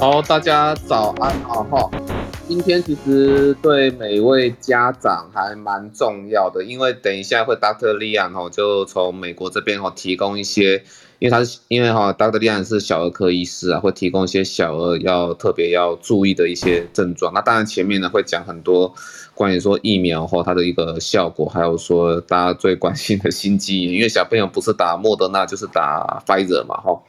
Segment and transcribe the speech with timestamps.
[0.00, 1.90] 好，大家早安啊哈！
[2.46, 7.96] 今天其实对每位家长还蛮重要的，因为等一下会 Dr.
[7.96, 10.84] Lian 哈就从美国这边哈提供一些，
[11.18, 12.38] 因为他是因为哈 Dr.
[12.38, 17.34] Lian 是小儿科医师啊，会提供一些小儿要特别要注意的一些症状。
[17.34, 18.94] 那当然前面呢会讲很多
[19.34, 27.02] 关于说疫苗后它的一个效果，还有说大家最关心的心肌炎，因为小朋友不是打莫德纳就是打 Pfizer 嘛哈。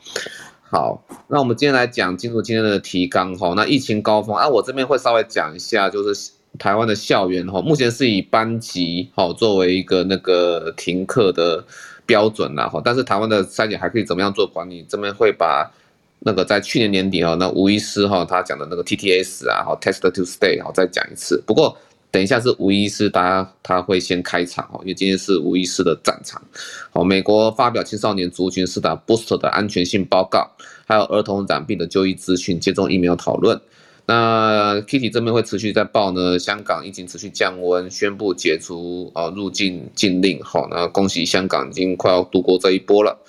[0.72, 3.56] 好，那我们今天来讲进入今天的提纲哈。
[3.56, 11.66] 那疫情高峰啊，我这边会稍微讲一下，就是台湾的校园哈，目前是以班级哈作为一个那个停课的
[12.06, 12.80] 标准啦哈。
[12.86, 14.86] 但是台湾的筛检还可以怎么样做管理？
[14.88, 15.72] 这边会把
[16.20, 21.42] 那个在去年年底哈，那吴医师哈他讲的那个 TTS 啊，哈 Test to Stay 哈再讲一次。
[21.48, 21.76] 不过。
[22.12, 26.42] 等一下是吴医师，大家他会先开场哦，因为今天是吴医师的战场。
[26.90, 30.50] 好，美国发表青少年族群施打 booster 的安全性报告，
[30.88, 33.62] 还有儿童染病的就医资讯、接种疫苗讨论。
[34.08, 40.42] 那 Kitty 这边会持续在报呢，香港疫情持续降温，宣布解除啊入境禁令。
[40.44, 43.20] 好，那恭喜香港已经快要度过这一波了。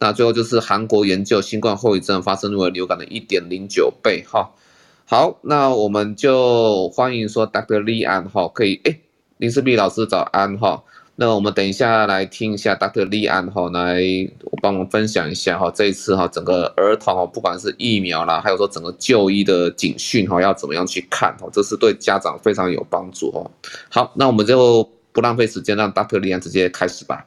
[0.00, 4.24] 那最后就是韩国研究新冠后遗症发生率为流感的一点零九倍。
[4.26, 4.50] 哈。
[5.06, 7.82] 好，那我们就欢迎说 Dr.
[7.82, 9.00] Li An 哈，可以诶，
[9.36, 10.82] 林世碧老师早安哈。
[11.16, 13.06] 那我们等一下来听一下 Dr.
[13.06, 14.02] Li An 哈，来
[14.62, 23.50] 帮我们分享一下哈，这一次哈整个儿童哈，不管是疫苗啦，还有说整个就医的警讯哈，要怎么样去看哈，这是对家长非常有帮助哦。
[23.90, 26.18] 好，那我们就不浪费时间，让 Dr.
[26.18, 27.26] Li An 直接开始吧。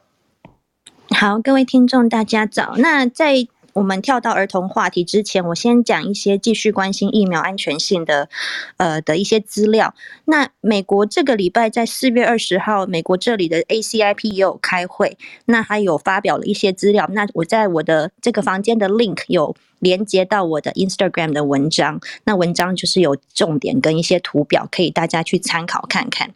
[1.10, 2.74] 好，各位听众大家早。
[2.76, 3.46] 那在
[3.78, 8.28] 我们跳到儿童话题之前，我先讲一些继续关心疫苗安全性的，
[8.76, 9.94] 呃的一些资料。
[10.24, 17.08] 那美国这个礼拜在四月二十号，美国这里的 ACIP 也有开会，那还有发表了一些资料。
[17.12, 26.34] 那我在我的这个房间的 link 有连接到我的 Instagram 的文章，那文章就是有重点跟一些图表，可以大家去参考看看。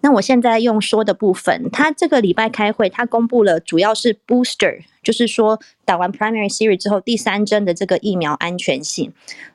[0.00, 4.82] 那我现在用说的部分，他这个礼拜开会，他公布了主要是 booster。
[5.02, 9.12] 就是说，打完 primary series 之后，第三针的这个疫苗安全性，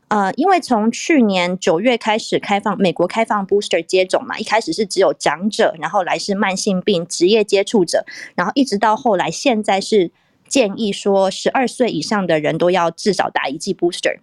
[0.10, 8.06] 呃，因为从去年九月开始开放美国开放 booster 接种嘛，一开始是只有长者，然后来是慢性病、职业接触者，
[8.36, 10.12] 然后一直到后来，现在是
[10.48, 14.18] 建议说十二岁以上的人都要至少打一剂 booster，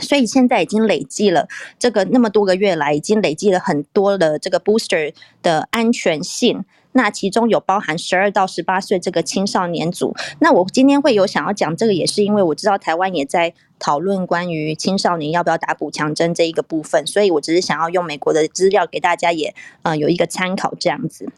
[0.00, 1.48] 所以现在已经累计了
[1.78, 6.64] 这个那么多个月来，已经累计了很多的这个 booster 的安全性。
[6.96, 10.14] 那其中有包含十二到十八岁这个青少年组。
[10.38, 21.28] 那我今天会有想要讲这个，也是因为我知道台湾也在讨论关于青少年要不要打补强针这一个部分，所以我只是想要用美国的资料给大家也呃有一个参考这样子。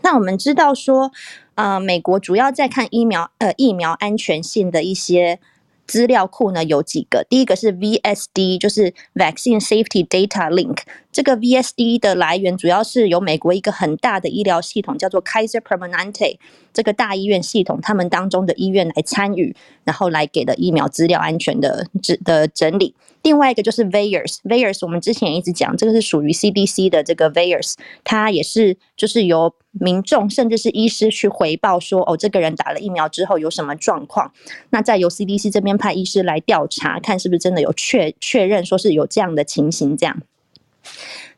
[0.00, 1.12] 那我们知道说，
[1.54, 5.38] 啊，美国主要在看疫苗呃疫苗安全性的一些。
[5.86, 10.78] 资料库呢有几个，第一个是 VSD，就是 Vaccine Safety Data Link。
[11.14, 16.38] 这个 VSD 的来源主要是由美国一个很大的医疗系统叫做 Kaiser Permanente
[16.72, 19.54] 这个大医院系统，他们当中的医院来参与，
[19.84, 21.86] 然后来给的疫苗资料安全的
[22.24, 22.96] 的整理。
[23.22, 34.32] 另外一个就是 VAERS，VAERS 我们之前一直讲，这个是属于 CDC 的这个 VAERS，它也是就是由民众甚至是医师去回报说，哦，这个人打了疫苗之后有什么状况，
[34.70, 40.20] 那再由 CDC 这边派医师来调查，看是不是真的有确确认说是有这样的情形这样。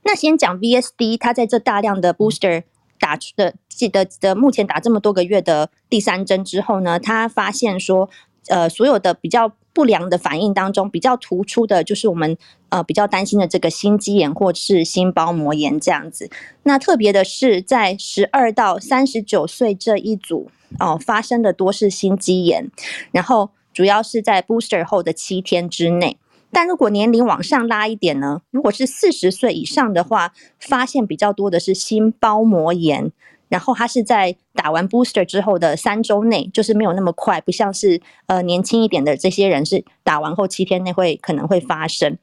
[0.02, 2.64] 那先讲 VSD，它在这大量的 booster
[2.98, 8.08] 打出的记得的目前打这么多个月的第三针之后呢，他发现说，
[8.48, 9.52] 呃，所有的比较。
[9.76, 12.38] 不良的反应当中，比较突出的就是我们
[12.70, 16.30] 呃比较担心的这个心肌炎或是心包膜炎这样子。
[16.62, 22.70] 那特别的是，在十二到三十九岁这一组哦、呃，发生的多是心肌炎，
[23.12, 26.16] 然后主要是在 booster 后的七天之内。
[26.50, 33.12] 但如果年龄往上拉一点呢，如果是四十岁以上的话，发现比较多的是心包膜炎。
[33.48, 42.18] 然后它是在打完 booster 之后的三周内，就是没有那么快，不像是呃年轻一点的这些人是打完后七天内会可能会发生。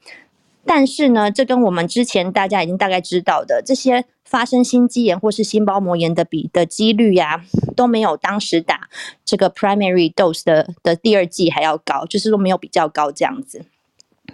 [0.65, 8.89] 但是呢，这跟我们之前大家已经大概知道的这些发生心肌炎或是心包膜炎的比的几率呀、啊，都没有当时打
[9.23, 13.65] 这个 primary dose 的的第二剂还要高，就是说没有比较高这样子。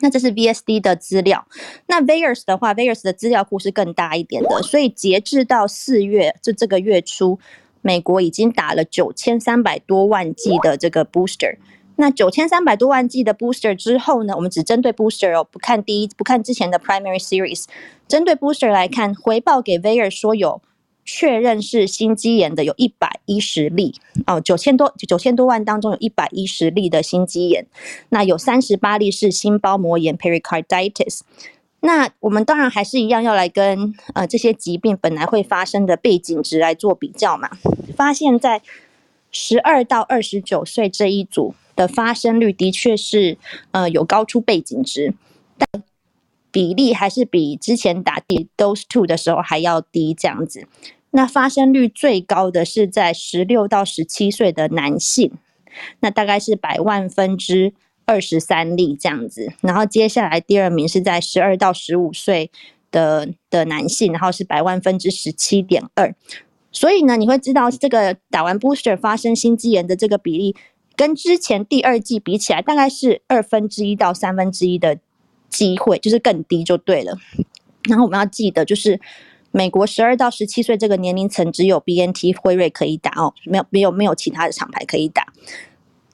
[0.01, 1.45] 那这是 VSD 的资料，
[1.87, 7.39] 那 VAERS 的话，VAERS 的资料库是更大一点的，所以截至到四月，就这个月初，
[7.81, 11.57] 美国已经打了九千三百多万剂的这个 booster。
[11.97, 17.65] 那九千三百多万剂的 booster 之后呢，我们只针对 booster 哦，不看第一，不看之前的 primary series，
[18.07, 20.61] 针对 booster 来看，回报给 VAERS 说有
[21.11, 23.95] 确认是心肌炎的有一百一十例
[24.27, 27.65] 哦，九千多九千多万当中有一百一十例的心肌炎，
[28.09, 31.21] 那有三十八例是心包膜炎 （pericarditis）。
[31.79, 37.49] 那我们当然还是一样要来跟呃这些疾病本来会发生的背景值来做比较嘛，
[37.95, 38.61] 发现，在
[39.31, 43.39] 十二到二十九岁这一组的发生率的确是
[43.71, 45.15] 呃有高出背景值，
[45.57, 45.83] 但
[46.51, 50.67] 比例还是比之前打第 dose two 的时候还要低这样子。
[51.11, 55.33] 那发生率最高的是在十六到十七岁的男性，
[55.99, 57.73] 那大概是百万分之。
[58.05, 62.49] 二十三例这样子，然后接下来第二名是在十二到十五岁
[62.89, 66.15] 的的男性，然后是百万分之十七点二。
[66.71, 70.55] 所以呢，你会知道这个打完 booster 发生心肌炎的这个比例，
[70.95, 74.97] 跟之前第二季比起来，大概是二分之一到三分之一的
[75.47, 77.15] 机会，就是更低就对了。
[77.87, 78.99] 然后我们要记得，就是
[79.51, 85.27] 美国十二到十七岁这个年龄层只有 BNT 辉瑞可以打哦，没有没有没有其他的厂牌可以打。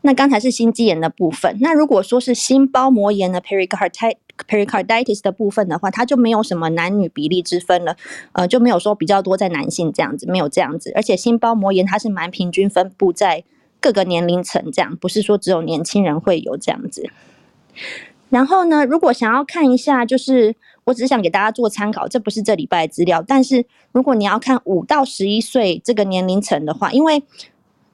[0.02, 4.18] 那刚才是心肌炎的部分，那如果说是心包膜炎的 pericarditis
[4.48, 7.98] pericarditis 的部分的话，它就没有什么男女比例之分了，
[8.34, 13.44] 呃，就没有说比较多在男性这样子，没有这样子，而且心包膜炎它是蛮平均分布在
[13.80, 17.10] 各个年龄层，这样不是说只有年轻人会有这样子。
[18.30, 20.56] 然后呢，如果想要看一下，就是
[20.86, 27.24] 我只是想给大家做参考，这不是这礼拜的资料，但是如果你要看五到十一岁这个年龄层的话，因为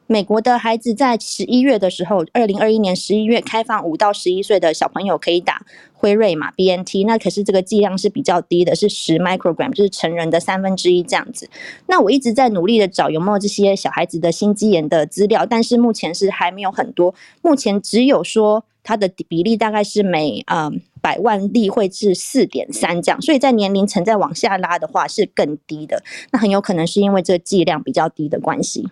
[0.08, 7.06] 美国的孩子在十一月的时候，二零二一年十一月开放五到十一岁的小朋友可以打辉瑞嘛，BNT。
[7.08, 11.50] 那可是这个剂量是比较低的，是十 microgram，就是成人的三分之一这样子。
[11.88, 17.16] 那我一直在努力的找有没有这些小孩子的心肌炎的资料，但是目前是还没有很多。
[17.42, 26.04] 目前只有说它的比例大概是每嗯百万例会至四点三这样，所以在年龄层再往下拉的话是更低的。
[26.32, 28.88] 那很有可能是因为这个剂量比较低的关系。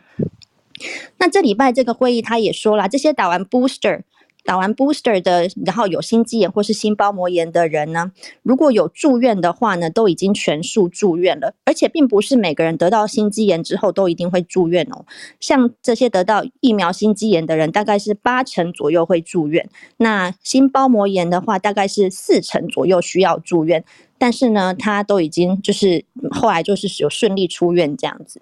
[1.17, 4.01] 那这礼拜这个会议，他也说了，这些打完 booster、
[4.49, 8.11] 打完 booster 的，然后有心肌炎或是心包膜炎的人呢，
[8.41, 11.53] 如果有住院的话呢，都已经全数住院了。
[11.65, 15.05] 而且并不是每个人得到心肌炎之后都一定会住院哦。
[15.39, 19.69] 像这些得到疫苗心肌炎的人，大概是八成左右会住院。
[19.97, 23.85] 那心包膜炎的话，大概是四成左右需要住院。
[24.17, 28.41] 但是呢，他都已经就是后来就是有顺利出院这样子。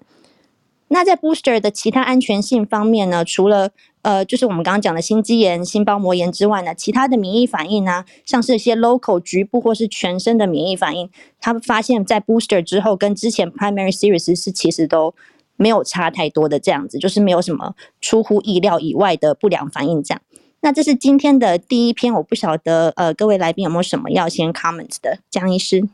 [0.90, 3.72] 那在 booster 的其他安全性方面呢，除了
[4.08, 15.14] 呃，就是我们刚刚讲的心肌炎、心包膜炎之外呢，其他的免疫反应呢，像是一些 local 局部或是全身的免疫反应，他们发现，在 booster 之后跟之前 primary series 是其实都
[15.56, 20.22] 没有差太多的这样子，就是没有什么出乎意料以外的不良反应这样。
[20.60, 25.86] 那这是今天的第一篇，我不晓得呃，各位来宾有没有什么要先 comment 的，江医师。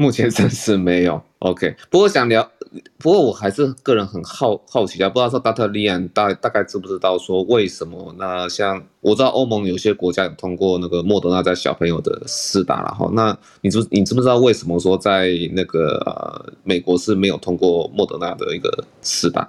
[0.00, 1.74] 目前暂时没有，OK。
[1.90, 2.52] 不过想聊，
[2.98, 5.68] 不过我还是个人很好好奇啊，不知道说 Dr.
[5.70, 8.14] Lian 大大概知不知道说为什么？
[8.18, 19.48] 那像我知道欧盟有些国家有通过那个莫德纳在小朋友的试打了哈，那你知你知不知道为什么说在那个呃美国是没有通过莫德纳的一个试打？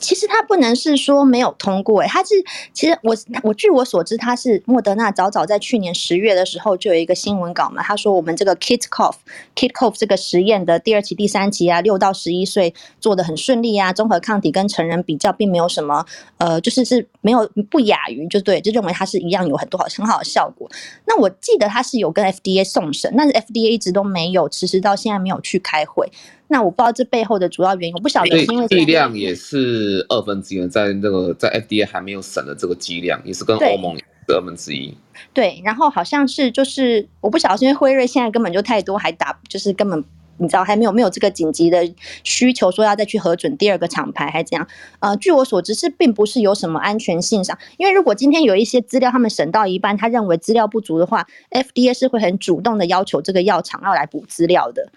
[0.00, 2.30] 其实他不能是说没有通过，诶，它是
[2.72, 16.04] 其实我我据我所知，他是莫德纳早早在去年十月的时候就有一个新闻稿嘛，他说我们这个 KIT-COV，KIT-COV 这个实验的第二期、第三期啊，六到十一岁做的很顺利啊，综合抗体跟成人比较并没有什么，
[16.38, 20.66] 呃，就是是没有不亚于，就对，就认为它是一样有很多好很好的效果。
[21.06, 26.10] 那我记得他是有跟 FDA 送审，但是 FDA 一直都没有，迟迟到现在没有去开会。
[26.50, 34.92] 那我不知道这背后的主要原因，我不晓得是因为剂量也是二分之一，在那个在 FDA 还没有审的这个剂量，也是跟欧盟二分之一。
[35.32, 40.04] 对，然后好像是就是我不晓得是因为辉瑞现在根本就太多，还打就是根本
[40.38, 41.88] 你知道还没有没有这个紧急的
[42.24, 44.66] 需求，说要再去核准第二个厂牌还怎样。
[44.98, 54.90] 呃，据我所知是并不是有什么安全性上，因为如果今天有一些资料他们审到一半，他认为资料不足的话，FDA 是会很主动的要求这个药厂要来补资料的。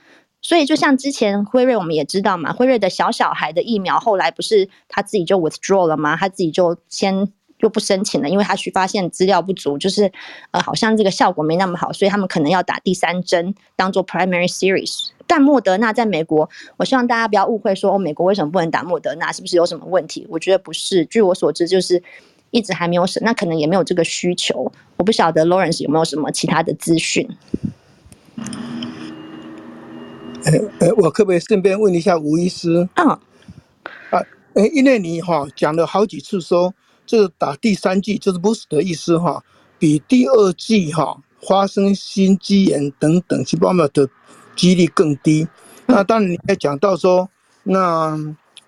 [0.44, 6.18] 所以，就像之前辉瑞，我们也知道嘛，辉瑞的小小孩的疫苗后来不是他自己就 withdraw 了吗？
[6.18, 10.12] 他自己就先又不申请了，因为他去发现资料不足，就是
[10.52, 15.08] 呃，好像这个效果没那么好，所以他们可能要打第三针当做 primary series。
[15.26, 19.32] 但莫德纳在美国，我希望大家不要误会说，哦，美国为什么不能打莫德纳？
[19.32, 20.28] 是不是有什么问题？
[20.30, 22.04] 我觉得不是，据我所知，就是
[22.52, 24.70] 一直还没有审，那可能也没有这个需求。
[24.98, 27.26] 我不晓得 Lawrence 有没有什么其他的资讯。
[30.46, 32.88] 呃呃，我可不可以顺便问一下吴医师？
[32.96, 33.08] 嗯，
[34.10, 34.22] 啊，
[34.54, 36.74] 呃，因为你哈讲了好几次说，
[37.06, 39.44] 这个打第三剂就是 boost 的意思哈，
[39.80, 44.10] 比第二剂哈发生心肌炎等等细胞的
[44.56, 45.48] 几率更低。
[45.86, 47.30] 那当然你也讲到说，
[47.64, 48.18] 那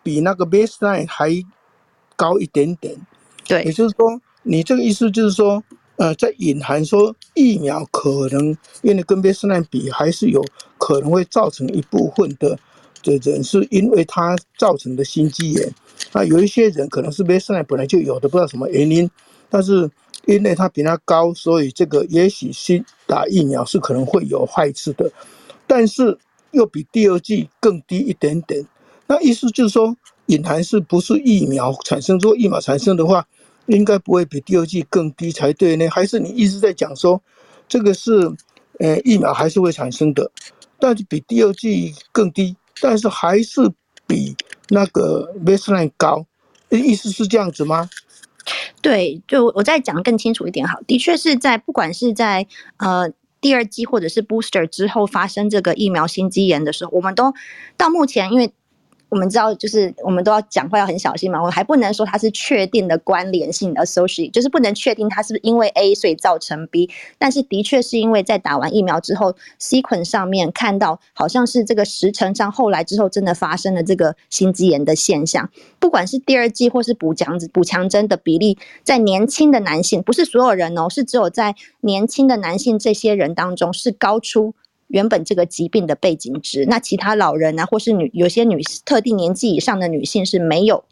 [0.03, 1.31] 比那个 baseline 还
[2.15, 2.95] 高一点点。
[3.47, 5.63] 对，也就是说，你这个意思就是说，
[5.97, 10.43] 呃，在隐含说疫苗可能因为跟 baseline 比，还是有
[10.77, 12.57] 可能会造成一部分的
[13.01, 15.73] 的人是因为它造成的心肌炎。
[16.11, 19.09] 那有一些人可能是 baseline 本来就有的，不知道什么原因，
[19.49, 19.89] 但是
[20.25, 25.09] 因为它比它高，所以这个也许新打疫苗是可能会有坏处的，
[25.65, 26.17] 但是
[26.51, 28.65] 又比第二剂更低一点点。
[29.07, 32.17] 那意思就是说，隐含是不是疫苗产生？
[32.17, 33.25] 如果疫苗产生的话，
[33.67, 35.87] 应该不会比第二季更低才对呢？
[35.89, 37.21] 还是你一直在讲说，
[37.67, 38.11] 这个是，
[38.79, 40.31] 呃，疫苗还是会产生的，
[40.79, 43.71] 但是比第二季更低，但是还是
[44.05, 44.35] 比
[44.69, 46.25] 那个 baseline 高，
[46.69, 47.89] 意思是这样子吗？
[48.81, 52.45] 对，就我再讲更清楚一点好，的确是在不管是在
[52.77, 53.09] 呃
[53.41, 57.33] 第二季或者是 booster 之后发生这个疫苗心肌炎的时候，我们都
[57.77, 58.53] 到目前因为。
[59.09, 61.41] 我们知道，就是我们都要讲话要很小心嘛。
[61.41, 66.89] 我还不能说它是确定的关联性 associate，就是不能确定它是不是因为 A 所以造成 B。
[67.17, 75.49] 但是的确是因为在打完疫苗之后，sequence 上面看到好像是这个时程上后来之后真的发生了这个心肌炎的现象。
[75.79, 84.53] 不管是第二剂或是补强补强针的比例，在年轻的男性，不是所有人哦，是只有在年轻的男性这些人当中是高出。
[84.87, 90.83] 原本这个疾病的背景值，那其他老人啊，或是女有些女特定年纪以上的女性是没有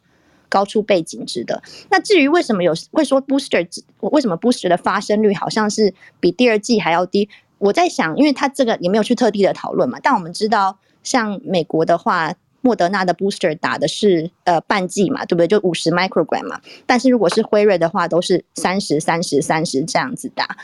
[0.49, 1.61] 高出背景值的。
[1.89, 3.67] 那至于为什么有会说 booster，
[3.99, 7.29] 为什么 booster 的发生率好像是比第二季还要低？
[7.59, 9.97] 我在想，因为他这个也没有去特地的讨论嘛。
[10.01, 15.47] 但我们知道，像美国的话，莫德纳的 booster 打的是呃半剂嘛，对不对？
[15.47, 16.59] 就五十 microgram 嘛。
[16.85, 20.57] 但是如果是辉瑞的话，都是三十、三十、三十这样子打。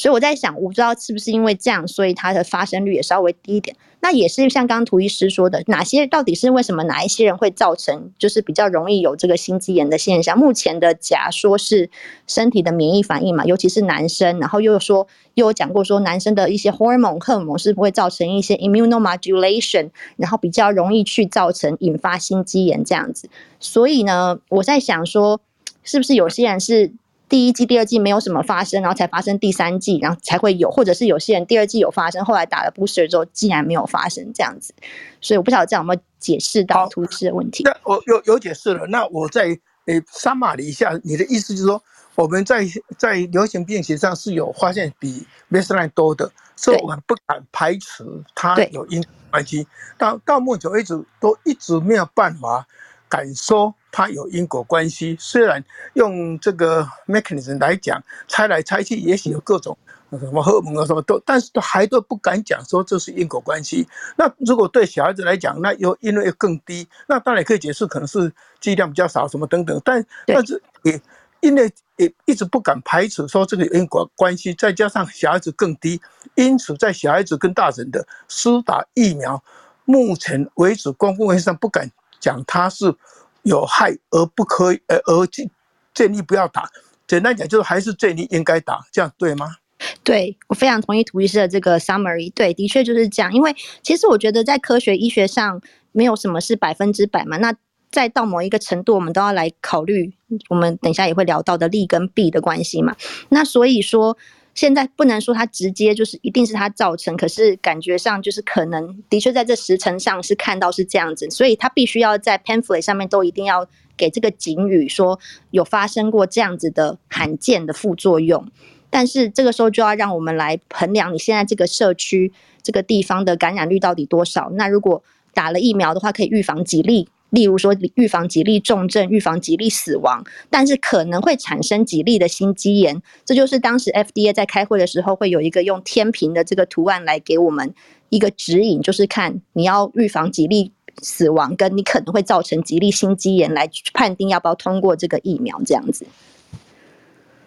[0.00, 3.76] 所以我在想，我不知道是不是因为这样，所以它的发生率也稍微低一点。
[4.00, 10.38] 那也是像刚刚涂医师说的，哪些到底是为什么哪一些人会造成，就是比较容易有这个心肌炎的现象？
[10.38, 11.90] 目前的假说是
[12.26, 23.28] 身体的免疫反应嘛，尤其是男生，然后又说又有讲过说男生的一些荷尔蒙荷尔蒙是不会造成一些 immunomodulation，然后比较容易去造成引发心肌炎这样子。
[23.58, 25.42] 所以呢，我在想说，
[25.82, 26.92] 是不是有些人是？
[27.30, 34.74] 第一季、第二季没有什么发生，然后才发生第三季，然后才会有，或者是有些人第二季有发生，后来打了 booster 之后，竟然没有发生这样子，
[35.20, 37.62] 所以我不晓得这样有没有解释到图示的问题。
[37.62, 39.56] 那我有有解释了，那我再
[39.86, 41.80] 诶 summary 一下，你的意思就是说，
[42.16, 42.66] 我们在
[42.98, 49.64] 在流行病学上是有发现比 baseline 多的，所以我们不敢排除它有因果关系，
[49.96, 52.66] 到到目前为止都一直没有办法
[53.08, 53.72] 敢说。
[53.92, 59.76] 它有因果关系，虽然用这个 mechanism 来讲，猜来猜去，也许有各种
[60.10, 63.86] 什么荷尔蒙啊什么都，但是都还都不敢讲说这是因果关系。
[64.16, 71.00] 那如果对小孩子来讲，那又因为更低，那当然可以解释可能是剂量比较少什么等等，但但是也
[71.40, 76.00] 因为也一直不敢排除说这个因果关系，再加上小孩子更低，
[76.34, 79.42] 因此在小孩子跟大人的施打疫苗，
[79.84, 82.94] 目前为止公共卫生上不敢讲它是。
[83.42, 85.50] 有害而不可以，呃，而建
[85.94, 86.68] 建议不要打。
[87.06, 89.56] 简单讲，就是还是建议应该打，这样对吗？
[90.04, 92.32] 对，我非常同意涂医师的这个 summary。
[92.32, 93.32] 对，的确就是这样。
[93.32, 95.60] 因为其实我觉得在科学医学上，
[95.92, 97.36] 没有什么是百分之百嘛。
[97.38, 97.54] 那
[97.90, 100.12] 再到某一个程度，我们都要来考虑，
[100.48, 102.94] 我们等一下也会聊到的利跟弊的关系嘛。
[103.30, 104.16] 那所以说。
[104.54, 113.66] 现在不能说它直接就是一定是它造成，可是感觉上就是可能的确在这时程上是看到是这样子，所以它必须要在 pamphlet 上面都一定要
[113.96, 115.18] 给这个警语，说
[115.50, 118.46] 有发生过这样子的罕见的副作用。
[118.90, 124.50] 但是这个时候就要让我们来衡量你现在这个社区这个地方的感染率到底多少。
[124.54, 125.02] 那如果
[125.32, 127.08] 打了疫苗的话，可以预防几例。
[127.30, 133.00] 例如说，预防几例重症，预防几例死亡，但是可能会产生几例的心肌炎。
[133.24, 137.72] 这就是当时 FDA 在开会的时候，会有一个用天平的这个图案来给我们
[138.08, 140.72] 一个指引，就是看你要预防几例
[141.02, 145.60] 死亡，跟你可能会造成几例心肌炎，来判定要不要通过这个疫苗。
[145.64, 146.04] 这样子，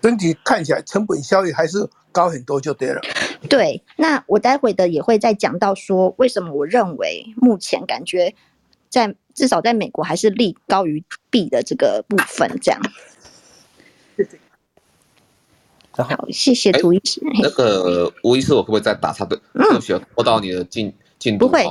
[0.01, 3.01] 整体看起来成本效益还是高很多，就对了。
[3.49, 8.33] 对，那我待会的也会再讲到说，为什么我认为目前感觉。
[8.89, 12.81] 在至少在美国还是利高于弊的这个部分，这样。
[15.91, 17.21] 好，谢谢涂医师。
[17.41, 19.39] 那个吴医师，我可不可以再打岔的？
[19.53, 21.47] 嗯，需要拖到你的进进度。
[21.47, 21.63] 不会。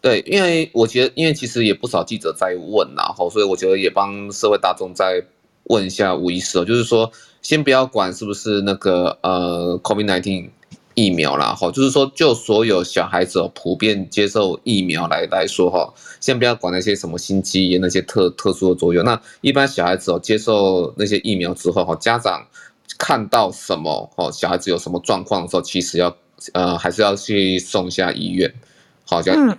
[0.00, 5.22] 对，因为我觉得，因为其实也不少记者在问，然后所以我觉得也帮社会大众再
[5.64, 7.10] 问一下吴医师哦，就是说，
[7.42, 10.50] 先不要管是不是那个呃，COVID-19。
[10.98, 22.44] 疫苗啦，哈，就是说就所有小孩子哦，普遍接受疫苗来来说哈，先不要管那些什么心肌炎那些特特殊的作用，那一般小孩子哦接受那些疫苗之后哈，家长
[22.98, 26.16] 看到什么哦，小孩子有什么状况的时候，其实要
[26.52, 28.52] 呃还是要去送一下医院，
[29.06, 29.56] 好像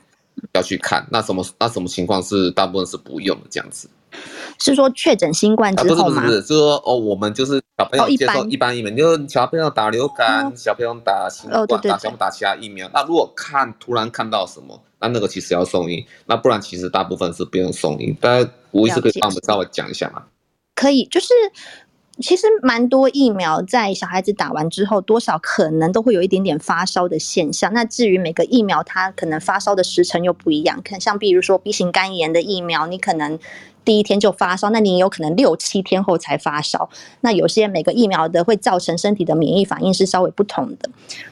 [0.53, 3.89] 要去看，那什么那什么情况是大部分是不用的这样子。
[4.59, 6.21] 是说确诊新冠之后吗？
[6.21, 12.89] 啊、不是不是，就是说哦，我们就是小朋友接受一般疫苗，就小朋友打流感，哦、小朋友打新冠，哦、对对对打小朋友打其他疫苗。
[12.93, 18.11] 那如果看突然看到什么，那那个其实要送医，那不然其实大部分是不用送医。
[18.19, 20.23] 大家吴医师可以帮我们稍微讲一下吗？
[20.75, 21.27] 可以，就是
[22.21, 27.71] 其实蛮多疫苗在小孩子打完之后，多少可能都会有一点点发烧的现象。
[27.73, 33.39] 那至于每个疫苗，它可能发烧的时程又不一样，可能像比如说 B 型肝炎的疫苗，你可能。
[33.83, 36.89] 第一天就发烧，那你有可能六七天后才发烧。
[37.21, 40.89] 那有些每个疫苗的会造成身体的免疫反应是稍微不同的。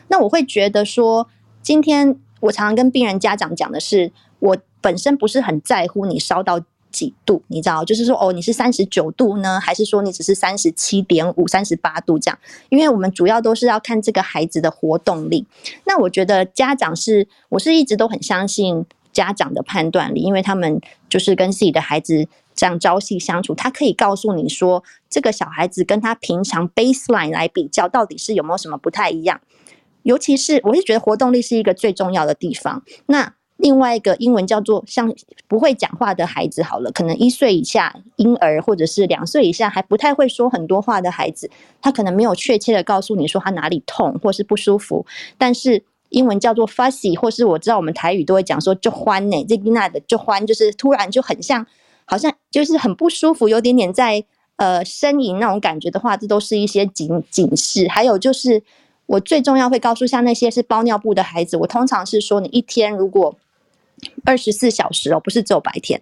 [0.08, 1.28] 那我会觉得说，
[1.62, 12.40] 今天我常常跟病人家长讲的是，我本身不是很在乎你烧到几度，你知道，就是说哦，你是三十九度呢，还是说你只是三十七点五、三十八度这样？
[12.70, 15.46] 因为我们主要都是要看这个孩子的活动力。
[15.86, 18.86] 那我觉得家长是，我是一直都很相信
[19.18, 22.28] 家长的判断力，因为他们就是跟自己的孩子。
[22.60, 29.40] 这样朝夕相处，他可以告诉你说，这个小孩子跟他平常 baseline 来比较，到底是有没有什么不太一样？
[30.02, 32.82] 尤其是我是觉得活动力是一个最重要的地方。
[33.06, 35.14] 那另外一个英文叫做像
[35.48, 45.06] 不会讲话的孩子，好了，可能一岁以下婴儿或者是两岁以下还不太会说很多话的孩子，他可能没有确切的告诉你说他哪里痛或是不舒服，
[45.38, 51.66] 但是英文叫做 fussy，或是我知道我们台语都会讲说就欢呢，这那的就欢，就是突然就很像。
[52.10, 54.24] 好像就是很不舒服，有点点在
[54.56, 57.86] 呃呻吟那种感觉的话，这都是一些警警示。
[57.90, 58.64] 还有就是，
[59.08, 63.36] 我最重要会告诉像那些是包尿布的孩子，我通常是说，你一天如果
[64.24, 66.02] 二十四小时哦，不是只有白天，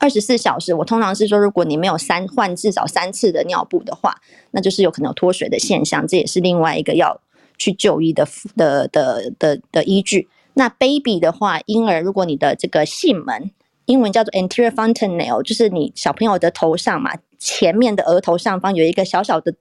[0.00, 4.20] 二十四小时，我通常是说，如果你没有三换至少三次的尿布的话，
[4.50, 7.20] 那就是有可能有脱水的现象，这也是另外一个要
[7.60, 10.28] 去就医的的的的的依据。
[10.54, 13.52] 那 baby 的话，婴儿如果你的这个囟门。
[13.86, 19.52] 英文叫做 anterior fontanelle，就是你小朋友的头上嘛，前面的额头上方有一个小小的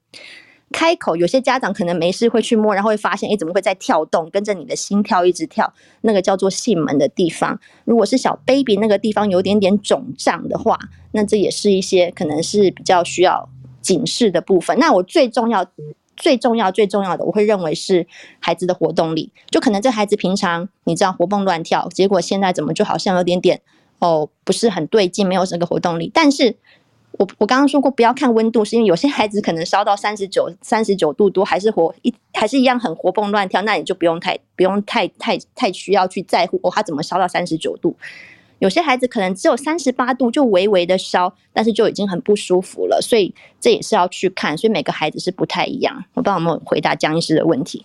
[0.72, 1.16] 开口。
[1.16, 4.30] 有些家长可能没事会去摸，然后会发现，哎，怎么会在跳动？
[4.30, 7.60] 跟着你的心跳一直跳，那个叫做囟门的地方。
[7.86, 10.78] 如果是小 baby 那个地方有点点肿胀的话，
[11.14, 13.50] 那这也是一些可能是比较需要
[13.82, 14.78] 警示的部分。
[14.78, 15.66] 那我最重要、
[16.20, 18.06] 最重要、最重要的，我会认为是
[18.40, 19.32] 孩子的活动力。
[19.50, 23.62] 就可能这孩子平常你知道活蹦乱跳，结果现在怎么就好像有点点。
[24.00, 26.10] 哦，不是很对劲，没有这个活动力。
[26.14, 26.56] 但是
[27.12, 37.94] 我我刚刚说过，不要看温度，是因为有些孩子可能烧到三十九、三十九度多，还是活一还是一样很活蹦乱跳，那你就不用太不用太太太需要去在乎哦，他怎么烧到三十九度？
[38.60, 44.58] 有些孩子可能只有三十八度，就微微的烧，但是就已经很不舒服了，所以这也是要去看。
[44.58, 46.04] 所以每个孩子是不太一样。
[46.14, 47.84] 我不知道有没有回答江医师的问题。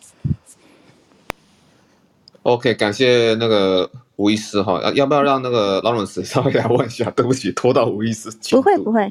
[2.43, 7.11] OK，感谢那个吴医师哈，要要不要让那个 Lawrence 稍微来问一下？
[7.13, 8.31] 对不起，拖到吴医师。
[8.51, 9.11] 不会不会。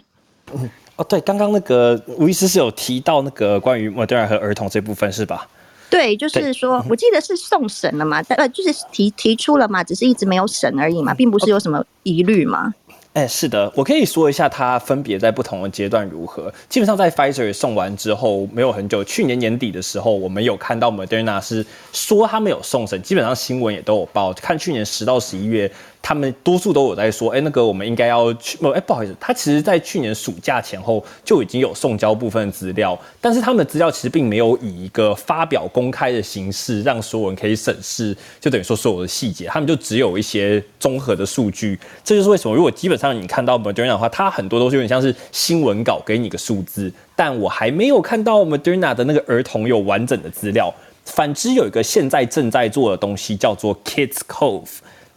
[0.53, 5.47] 嗯，哦，对，刚刚那个吴医师是有提到那个关于 Moderna 和儿童这部分是吧？
[5.93, 12.73] 对，就是说我记得是送审了嘛，呃，就是提提出了嘛，只是一直没有审而已嘛，并不是有什么疑虑嘛。
[13.13, 16.51] 哎，是的，我可以说一下它分别在不同的阶段如何。
[16.67, 24.33] 基本上在 Pfizer 送完之后没有很久，去年年底的时候，我们有看到 Moderna 是说他们有送审，基本上新闻也都有报。
[24.33, 25.71] 看去年十到十一月。
[26.05, 41.79] 他们多数都有在说，哎，那个我们应该要去，哎，不好意思，他其实在去年暑假前后就已经有送交部分资料，但是他们的资料其实并没有以一个发表公开的形式让所有人可以审视，就等于说所有的细节，他们就只有一些综合的数据。
[42.03, 50.73] 这就是为什么，如果基本上你看到 Moderna 的话，它很多都是有点像是新闻稿给你个数字，但我还没有看到 Moderna 的那个儿童有完整的资料。
[51.05, 54.67] 反之，有一个现在正在做的东西叫做 Kids Cove。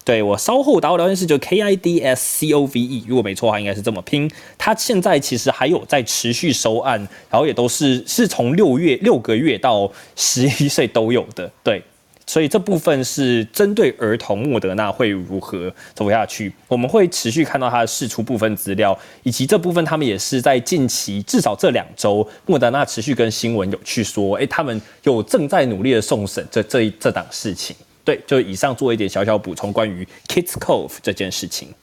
[0.07, 4.31] 对，我稍后打我聊天室就 K I D S C O V E，如果没错的话，应该是这么拼。
[4.57, 6.97] 他现在其实还有在持续收案，
[7.29, 11.51] 然后也都是是从六月六个月到十一岁都有的。
[11.65, 11.83] 对，
[12.25, 27.75] 所以这部分是针对儿童莫德纳会如何走下去，我们会持续看到它的释出部分资料，以及这部分他们也是在近期至少这两周，莫德纳持续跟新闻有去说，哎，他们有正在努力的送审这这这档事情。
[28.07, 31.75] 对，就以上做一点小小补充，关于 Kids Cove 这件事情。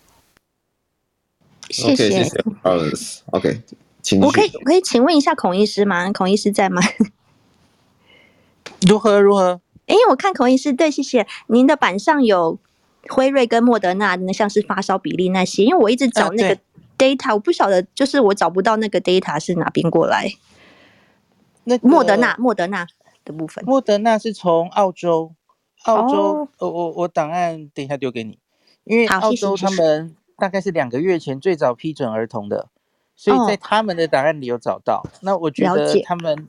[1.69, 2.09] 谢谢。
[2.09, 3.61] Okay, 谢谢 OK，
[4.01, 6.09] 请我可以可以请问一下孔医师吗？
[6.13, 6.81] 孔医师在吗？
[8.87, 9.59] 如 何如何？
[9.87, 12.57] 哎，我看孔医师对，谢谢您的板上有
[13.09, 16.55] 辉瑞跟莫德纳，那像是发烧比例那些，因为我一直找那个
[16.97, 20.31] data，、呃、我不晓得，就是我找不到那个 data 是哪边过来。
[21.65, 22.87] 那个、莫德纳，莫德纳
[23.25, 25.33] 的部分，莫德纳是从澳洲，
[25.83, 28.37] 澳洲，哦、我我我档案等一下丢给你，
[28.83, 32.67] 因为澳洲他们大概是两个月前最早批准儿童的，
[33.15, 35.01] 所以在他们的档案里有找到。
[35.03, 36.45] 哦、那我觉得他们。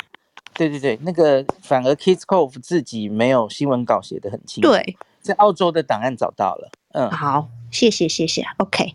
[0.57, 4.71] 对对对，那个反而 Kids Cove 自己没有新闻稿写得很清楚。
[4.71, 6.71] 对，在澳洲的档案找到了。
[6.93, 8.45] 嗯，好，谢谢谢谢。
[8.59, 8.95] OK，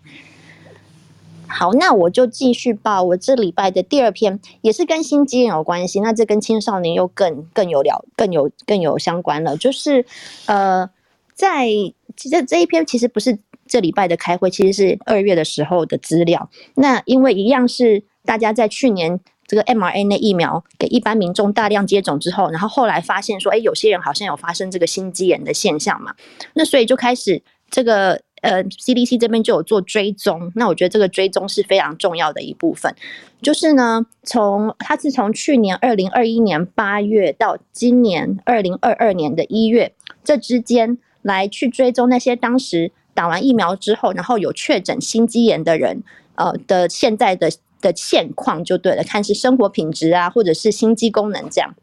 [1.49, 5.99] 好，那我就继续报我这礼拜的第二篇，也是跟心肌炎有关系。
[5.99, 9.57] 那这跟青少年又更更有了，更有更有相关了。
[9.57, 10.05] 就是
[10.45, 10.89] 呃，
[11.33, 11.67] 在
[12.15, 16.49] 这这一篇其实不是这礼拜的开会，其实是二月的时候的资料。
[16.75, 19.19] 那因为一样是大家在去年。
[19.49, 26.13] 这个 mRNA 疫苗给一般民众大量接种之后，然后后来发现说，哎，有些人好像有发生这个心肌炎的现象嘛，
[26.53, 30.51] 那所以就开始这个呃 CDC 这边就有做追踪。
[30.55, 32.93] 那我觉得这个追踪是非常重要的一部分，
[33.41, 46.03] 就是呢，从它是从去年二零二一年八月到今年二零二二年的一月这之间来去追踪那些当时打完疫苗之后，然后有确诊心肌炎的人，
[46.35, 47.51] 呃的现在的。
[47.81, 51.73] 的现况就对了，看是生活品质啊，或者是心肌功能这样。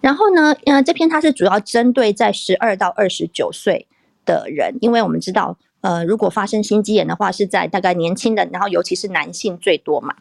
[0.00, 3.86] 然后呢，呃，这篇它是主要针对在十二到二十九岁
[4.24, 10.14] 的人，因为我们知道，呃，如果发生心肌炎的话，是在大概年轻的，然后尤其是男性最多嘛。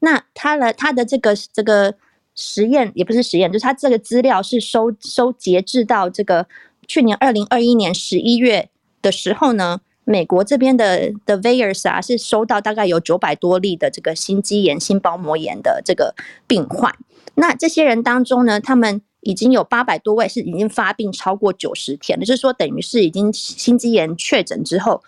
[0.00, 1.94] 那他的他的这个这个
[2.34, 6.46] 实验也不是实验，就是他这个资料是收收截至到这个
[6.86, 8.68] 去年二零二一年十一月
[9.00, 9.80] 的时候呢。
[10.04, 16.16] 美国这边的的 VAERS 啊，是收到大概有九百多例的这个心肌炎、心包膜炎的这个
[16.48, 16.92] 病患。
[17.36, 25.02] 那这些人当中呢，他们已经有八百多位是已经发病超过九十天了，就是说等于是已经心肌炎确诊之后。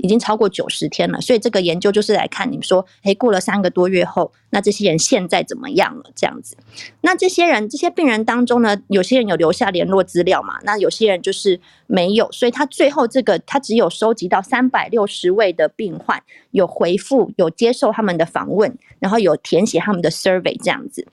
[0.00, 6.04] 已经超过九十天了，所以这个研究就是来看你们说，诶，过了三个多月后，那这些人现在怎么样了？
[6.14, 6.56] 这样子，
[7.00, 21.04] 那这些人这些病人当中呢，有些人有留下联络资料嘛，那有些人就是没有，所以他最后这个他只有收集到三百六十位的病患有回复，有接受他们的访问，然后有填写他们的 survey 这样子。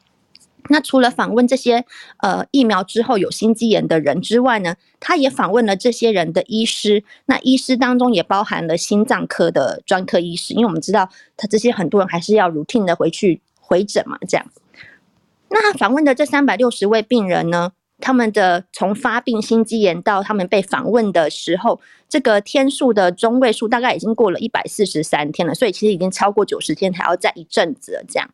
[0.67, 1.85] 那除了访问这些
[2.17, 7.03] 呃疫苗之后有心肌炎的人之外呢，他也访问了这些人的医师。
[7.27, 14.45] 那医师当中也包含了心脏科的专科医师，因为我们知道他这些很多人还是要 routine 的回去回诊嘛，这样。
[15.49, 28.03] 那访问的这三百六十位病人呢，他们的从发病心肌炎到他们被访问的时候，这个天数的中位数大概已经过了一百四十三天了，所以其实已经超过九十天，还要再一阵子了。
[28.07, 28.27] 这样，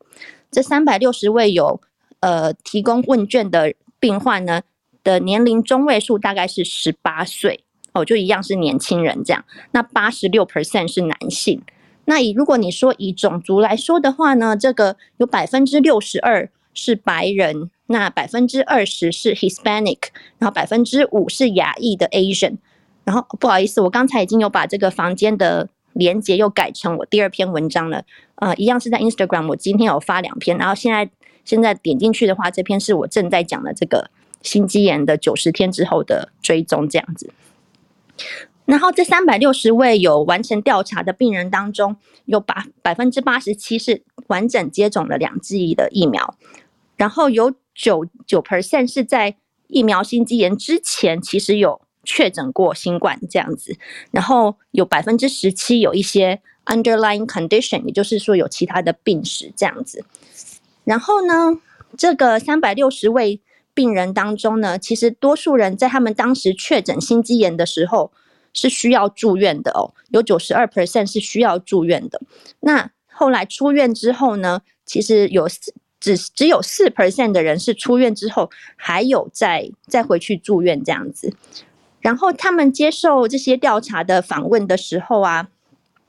[0.50, 1.82] 这三百六十位有。
[2.22, 4.62] 呃，提供问卷的病患呢
[5.04, 9.44] 的年龄中位数大概是十八岁哦，就一样是年轻人这样。
[9.72, 11.62] 那八十六 percent 是男性。
[12.06, 19.98] 那以如果你说以种族来说的话呢，这个有百分之六十二是白人，那百分之二十是 Hispanic，
[20.38, 22.58] 然后百分之五是亚裔的 Asian。
[23.04, 28.04] 然后不好意思，我刚才已经有把这个房间的连接又改成我第二篇文章了。
[28.36, 31.10] 呃，一样是在 Instagram，我今天有发两篇，然后现在。
[31.46, 34.10] 现在点进去的话，这篇是我正在讲的这个
[34.42, 37.32] 心肌炎的九十天之后的追踪这样子。
[38.66, 46.36] 然后这三百六十位有完成调查的病人当中，有百百分之八十七是完整接种了两剂的疫苗，
[46.96, 49.36] 然后有九九 percent 是在
[49.68, 53.76] 疫苗心肌炎之前其实有确诊过新冠这样子，
[54.12, 60.06] 然后有百分之十七有一些 underlying condition，也就是说有其他的病史这样子。
[60.84, 61.60] 然后呢，
[61.98, 63.40] 这个三百六十位
[63.74, 68.12] 病人当中呢，其实多数人在他们当时确诊心肌炎的时候
[68.54, 72.20] 是需要住院的哦，有九十二 percent 是需要住院的。
[72.62, 75.48] 那后来出院之后呢，其实有
[76.00, 81.34] 只只有四 percent 的人是出院之后还有再再回去住院这样子。
[82.00, 85.50] 然后他们接受这些调查的访问的时候啊，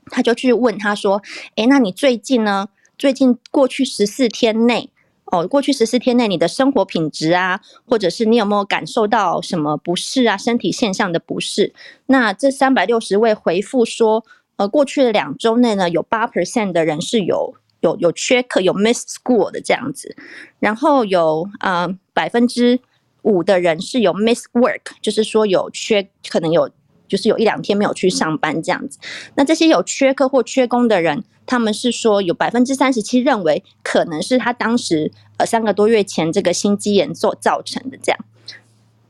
[0.07, 1.23] 他就去问他说
[1.57, 2.69] ：“诶，那你最近呢？”
[3.03, 4.89] 最近过去十四天内，
[5.25, 11.75] 哦，过去十四天内你的生活品质啊，或者是你有没有感受到什么不适啊，身体现象的不适？
[12.07, 20.15] 那这三百六十位回复说，呃，过去的两周内呢，有八 percent 的人是有有有缺课，有 miss school 的这样子，
[20.61, 22.79] 然后有呃百分之
[23.23, 26.71] 五的人是有 miss work，就是说有缺，可能有
[27.13, 28.99] 就是有一两天没有去上班这样子。
[29.35, 31.23] 那这些有缺课或缺工的人。
[31.45, 38.19] 他们是说有百分之三十七认为可能是他当时呃三个多月前这个心肌炎所造成的这样，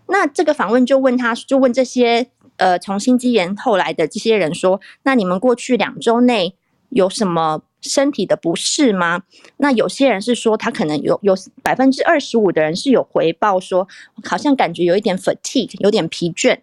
[0.09, 6.57] 那这个访问就问他，就问这些呃从心肌炎后来的这些人说，那你们过去两周内
[6.89, 9.23] 有什么身体的不适吗？
[9.59, 13.87] 那有些人是说他可能有有百分之二十五的人是有回报说，
[14.25, 16.59] 好像感觉有一点 fatigue，有点疲倦。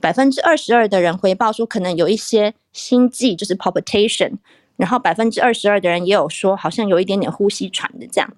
[0.00, 4.34] 百分之二十二的人回报说可能有一些心悸，就是 palpitation。
[4.76, 8.32] 然后百分之二十二的人也有说好像有一点点呼吸喘的这样。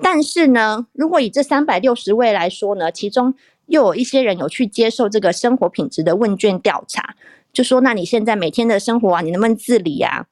[0.00, 3.34] 但是呢，如果以这三百六十位来说呢，其中
[3.66, 7.14] 又有一些人有去接受这个生活品质的问卷调查，
[7.52, 10.26] 就说那你现在每天的生活啊，你能不能自理呀？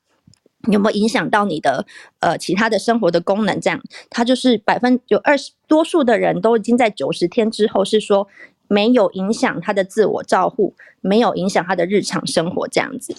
[0.70, 1.86] 有没有影响到你的
[2.18, 3.60] 呃其他的生活的功能？
[3.60, 8.26] 这样，他就是百分有二十多数的人都已经在九十天之后是说
[8.70, 13.14] 没有影响他的自我照护，没有影响他的日常生活这样子。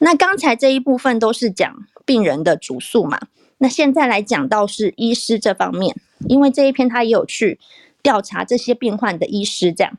[0.00, 3.18] 那刚才这一部分都是讲病人的主诉嘛，
[3.56, 5.96] 那现在来讲到是医师这方面，
[6.28, 7.58] 因为这一篇他也有去。
[8.02, 9.92] 调查这些病患的医师，这样，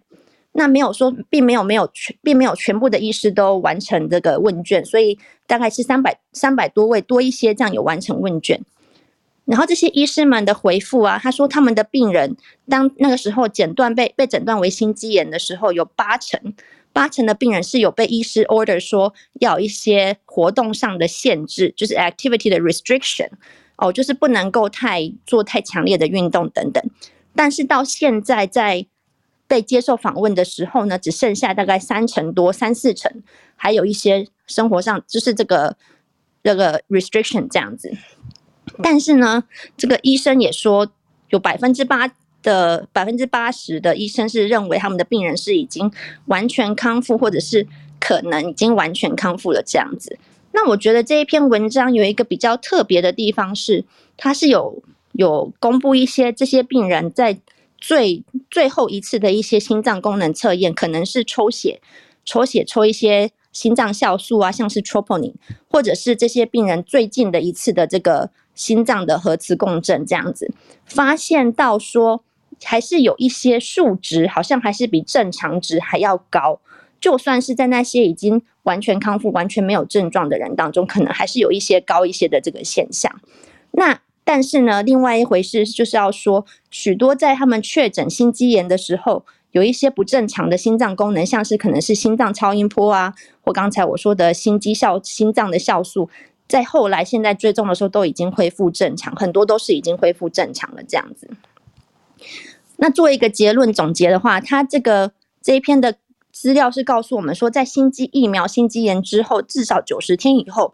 [0.54, 8.62] 那没有说，并没有没有全，并没有全部的医师都完成这个问卷，所以大概是三百三百多位多一些这样有完成问卷。
[9.48, 12.36] 然后这些医师们的回复啊，他说他们的病人
[12.68, 16.54] 当那个时候诊断被被诊断为心肌炎的时候，有八成
[16.92, 23.30] 八成的病人是有被医师 order 说要一些活动上的限制，就是 activity 的 restriction，
[23.78, 26.84] 哦，就是不能够太做太强烈的运动等等。
[27.34, 28.86] 但是到现在，在
[29.48, 33.24] 被接受访问的时候呢，只剩下大概三成多、三四成，
[33.56, 35.78] 还有一些生活上就是这个
[36.44, 37.96] 这个 restriction 这样子。
[38.82, 39.44] 但是呢，
[39.76, 40.88] 这个医生也说，
[41.30, 42.12] 有百分之八
[42.42, 45.92] 的百分之八十的医生是认为他们的病人是已经
[46.26, 47.68] 完全康复，或者是
[48.00, 50.18] 可能已经完全康复了这样子。
[50.52, 53.86] 那我觉得这一篇文章有一个比较特别的地方是，
[54.16, 54.84] 它是有。
[55.14, 57.40] 有公布一些这些病人在
[57.80, 61.82] 最最后一次的一些心脏功能测验，可能是抽血，
[62.24, 65.34] 抽血抽一些心脏酵素啊，像是 troponin，
[65.72, 70.52] 或者是这些病人最近的一次的这个心脏的核磁共振这样子，
[70.86, 72.26] 发现到说
[72.64, 76.60] 还是有一些数值，好像还是比正常值还要高，
[77.00, 83.22] 就算是在那些已经完全康复、完全没有症状的人当中，可能还是有一些高一些的这个现象。
[83.72, 96.10] 那但是呢，另外一回事就是要说，许多在他们确诊心肌炎的时候，有一些不正常的心脏功能，像是可能是心脏超音波啊，或刚才我说的心肌酵心脏的酵素，
[96.48, 101.30] 在后来现在追踪的时候都已经恢复正常，很多都是已经恢复正常了这样子。
[102.78, 105.96] 那做一个结论总结的话，他这个这一篇的
[106.32, 110.74] 资料是告诉我们说，在心肌疫苗心肌炎之后，至少九十天以后。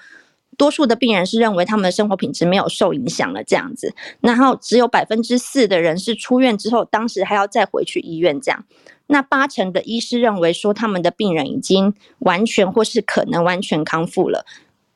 [0.55, 8.63] 多数的病人是认为他们的生活品质没有受影响了这样子，然后只有百分之四的人是出院之后，当时还要再回去医院这样。
[9.07, 14.45] 那八成的医师认为说他们的病人已经完全或是可能完全康复了，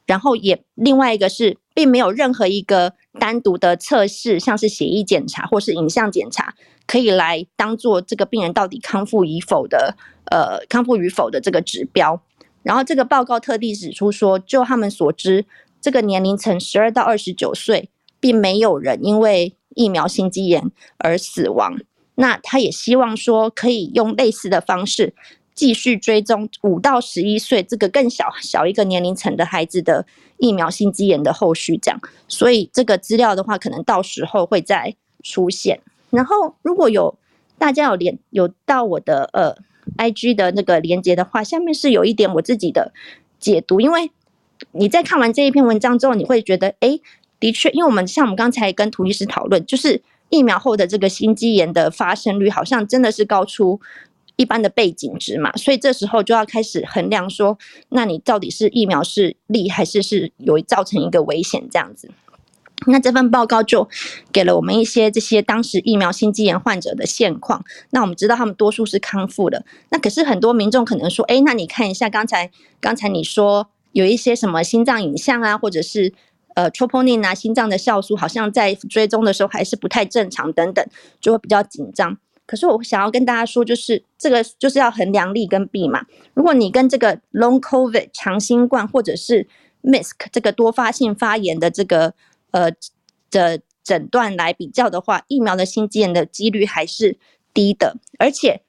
[0.08, 6.56] 然后也另外一个是并没有任何一个单独的测试，像是血液检查或是影像检查，
[6.88, 9.96] 可以来当做这个病人到底康复与否的
[10.32, 12.20] 呃康复与否的这个指标。
[12.64, 15.46] 然后这个报告特地指出说，就他们所知，
[15.80, 17.90] 这个年龄层十二到二十九岁，
[18.20, 21.78] 并没有人因为疫苗心肌炎而死亡。
[22.16, 25.14] 那他也希望说，可以用类似的方式
[25.58, 30.06] 继续追踪五到十一岁这个更小小一个年龄层的孩子的
[30.38, 32.00] 疫苗心肌炎的后续这样。
[32.30, 35.82] 所以这个资料的话，可能到时候会再出现。
[36.12, 37.18] 然后如果有
[37.58, 39.58] 大家有连有到我的呃。
[39.98, 42.92] IG 的那个连接的话，下面是有一点我自己的
[43.40, 44.12] 解读，因为
[44.74, 47.00] 你在看完这一篇文章之后，你会觉得，哎，
[47.40, 53.80] 的确，因为我们像我们刚才跟涂医师讨论，就是疫苗后的这个心肌炎的发生率，好像真的是高出
[54.38, 57.58] 一般的背景值嘛，所以这时候就要开始衡量说，
[57.90, 62.10] 那你到底是疫苗是利还是是有造成一个危险这样子。
[62.86, 63.90] 那这份报告就
[64.32, 67.66] 给了我们一些这些当时疫苗心肌炎患者的现况。
[67.90, 69.66] 那我们知道他们多数是康复的。
[69.90, 76.14] 那可是很多民众可能说，哎，那你看一下刚才刚才你说有一些什么心脏影像啊，或者是
[76.54, 80.86] 呃 troponin 啊，心脏的酵素好像在追踪的时候还是不太正常等等，
[81.20, 82.20] 就会比较紧张。
[82.48, 86.06] 可是我想要跟大家说，就是这个就是要衡量利跟弊嘛。
[86.34, 89.46] 如果你跟这个 long covid 长新冠或者是
[89.84, 92.14] MISC 这个多发性发炎的这个
[92.52, 92.72] 呃
[93.30, 97.18] 的诊断来比较的话，疫苗的心肌炎的几率还是
[97.54, 97.98] 低的。
[98.18, 98.62] 而且，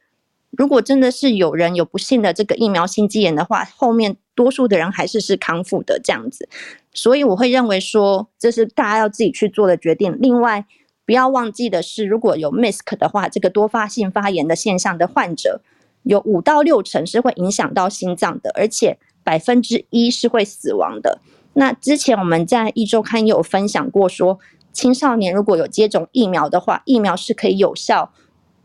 [0.50, 6.48] 如果真的是有人有不幸的这个疫苗心肌炎的话，后面多数的人还是是康复的这样子。
[6.92, 10.16] 所以我会认为说，这是大家要自己去做的决定。
[10.20, 10.66] 另外，
[11.08, 15.62] 不要忘记的是，如果有 MIS-C 的话，这个多发性发炎的现象的患者，
[16.02, 21.18] 有五到六成是会影响到心脏的，而且百分之一是会死亡的。
[21.54, 24.38] 那之前我们在一周刊也有分享过说，
[24.74, 28.12] 青少年如果有接种疫苗的话，疫苗是可以有效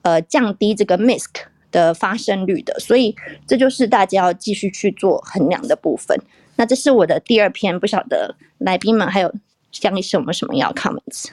[0.01, 3.15] 呃降低这个 MIS-C 的发生率的，所以
[3.47, 6.19] 这就是大家要继续去做衡量的部分。
[6.57, 9.33] 那这是我的第二篇，不晓得来宾们还有
[9.71, 11.27] 江医师有没有什么要 comments？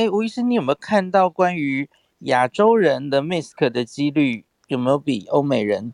[0.00, 1.86] 哎，吴医师，你有没有看到关于
[2.20, 5.92] 亚洲人的 MISK 的几率有没有比欧美人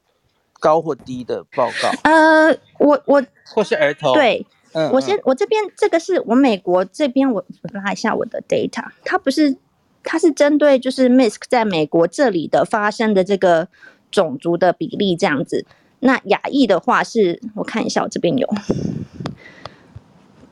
[0.61, 1.91] 高或低的报告？
[2.05, 4.15] 呃，我我或是儿童？
[4.15, 9.57] 对，嗯，我先我这边这个是我美国这边我拉一下我的 data，它不是
[10.05, 13.67] 它是针对就是 MISK 在美国这里的发生的这个
[14.13, 15.67] 种族的比例这样子。
[15.99, 18.49] 那亚裔的话是，我看一下我这边有，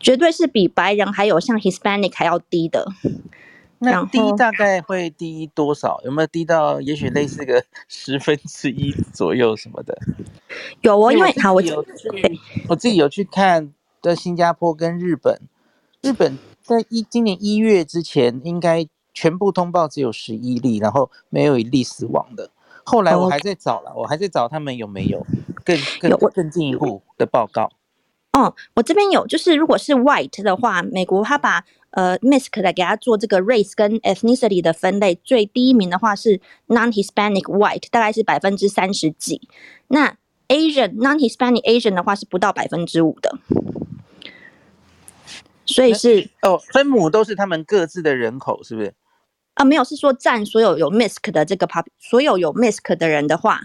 [0.04, 2.86] 绝对是比白人还有像 Hispanic 还要低的。
[3.78, 6.00] 那低大概会低多少？
[6.04, 9.98] 有没有低到也许类似个十分之一左右什么的？
[10.82, 11.90] 有哦，因为好，我有去，
[12.68, 15.40] 我自己有去看在新加坡跟日本，
[16.02, 22.50] 日本在一今年一月之前应该全部通报只有十一例，然后没有一例死亡的。
[22.84, 25.26] 后来我还在找了，我还在找他们有没有
[25.64, 27.70] 更更更进一步的报告。
[28.35, 39.49] 哦，我这边有，就是如果是 white 的话，美国他把呃 MIS-C 来给他做这个 race 跟 ethnicity 的分类，最第一名的话是 non-Hispanic white，大概是百分之三十几。
[39.87, 40.16] 那
[40.49, 43.38] Asian non-Hispanic Asian 的话是不到百分之五的，
[45.64, 48.92] 所以是哦，分母都是他们各自的人口，是不是？
[49.55, 53.61] 啊，没有，是说占所有有 MIS-C 的这个 pop，所有有 MIS-C 的人的话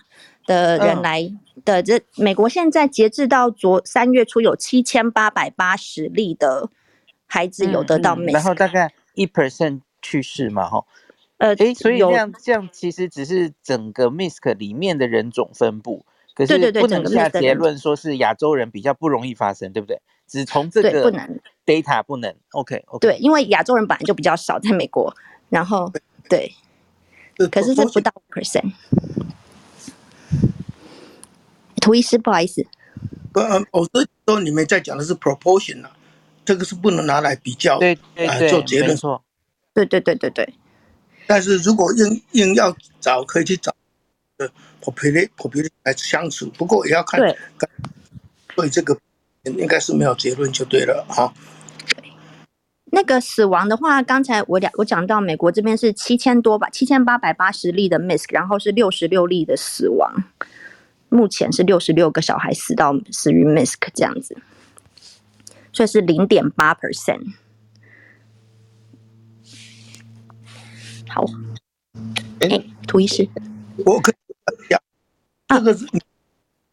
[0.49, 1.21] 的人来。
[1.21, 6.69] 嗯的这美国现在截至到昨三月初有七千八百八十例的
[7.27, 10.85] 孩子有得到嗯、然后大概一 percent 去世嘛，哈，
[11.37, 20.01] 呃，哎，所以这样这样其实只是整个 MIS-C 里面的人种分布，可是不能下结论说是亚洲人比较不容易发生，对不对？
[20.25, 21.11] 只从这个
[21.65, 25.13] data 不能，OK OK，对，因为亚洲人本来就比较少在美国，
[25.49, 25.91] 然后
[26.29, 26.53] 对，
[27.51, 28.71] 可是这不到 percent。
[31.89, 32.63] 涂医师，不好意思，
[33.33, 33.39] 不，
[33.71, 35.89] 我这说你们在讲的是 proportion 啊，
[36.45, 39.19] 这个是不能拿来比较，对对对，做结论说，
[39.73, 40.53] 对对对对对。
[41.25, 42.71] 但是如果硬硬要
[43.01, 43.73] 找，可以去找
[44.37, 44.47] 呃
[44.79, 47.35] population population 来相处，不过也要看，对，
[48.55, 48.95] 对这个
[49.45, 51.33] 应该是没有结论就对了哈。
[51.87, 52.11] 对，
[52.91, 60.13] 那个死亡的话，刚才我讲我讲到美国这边是七千多吧，七千八百八十例的 miss，然后是六十六例的死亡。
[61.09, 64.37] 目前是六十六个小孩死到死于 MIS-C 这样子，
[65.73, 67.33] 所以是零点八 percent。
[71.07, 71.25] 好，
[72.39, 73.27] 哎、欸，涂医师，
[73.85, 74.15] 我可以
[74.69, 74.79] 讲，
[75.47, 75.99] 这个是已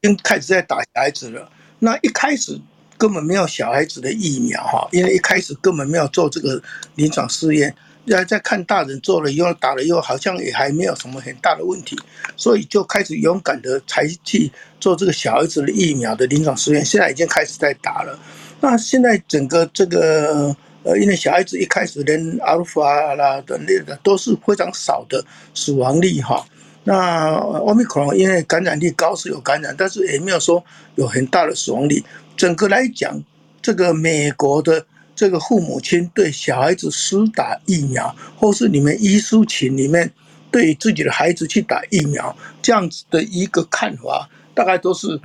[0.03, 1.51] 经开始在打小孩子了。
[1.79, 2.61] 那一开始
[2.99, 6.63] 根本没有小孩子的疫苗哈，因为一开始根本没有做这个
[6.95, 7.75] 临床试验。
[8.07, 11.99] 在在看大人做了以后打了以后，好像也还没有什么很大的问题，
[12.37, 16.85] 所以就开始勇敢的才去做这个小孩子的疫苗的临床试验。
[16.85, 18.19] 现在已经开始在打了。
[18.61, 26.47] 那现在整个这个呃，因为小孩子一开始连阿尔法啦的那个都是非常少的死亡率哈。
[26.85, 30.65] 那奥密克戎因为感染力高是有感染，但是也没有说
[30.95, 32.03] 有很大的死亡率。
[32.37, 33.21] 整个来讲，
[33.61, 34.87] 这个美国的。
[35.17, 40.13] 这个父母亲对小孩子施打疫苗，或是你们医师群里面
[40.53, 45.19] 对自己的孩子去打疫苗，这样子的一个看法，大概都是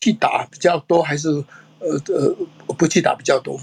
[0.00, 1.28] 去打比较多，还是
[1.78, 2.34] 呃呃
[2.78, 3.60] 不去打比较多？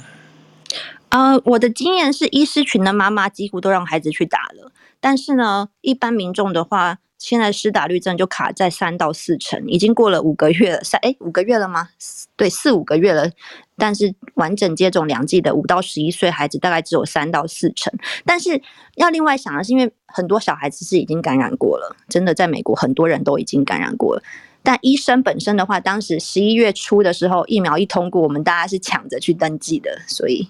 [1.09, 6.99] 呃，我的经验是，医师群的妈妈几乎都让孩子去打了，但是呢，一般民众的话。
[7.25, 11.89] 现在施打率真的就卡在三到四成，已经过了五个月了，三哎五个月了吗？
[12.35, 13.27] 对，四五个月了。
[13.75, 17.91] 但是完整接种两剂的五到十一岁孩子大概只有三到四成。
[18.27, 18.61] 但是
[18.97, 24.21] 要另外想的是，因为很多小孩子是已经感染过了，真的在美国很多人都已经感染过了。
[24.61, 30.47] 但医生本身的话，当时十一月初的时候疫苗一通过，我们大家是抢着去登记的，所以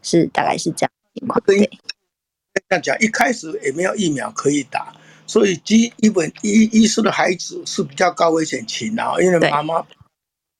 [0.00, 1.38] 是大概是这样情况。
[1.46, 1.58] 对，
[2.70, 4.94] 这样讲，一开始也没有疫苗可以打。
[5.30, 9.80] 所以，基一本医医师的孩子是比较高危险群啊，因为妈妈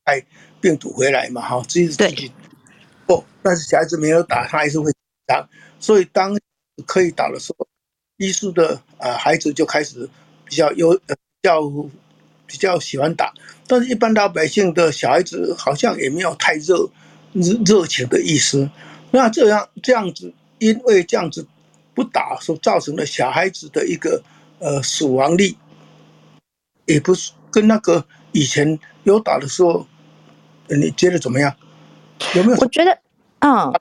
[0.05, 0.25] 带
[0.61, 2.31] 病毒回来嘛，哈，自己自己
[3.05, 4.95] 不，但是小孩子没有打，他还是会紧
[5.27, 5.49] 张。
[5.81, 6.39] 所以，当
[6.87, 7.66] 可以打的时候，
[8.18, 10.09] 医师的呃孩子就开始
[10.45, 11.62] 比较有比较
[12.47, 13.35] 比较喜欢打。
[13.66, 16.89] 但是，一般老百姓的小孩子好像也没有太热
[17.33, 18.71] 热热情的意思。
[19.11, 21.45] 那这样这样子因为这样子
[21.93, 24.23] 不打所造成的小孩子的一个
[24.61, 25.57] 呃死亡率，
[26.87, 29.87] 也不是跟那个以前有打的时候，
[30.69, 31.57] 你觉得怎么样？
[32.37, 32.59] 有没有？
[32.59, 32.99] 我觉得，
[33.41, 33.73] 嗯，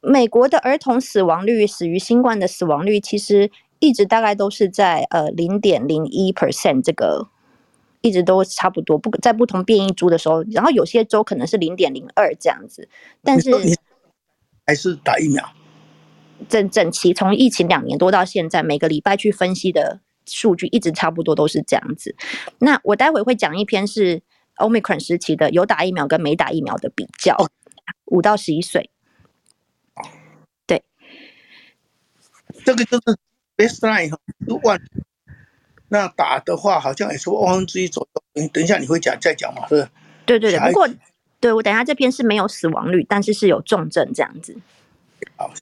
[0.00, 7.28] 美国的儿童死亡率，死于新冠的死亡率，其实一直大概都是在呃零点零一 percent 这个，
[8.02, 8.96] 一直都差不多。
[8.98, 12.88] 不在不同变异株的时候，然后有些州可能是零点零二这样子，
[13.22, 13.50] 但是
[14.66, 15.42] 还是打疫苗。
[16.48, 22.14] 整整齐从疫情两年多到现在，每个礼拜去分析的数据一直差不多都是这样子。
[22.58, 24.22] 那我待会会讲一篇是
[24.56, 27.36] Omicron 时期的有打疫苗跟没打疫苗的比较，
[28.06, 28.90] 五到十一岁。
[30.66, 30.82] 对，
[32.64, 33.18] 这个就是
[33.56, 34.16] baseline。
[35.88, 38.22] 那打的话，好像也是万分之一左右。
[38.34, 39.66] 你等一下你会讲再讲嘛？
[39.68, 39.88] 是。
[40.24, 40.60] 对对对。
[40.68, 40.88] 不过，
[41.40, 44.56] 对我等一下这篇是没有死亡率，但是是有重症这样子。
[45.36, 45.52] 好。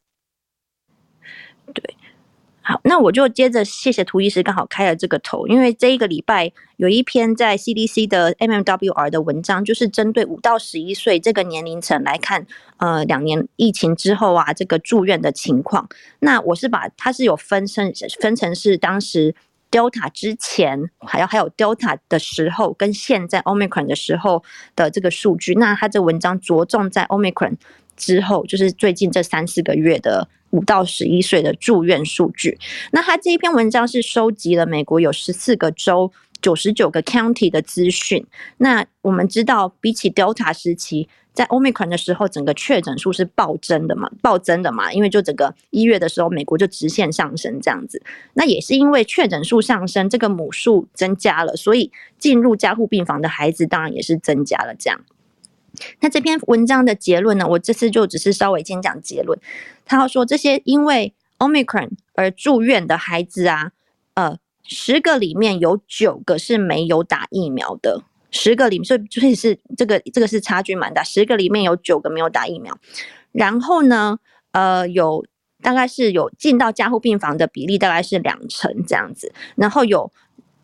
[2.68, 12.46] 好，那我就接着谢谢涂医师刚好开了这个头，因为这一个礼拜有一篇在 CDC 的 MMWR 的文章，就是针对五到十一岁这个年龄层来看，
[12.76, 15.88] 呃，两年疫情之后啊，这个住院的情况。
[16.18, 17.90] 那我是把它是有分成
[18.20, 19.34] 分成是当时
[19.70, 24.44] Delta 之前，还有还有 Delta 的时候，跟现在 Omicron 的时候
[24.76, 25.54] 的这个数据。
[25.54, 27.54] 那它这文章着重在 Omicron
[27.96, 30.28] 之后，就是最近这三四个月的。
[30.50, 32.58] 五到十一岁的住院数据，
[32.92, 38.24] 那他这一篇文章是收集了美国有十四个州九十九个 county 的资讯。
[38.58, 48.02] 那我们知道，比起 Delta 时期，在 Omicron 的时候，整个确诊数是暴增的嘛，暴增的嘛，因为就整个一月的时候，美国就直线上升这样子。
[48.34, 54.98] 那也是因为确诊数上升，这个母数增加了，所以进入加护病房的孩子当然也是增加了这样。
[56.00, 57.46] 那这篇文章的结论呢？
[57.46, 59.38] 我这次就只是稍微先讲结论。
[59.84, 63.72] 他要说，这些因为 Omicron 而住院的孩子啊，
[64.14, 72.78] 呃，十个里面有九个是没有打疫苗的，十个里面，所以所以是这个这个是差距蛮大，十个里面有九个没有打疫苗。
[73.32, 74.18] 然后呢，
[74.52, 75.24] 呃，有
[75.62, 80.10] 大概是有进到加护病房的比例大概是两成这样子，然后有。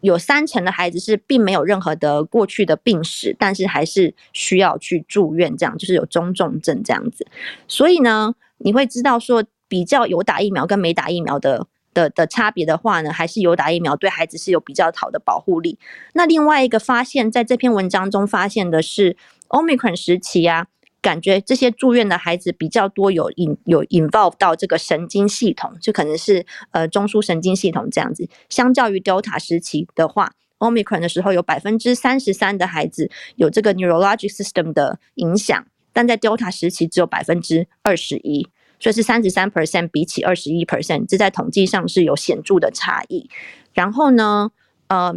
[0.04, 7.26] 有三成的孩子是并没有任何的过去的病史，但是还是需要去住院，这样就是有中重症这样子。
[7.66, 15.78] 所以呢，你会知道说，比较有打疫苗跟没打疫苗的的的差别的话呢，还是有打疫苗对孩子是有比较好的保护力。
[16.12, 19.16] 那另外一个发现，在这篇文章中发现的是
[19.48, 20.66] ，Omicron 时期啊。
[21.04, 28.26] 感觉这些住院的孩子比较多有引有 involve 到这个神经系统，就可能是呃中枢神经系统这样子。
[28.48, 38.48] 相较于 Delta 时期的话，Omicron 的时候有百分之三十三的孩子有这个 neurologic system 的影响，但在 Delta 时期只有百分之二十一，
[38.80, 43.28] 所以是三十三 percent 比起二十一 percent，这在统计上是有显著的差异。
[43.74, 44.50] 然后呢，
[44.88, 45.14] 呃。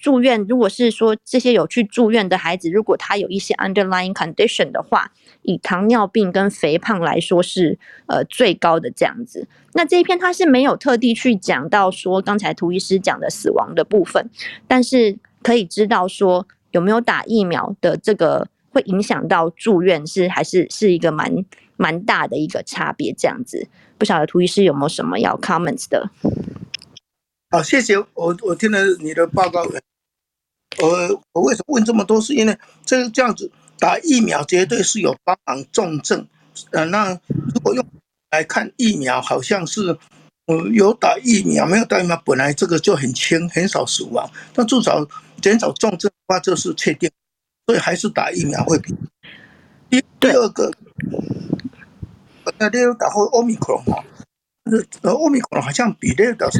[0.00, 9.46] 住院，如果是说这些有去住院的孩子，如果他有一些 underlying condition 的话，以糖尿病跟肥胖来说是呃最高的这样子。
[9.74, 14.30] 那这一篇他是没有特地去讲到说刚才涂医师讲的死亡的部分，
[14.66, 21.44] 但是可以知道说有没有打疫苗的这个会影响到住院是还是是一个蛮
[21.76, 23.68] 蛮大的一个差别这样子。
[23.98, 26.08] 不晓得涂医师有没有什么要 comments 的？
[27.52, 29.64] 好，谢谢我我听了你的报告。
[30.78, 32.20] 我我为什么问这么多？
[32.20, 36.24] 是因为这这样子打疫苗绝对是有帮忙重症。
[36.70, 37.10] 呃，那
[37.52, 37.84] 如果用
[38.30, 39.98] 来看疫苗，好像是
[40.46, 44.30] 呃有打疫苗没有打疫苗，本来这个就很轻，很少死亡。
[44.54, 45.04] 但至少
[45.42, 47.10] 减少重症的话，这是确定。
[47.66, 48.94] 所以还是打疫苗会比。
[49.90, 50.70] 第第二个，
[52.58, 54.04] 那第二打后奥密克戎哈，
[55.02, 56.50] 呃奥密克戎好像比那个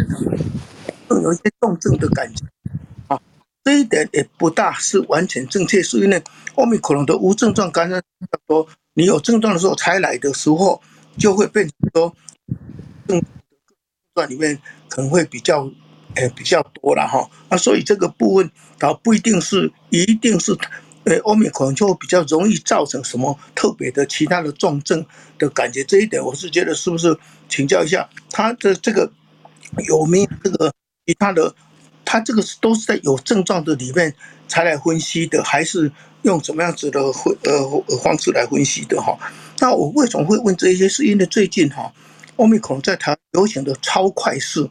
[1.08, 2.44] 更有一些重症的感觉
[3.08, 3.20] 啊。
[3.62, 6.22] 这一点也不大是完全正确，是因为
[6.54, 10.80] 奥密克戎的无症状感染比较多，你有症状的时候才来的时候，
[11.18, 12.14] 就会变成说
[13.06, 13.22] 症
[14.14, 14.58] 状里面
[14.88, 15.70] 可能会比较
[16.14, 17.28] 呃比较多了哈。
[17.48, 20.56] 啊，所以这个部分倒不一定是一定是
[21.04, 25.04] 呃奥密克戎就比较容易造成什么特别的其他的重症
[25.38, 25.82] 的感觉。
[25.84, 27.16] 这一点我是觉得是不是
[27.48, 29.10] 请教一下他的这个
[29.88, 30.72] 有没有这个
[31.06, 31.54] 其他的？
[32.02, 34.12] 他这个是都是在有症状的里面
[34.48, 35.92] 才来分析的，还是
[36.22, 39.16] 用什么样子的呃方式来分析的哈？
[39.60, 40.88] 那我为什么会问这些？
[40.88, 41.92] 是因为最近哈，
[42.34, 44.68] 奥密克戎在台流行的超快速，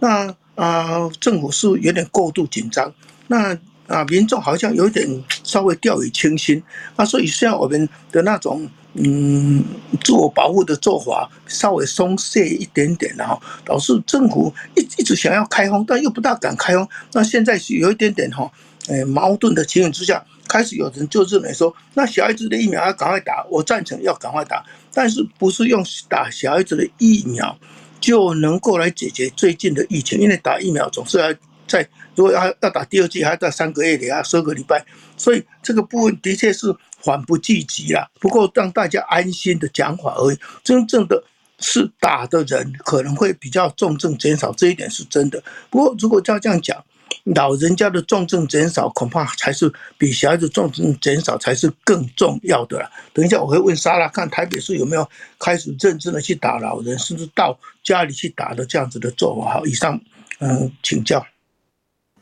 [0.00, 2.92] 那啊政府是有点过度紧张，
[3.28, 3.56] 那
[3.90, 5.06] 啊民众好像有点
[5.42, 6.62] 稍微掉以轻心，
[6.96, 9.64] 那所以像我们的那种嗯，
[10.02, 16.88] 自我保护的做法稍微松懈一点点，然后导致政府一一直想要开放，但又不大敢开放。
[17.12, 18.50] 那现在是有一点点哈，
[18.86, 27.56] 诶矛盾的情形之下，开始有人就认为说，那小孩子的疫苗要赶快打，我赞成要赶快打，但是不是用打小孩子的疫苗
[28.00, 30.18] 就能够来解决最近的疫情？
[30.20, 31.32] 因为打疫苗总是要
[31.68, 31.88] 在，
[32.20, 34.84] 如果要要打第二剂，还要在三个月里啊，十二个礼拜，
[35.16, 36.76] 所以这个部分的确是。
[37.02, 40.38] 缓不济急啦，不过让大家安心的讲法而已。
[40.62, 41.24] 真正的
[41.58, 45.42] 是打的人可能会比较重症减少，这一点是真的。
[45.70, 46.76] 不过如果照这样讲，
[47.24, 52.90] 老人家的重症减少恐怕才是比小孩子重症减少才是更重要的啦。
[53.14, 55.08] 等一下我会问莎拉，看台北市有没有
[55.38, 59.54] 开始认真的去打老人，甚至到家里去打的这样子的做法。
[59.54, 59.98] 好，以上
[60.40, 61.26] 嗯请教。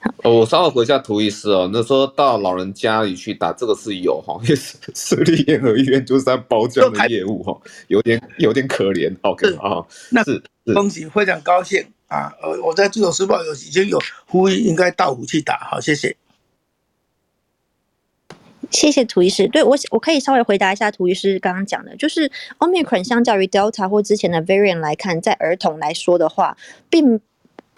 [0.22, 9.12] 我稍微回一下涂医师哦，那说到老人家里去打这个是有哈， 因为私立联合医院就是在包这样的业务哈，有点有点可怜。
[9.22, 10.40] OK 啊，那是
[10.72, 12.32] 恭喜，非常高兴啊！
[12.40, 15.58] 呃，我在自由时报有已经有呼吁，应该到府去打。
[15.68, 16.16] 好，谢谢，
[18.70, 19.48] 谢谢涂医师。
[19.48, 26.56] 对我，我可以稍微回答一下涂医师刚刚讲的，就是 Omicron 相较于 Delta 或之前的 Variant 来看，在儿童来说的话，
[26.88, 27.20] 并。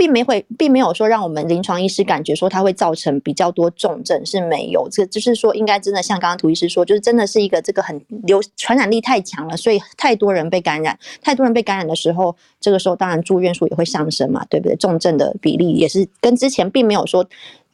[0.01, 14.75] 并没会，并没有说让我们临床医师感觉说它会造成比较多重症是没有，这就是说应该真的像刚刚涂医师说，就是真的是一个这个很流传染力太强了，所以太多人被感染，太多人被感染的时候，这个时候当然住院数也会上升嘛，对不对？
[14.77, 17.27] 重症的比例也是跟之前并没有说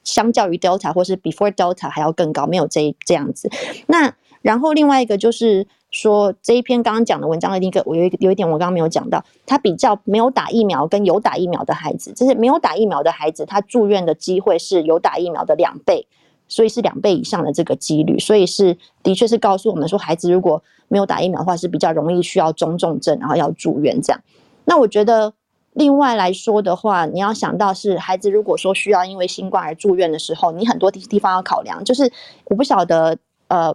[0.03, 3.49] 相较于 Delta 或是 Before Delta 还要更高，没有这这样子。
[3.87, 4.13] 那
[4.43, 5.69] 然后另外一个就是。
[5.97, 16.07] 说这一篇刚刚讲的文章的一个，我有一个有一点我刚刚没有讲到，他比较没有打疫苗跟有打疫苗的孩子，就是没有打疫苗的孩子，他住院的机会是有打疫苗的两倍，
[16.49, 24.21] 所以是两倍以上的这个几率，所以是的确是告诉我们说，孩子如果没有打疫苗的话，是比较容易需要中重症，然后要住院这样。
[24.67, 25.33] 那我觉得
[25.73, 32.13] 另外来说的话，你要想到是孩子如果说需要因为新冠而住院的时候，你很多地地方要考量，就是
[32.45, 33.17] 我不晓得
[33.49, 33.75] 呃。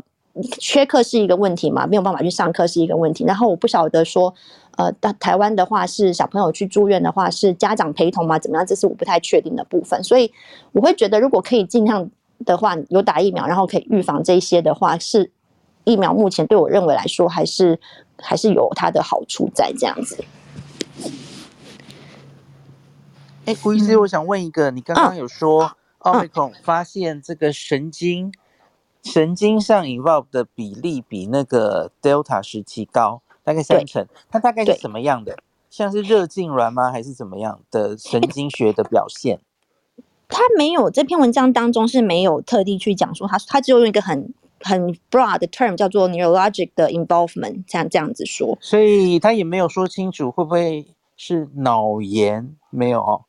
[0.60, 3.26] 缺课是一个问题嘛，没有办法去上课是一个问题。
[3.26, 4.34] 然后我不晓得说，
[4.78, 8.40] 呃，到台湾的话是小朋友去住院的话是家长陪同吗？
[8.40, 8.66] 怎么样？
[8.66, 10.02] 这是我不太确定的部分。
[10.04, 10.32] 所以
[10.72, 12.10] 我会觉得，如果可以尽量
[12.46, 15.30] 的话，有打疫苗，然后可以预防这些的话，是
[15.84, 17.78] 疫苗目前对我认为来说还是
[18.18, 20.24] 还是有它的好处在这样子。
[23.46, 28.32] 哎，胡医师，我想问一个，你刚刚有说奥密克戎发现这个神经。
[29.04, 34.08] 神经上 involve 的比例比那个 Delta 时期高，大概三成。
[34.30, 35.38] 它大概是什么样的？
[35.70, 36.92] 像是热痉挛吗？
[36.92, 39.40] 还是怎么样的神经学的表现？
[40.28, 48.58] 他没有这篇文章当中是没有特地去讲说他，他只有用一个很很 broad 的 term 叫做 neurologic 的 involvement，这样这样子说。
[48.62, 50.86] 所以他也没有说清楚会不会
[51.18, 53.22] 是脑炎，没有哦，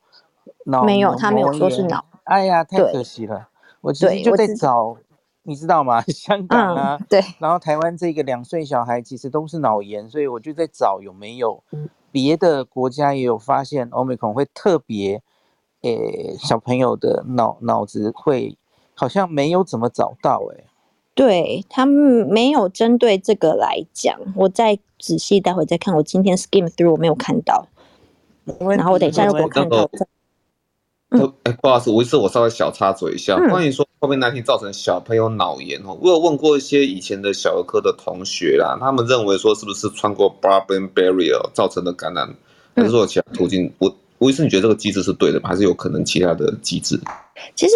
[0.66, 2.05] 脑没有，他没有说是脑。
[2.25, 3.49] 哎呀，太可惜了，
[3.81, 4.97] 我其实就在找。
[5.45, 6.01] 你知道吗？
[6.09, 11.62] 香港啊，嗯、对，然后台湾这个两岁小孩其实都是脑炎，所以我就在找有没有
[12.11, 15.20] 别的国家也有发现 Omicron 会特别，
[15.80, 18.57] 诶，小朋友的脑脑子会
[18.95, 20.64] 好像没有怎么找到诶，
[21.14, 21.95] 对他们
[22.28, 27.66] 没有针对这个来讲，我再仔细待会再看，我今天 skim through 我没有看到，
[28.76, 29.90] 然后我等一下如果看到。
[31.44, 42.34] 哎，不好意思，吴医师，我稍微小插嘴一下，关于说 COVID-19 造成小朋友脑炎哦，我有问过一些以前的小儿科的同学啦，他们认为说是不是穿过 blood-brain barrier 造成的感染，
[42.74, 43.70] 还是说有其他途径？
[43.78, 45.50] 我吴医生，你觉得这个机制是对的吗？
[45.50, 46.98] 还是有可能其他的机制？
[47.54, 47.74] 其实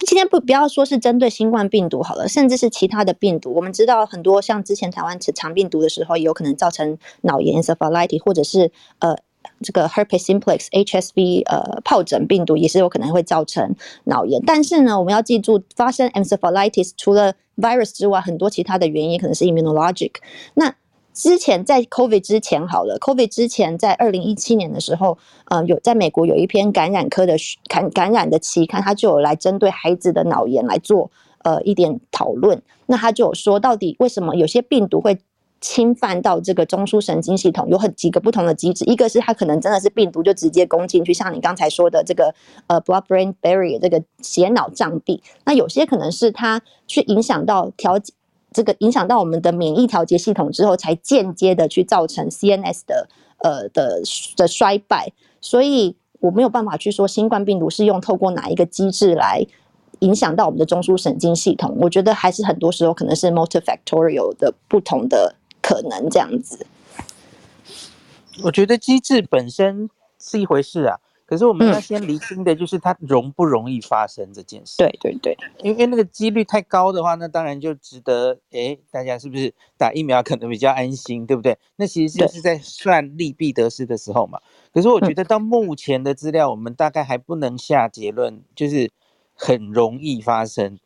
[0.00, 9.16] 今天不不要说是针对新冠病毒好了，甚至是其他的病毒，我们知道很多像之前台湾肠病毒的时候，也有可能造成脑炎 encephalitis 或者是呃。
[9.62, 20.12] 这个 herpes simplex HSV 呃疱疹病毒也是有可能会造成脑炎，但是呢，我们要记住，发生 encephalitis 除了 virus 之外，很多其他的原因可能是 immunologic。
[20.54, 20.74] 那
[21.14, 27.36] 之前在 COVID 之前好了，COVID 之前在二零一七年的时候，呃，有在美国有一篇感染科的
[27.68, 31.10] 感感染的期刊，它就有来针对孩子的脑炎来做
[31.44, 32.62] 呃一点讨论。
[32.86, 35.18] 那他就有说，到底为什么有些病毒会
[35.62, 42.34] 侵犯到这个中枢神经系统有很几个不同的机制，一个是它可能真的是病毒就直接攻进去，像你刚才说的这个
[42.66, 48.12] 呃 blood-brain barrier 这个血脑障壁，那有些可能是它去影响到调节
[48.52, 53.08] 这个影响到我们的免疫调节系统之后，才间接的去造成 CNS 的
[53.38, 54.02] 呃的
[54.36, 59.46] 的衰败，所以我没有办法去说新冠病毒是用透过哪一个机制来
[60.00, 65.36] 影响到我们的中枢神经系统，我觉得还是很多时候可能是 multifactorial 的不同的。
[65.62, 66.66] 可能这样子？
[68.42, 69.88] 我觉得机制本身
[70.18, 70.98] 是一回事啊。
[71.24, 74.76] 可是我们要先厘清的就是它容不容易发生这件事。
[74.76, 81.56] 对对对，因为那个几率太高的话，那当然就值得诶，大家是不是打疫苗可能比较安心，对不对？
[81.76, 84.38] 那其实就是在算利弊得失的时候嘛。
[84.74, 88.90] 可是我觉得到目前的资料，我们大概还不能下结论，就是
[89.34, 90.78] 很容易发生。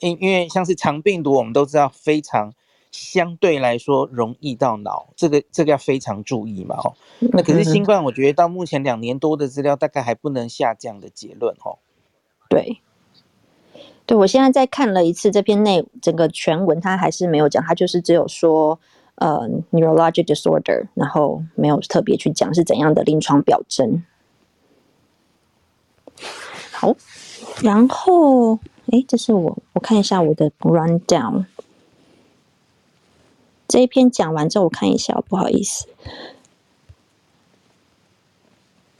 [0.00, 2.52] 因因为像是肠病毒，我们都知道非常。
[2.96, 6.94] 相对来说容易到脑，这个这个要非常注意嘛，哦。
[7.32, 11.78] 那可是新冠，我觉得到目前两年多的资料，大概还不能下这样的结论，哦。
[12.48, 12.80] 对，
[14.06, 18.78] 对我现在再看了一次这篇内整个全文，他还是没有讲，他就是只有说
[19.16, 19.40] 呃
[19.72, 24.04] neurologic disorder，然后没有特别去讲是怎样的临床表征。
[26.70, 26.94] 好，
[27.60, 28.54] 然后
[28.92, 31.46] 哎，这是我我看一下我的 rundown。
[33.74, 35.88] 这一篇讲完之后，我看一下，不好意思。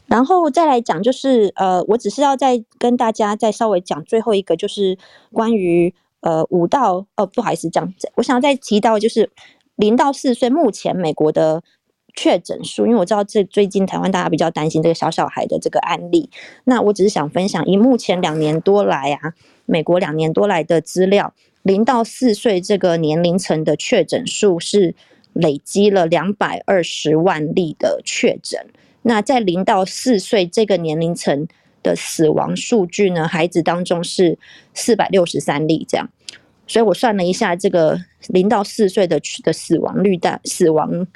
[0.07, 4.99] 然后再来讲，就是呃，我只是要再跟大家再稍微讲最后一个，就是
[5.33, 9.31] 关于呃五到呃不好意思讲，我想再提到就是
[9.77, 11.62] 零到四岁目前美国的
[12.12, 16.29] 确诊数，因为我知道这最近台湾大家比较担心这个小小孩的这个案例，
[16.64, 19.35] 那我只是想分享以目前两年多来啊，
[19.66, 21.33] 美国两年多来的资料。
[21.65, 24.95] 零到四岁这个年龄层的确诊数是
[25.33, 28.67] 累积了两百二十万例的确诊。
[29.01, 31.49] 那在零到四岁这个年龄层
[31.83, 34.39] 的死亡数据呢，孩子当中是
[34.75, 36.07] 四百六十三例这样。
[36.67, 37.99] 所以我算了一下，这个
[38.29, 41.07] 零到四岁的的死亡率大死亡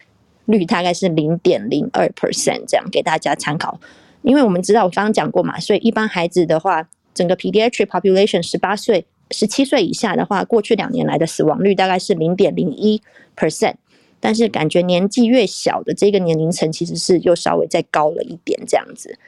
[0.47, 3.79] 率大概是零点零二 percent 这样，给大家参考。
[4.23, 9.05] 因为我们知道我刚刚讲过嘛，所以一般孩子的话，整个 pediatric population 十八岁。
[9.31, 13.03] 十七岁以下的话，过去两年来的死亡率大概是零点零一
[13.37, 13.75] percent，
[14.21, 19.19] 但是感觉年纪越小的这个年龄层其实是又稍微再高了一点这样子。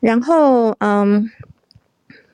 [0.00, 1.30] 然后，嗯。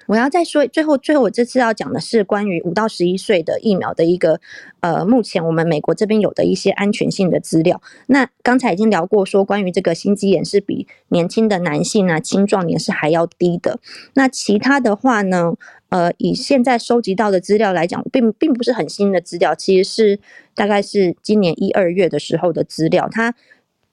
[0.07, 4.41] 我要再说，最后最后我这次要讲的是关于五到十一岁的疫苗的一个，
[4.81, 7.81] 呃，目前我们美国这边有的一些安全性的资料。
[8.09, 13.79] 那刚才已经聊过，说关于这个心肌炎是比年轻的男性啊、青壮年是还要低的。
[14.15, 15.55] 那其他的话呢，
[15.91, 20.19] 呃，以现在收集到的资料来讲，并并不是很新的资料，其实是
[20.55, 23.35] 大概是今年一二月的时候的资料，他。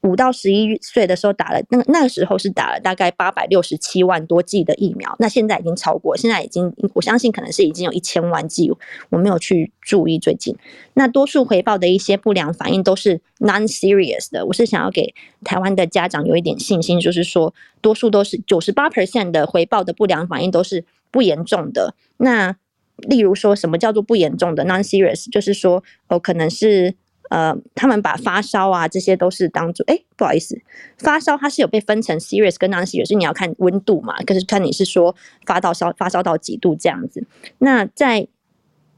[0.03, 8.71] 五到十一岁的时候打了，那那个时候是打了大概八百六十七万多剂的疫苗，那现在已经超过，现在已经我相信可能是已经有一千万剂，
[9.09, 10.55] 我没有去注意最近。
[10.93, 20.85] 那多数回报的一些不良反应都是 non-serious 的，我是想要给台湾的家长有一点信心，就是说多数都是九十八 percent 的回报的不良反应都是
[21.17, 21.95] 不严重的。
[22.17, 22.55] 那
[22.97, 26.95] 例如说什么叫做不严重的 non-serious，就是说哦可能是。
[27.29, 30.57] 呃，他们把发烧啊这些都是当做，哎，不好意思，
[30.97, 35.13] 发烧它是有被分成 serious 跟 non-serious，你要看温度嘛，可是看你是说
[35.45, 37.27] 发到烧发烧到几度这样子。
[37.57, 38.25] 那在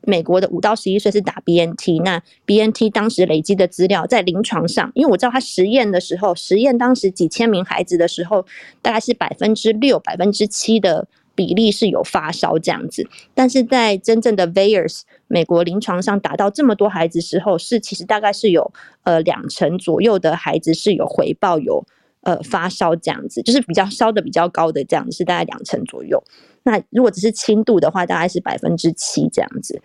[0.02, 8.46] 美国的五到十一岁是打 BNT，那 BNT 当时累积的资料在临床上，因为我知道他实验的时候，实验当时几千名孩子的时候，
[8.84, 11.08] 大概是百分之六、百分之七的。
[11.40, 18.74] 比例是有发烧这样子，但是在真正的 VAERS 美国临床上打到这么多孩子时候，是其实大概是有
[19.04, 21.86] 呃两成左右的孩子是有回报有
[22.24, 26.22] 呃发烧这样子，就是比较烧的比较高的这样子是大概两成左右。
[26.64, 29.82] 那如果只是轻度的话，大概是百分之七这样子。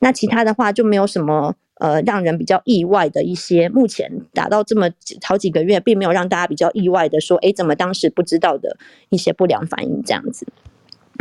[0.00, 1.54] 那其他的话就没有什么。
[1.80, 4.88] 呃，让人比较意外的一些，目前打到这么
[5.22, 8.76] 好几个月，并没有让大家比较意外的说，哎，怎么当时不知道的
[9.08, 10.46] 一些不良反应这样子。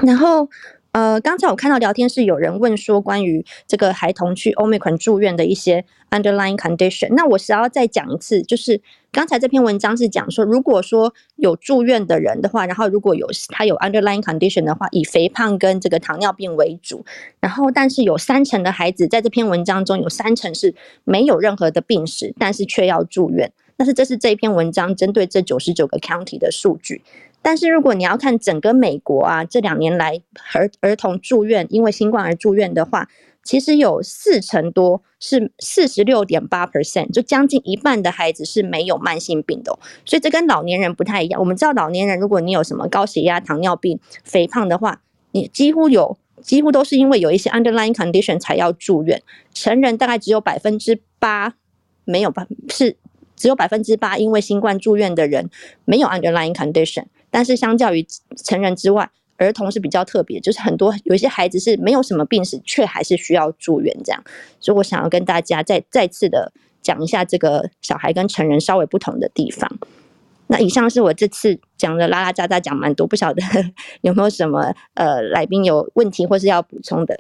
[0.05, 0.49] 然后，
[0.99, 8.81] 呃，刚才我看到聊天室有人问说，关于这个孩童去 Omicron 住院的一些 underlying condition，那我是要再讲一次，就是。
[9.11, 17.03] 刚才这篇文章是讲说，如果说有住院的人的话，然后如果有他有 underlying condition 的话，以肥胖跟这个糖尿病为主，
[17.39, 20.75] 然后但是有三成的孩子在这篇文章中有三成是
[21.05, 23.51] 没有任何的病史，但是却要住院。
[23.75, 27.01] 但是这是这一篇文章针对这九十九个 county 的数据。
[27.41, 30.21] 但是如果你要看整个美国啊，这两年来
[30.53, 33.09] 儿儿童住院因为新冠而住院的话。
[33.41, 39.71] 其实有四成多是四十六点八 percent，就将近一半的孩子是没有慢性病的，
[40.05, 41.39] 所以这跟老年人不太一样。
[41.39, 49.23] 我们知道老年人，如果你有什么高血压、糖尿病、肥胖的话，你几乎有几乎都是因为有一些 underlying condition 才要住院。
[49.53, 51.55] 成人大概只有百分之八
[52.03, 52.97] 没有吧，是
[53.35, 55.49] 只有百分之八因为新冠住院的人
[55.85, 58.05] 没有 underlying condition，但是相较于
[58.43, 59.09] 成人之外。
[59.41, 64.21] 儿童是比较特别，就是很多有一些孩子是没有什么病史，却还是需要住院这样。
[64.59, 66.51] 所以我想要跟大家再再次的
[66.81, 69.79] 讲一下这个小孩跟成人稍微不同的地方。
[70.47, 73.41] 那以上是我这次讲的拉拉杂杂讲蛮多，不晓得
[74.03, 77.17] 有没有什么呃来宾有问题或是要补充的？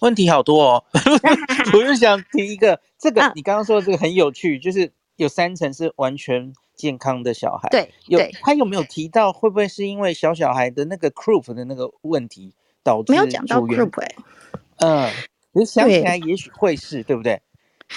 [0.00, 0.84] 问题好多哦，
[1.72, 13.12] 我就想提一个，这个你刚刚说的这个很有趣，就是有三成是完全健康的小孩，对，有他有没有提到会不会是因为小小孩的那个 croup 的那个问题导致？
[13.12, 14.16] 没有讲到 croup 哎，
[14.78, 15.10] 嗯，
[15.52, 17.40] 你想起来也许会是对不对？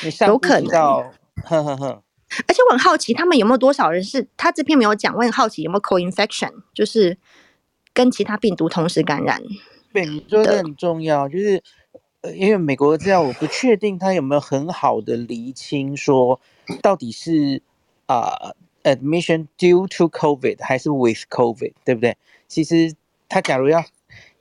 [0.03, 1.11] 你有可能，
[1.43, 2.01] 哼哼哼。
[2.47, 5.15] 而且我很好奇，他们有没有多少人是他这篇没有讲？
[5.15, 7.17] 我很好奇有没有 co-infection，就是
[7.93, 9.41] 跟其他病毒同时感染。
[9.91, 11.63] 对，你说的很重要，就是。
[12.33, 16.41] 因为美国的资料我不确定他有没有很好的厘清，说
[16.81, 17.61] 到底是
[18.07, 18.53] 啊、
[18.83, 22.17] admission due to COVID 还是 with COVID，对不对？
[22.47, 22.95] 其实
[23.29, 23.85] 他假如要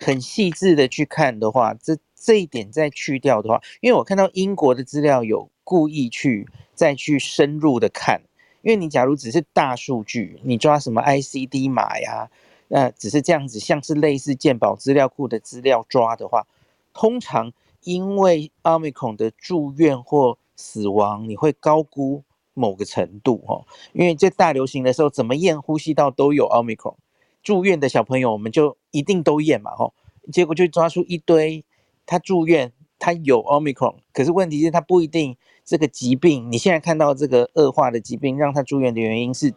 [0.01, 8.23] 很细致的去看的话，这这一点再去掉的话，因为我看到英国的资料有故意去再去深入的看，
[8.63, 12.31] 因为你假如只是大数据，你抓什么 ICD 码呀，
[12.69, 16.47] 那只是这样子，像是类似健保资料库的资料抓的话，
[16.95, 17.53] 通常。
[17.87, 23.65] 因为奥密克戎的住院或死亡，你会高估某个程度哦。
[23.93, 26.97] 因为在大流行的时候，怎么验呼吸道都有奥密克戎，
[27.45, 29.95] 住院的小朋友我们就一定都验嘛吼。
[30.33, 31.65] 结果就抓出一堆，
[32.05, 39.55] 他住院他有奥密克戎，可是问题是他不一定这个疾病，你现在看到这个恶化的疾病让他住院的原因是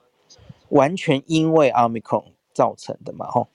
[0.69, 3.47] 完全因为奥密克戎造成的嘛吼。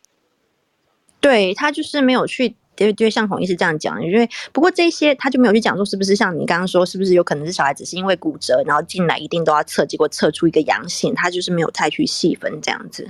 [1.21, 2.57] 对，他就是没有去。
[2.77, 13.09] 就就像孔医师这样讲，因为不过这些他就没有去讲说是不是像你刚刚说，是不是有可能是小孩子是因为骨折，然后进来一定都要测，结果测出一个阳性，他就是没有太去细分这样子。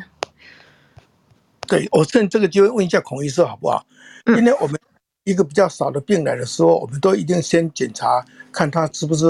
[1.67, 3.87] 对，我趁这个机会问一下孔医师好不好？
[4.27, 4.79] 因为我们
[5.25, 9.25] 一个比较少的病来的时候，我们都一定先检查看他是不是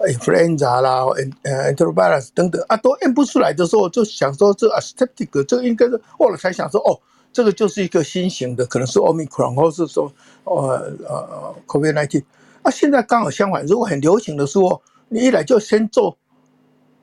[0.00, 1.04] influenza 啦，
[1.42, 6.98] 呃 enterovirus 等等啊，都验不出来的时候，就想说这 aseptic 这个应该是，后来才想说哦。
[7.34, 10.10] 这个就是一个新型的，可能是 Omicron，或是说，
[10.44, 12.22] 呃呃，COVID-19。
[12.62, 16.16] 那、啊、现在刚好相反，如果很流行的时候，你一来就先做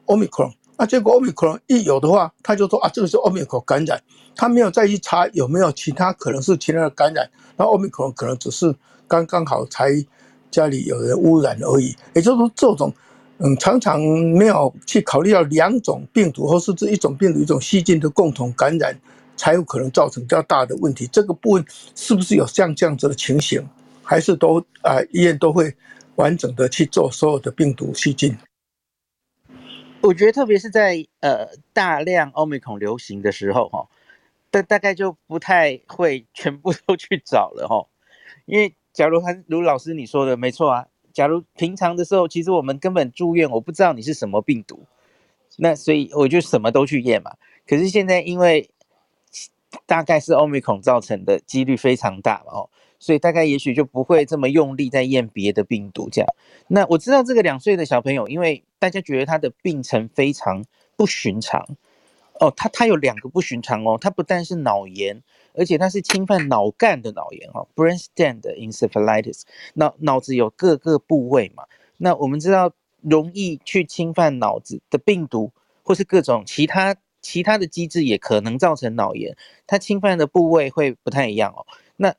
[0.06, 4.02] Omicron，那结果 Omicron 一有的话，他就说啊，这个是 Omicron 感染，
[4.34, 8.74] 他没有再去查有没有其他可能是其他的感染，那 Omicron 可能只是
[9.10, 9.90] 刚刚好才
[10.50, 11.94] 家里有人污染而已。
[12.16, 12.94] 也就是说，这种
[13.40, 18.98] 嗯，常常没有去考虑到两种病毒或是这一种病毒一种细菌的共同感染。
[19.42, 21.08] 才有可能造成较大的问题。
[21.08, 21.66] 这个部分
[21.96, 23.68] 是不是有像这样子的情形，
[24.04, 25.76] 还是都啊、呃、医院都会
[26.18, 28.38] 完整的去做所有的病毒细菌？
[30.02, 33.88] 我觉得特别是在呃大量奥密克戎流行的时候哈，
[34.52, 37.88] 大大概就不太会全部都去找了哈。
[38.46, 44.86] 因为假如他如老师你说的没错啊，假如平常的时候，其实我们根本住院，我不知道你是什么病毒，
[45.58, 47.36] 那所以我就什么都去验嘛。
[47.66, 48.70] 可是现在因为
[49.86, 52.70] 大概是欧米孔造成的几率非常大哦，
[53.00, 56.28] 所以大概也许就不会这么用力在验别的病毒这样。
[56.68, 60.64] 那我知道这个两岁的小朋友，因为大家觉得他的病程非常
[60.96, 61.66] 不寻常
[62.40, 65.22] 哦，他他有两个不寻常哦，他不但是脑炎，
[65.54, 69.42] 而且他是侵犯脑干的脑炎哦，brainstem 的 encephalitis，
[69.76, 71.64] 脑脑子有各个部位嘛。
[71.98, 75.52] 那我们知道容易去侵犯脑子的病毒，
[75.84, 76.96] 或是各种其他。
[77.22, 79.36] 其他的机制也可能造成脑炎，
[79.68, 81.66] 它侵犯的部位会不太一样哦。
[81.96, 82.14] 那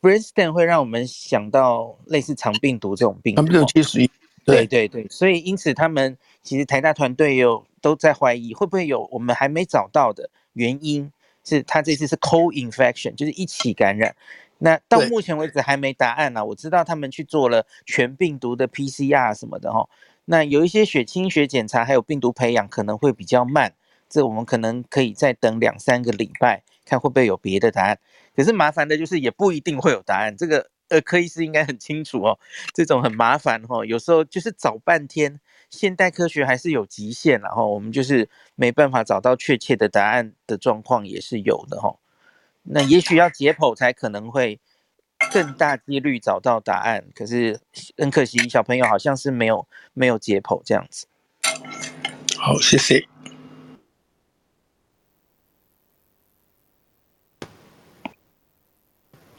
[0.00, 4.10] brainstem 会让我们想到类似肠病毒这种病毒，他们其实
[4.44, 11.12] 对对对，所以因此他们其实台大团队有都在怀疑会不会有我们还没找到的原因，
[11.44, 14.14] 是他这次是 co-infection，就是一起感染。
[14.58, 16.44] 那到目前为止还没答案呢、啊。
[16.44, 19.88] 我知道他们去做了全病毒的 PCR 什么的哈、哦，
[20.24, 23.74] 那有一些血清学检查还有病毒培养可能会比较慢。
[24.08, 27.98] 这我们可能可以再等两三个礼拜，看会不会有别的答案。
[28.34, 30.36] 可是麻烦的就是也不一定会有答案。
[30.36, 32.38] 这个呃，柯医师应该很清楚哦。
[32.72, 35.38] 这种很麻烦哦，有时候就是找半天，
[35.68, 41.96] 现代科学还是有极限，然后我们就是没办法找到确切的答案的状况也是有的哈。
[42.62, 44.60] 那也许要解剖才可能会
[45.30, 47.04] 更大几率找到答案。
[47.14, 47.60] 可是
[47.98, 51.06] 很可惜，小朋友好像是没有没有解剖这样子。
[52.38, 53.06] 好，谢谢。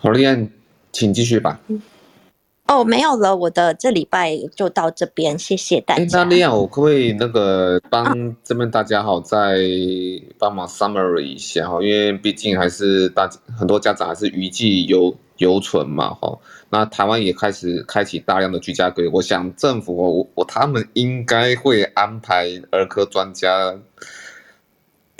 [0.01, 0.49] 好，丽安，
[0.93, 1.59] 请继续吧。
[2.67, 6.19] 哦，没有了，我的这礼拜就到这边，谢谢大家。
[6.19, 9.57] 那那样，我可不可以那个帮这边大家好再
[10.37, 16.39] 帮忙 summary 一下哈，因为毕竟还是大很多家长还是余悸犹犹存嘛哈。
[16.69, 23.77] 那台湾也开始开启大量的居家隔离，我想政府我我他们应该会安排儿科专家。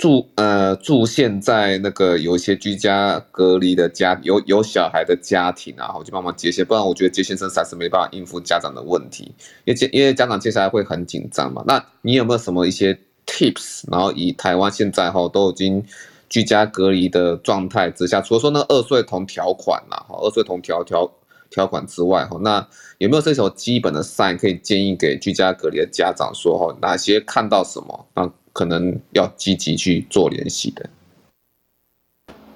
[0.00, 9.30] 住呃住现在那个有一些居家隔离的家有有小孩的家庭啊，我就帮忙接线，不然我觉得接线生实在是没办法应付家长的问题，
[9.66, 11.62] 因为因为家长接下来会很紧张嘛。
[11.66, 13.82] 那你有没有什么一些 tips？
[13.92, 15.84] 然后以台湾现在哈都已经
[16.30, 21.12] 居家隔离的状态之下，除了说那二岁童条款呐，哈二岁童条条
[21.50, 28.32] 条款之外哈，那有没有这种基本的 sign 可以建议给居家隔离的家长说哈哪些看到什么啊？
[28.60, 30.90] 可能要积极去做联系的。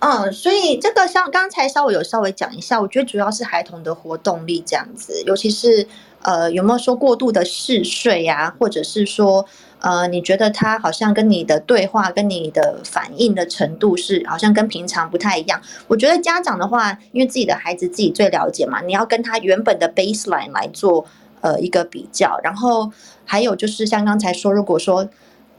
[0.00, 5.88] 嗯，所以这个像刚才稍微有稍微讲一下，我觉得主要是孩童的活动力这样子，尤其是
[6.20, 9.46] 呃有没有说过度的嗜睡呀，或者是说
[9.80, 15.58] 呃你觉得他好像跟你的对话跟你的反应的程度是好像跟平常不太一样。
[15.88, 21.06] 我觉得家长的话，因为自己的孩子自己最了解嘛，你要跟他原本的 baseline 来做
[21.40, 22.92] 呃一个比较，然后
[23.24, 25.08] 还有就是像刚才说，如果说。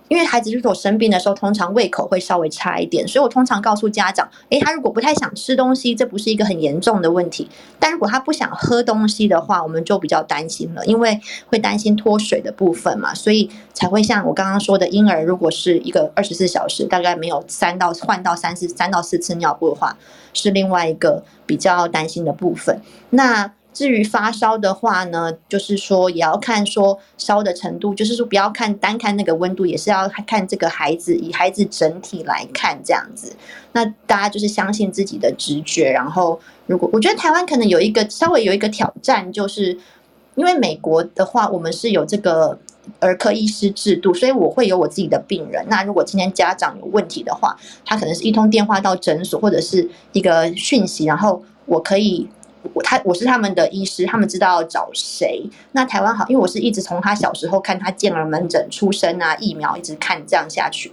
[0.07, 7.49] 因为孩子如果生病的时候，通常胃口会稍微差一点，所以我通常告诉家长，诶，他如果不太想吃东西，这不是一个很严重的问题。
[7.79, 19.97] 但如果他不想喝东西的话，我们就比较担心了，因为会担心脱水的部分嘛，所以才会像我刚刚说的，婴儿如果是一个二十四小时大概没有三到换到三四三到四次尿布的话，
[20.33, 22.79] 是另外一个比较担心的部分。
[23.09, 23.51] 那。
[23.75, 33.35] 至于发烧的话呢，就是说也要看说烧的程度，就是说不要看单看那个温度，也是要看这个孩子，以孩子整体来看这样子。
[33.73, 39.77] 那大家就是相信自己的直觉，然后如果我觉得台湾可能有一个稍微有一个挑战，就是
[40.35, 42.57] 因为美国的话，我们是有这个
[43.01, 45.65] 儿科医师制度，所以我会有我自己的病人。
[45.67, 47.53] 那如果今天家长有问题的话，
[47.85, 52.25] 他可能是一通电话到诊所或者是一个讯息，然后我可以。
[52.73, 55.43] 我他我是他们的医师，他们知道找谁。
[55.71, 60.91] 那台湾好，因为我是一直从他小时候看他健儿门诊出生啊，疫苗一直看这样下去，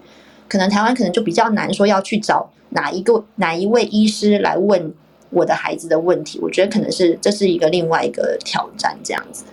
[0.48, 4.92] 可能台湾可能就比较难说要去找哪一个哪一位医师来问
[5.30, 6.38] 我的孩子的问题。
[6.42, 9.44] 我觉得可能是这是一个另外一个挑战这样子。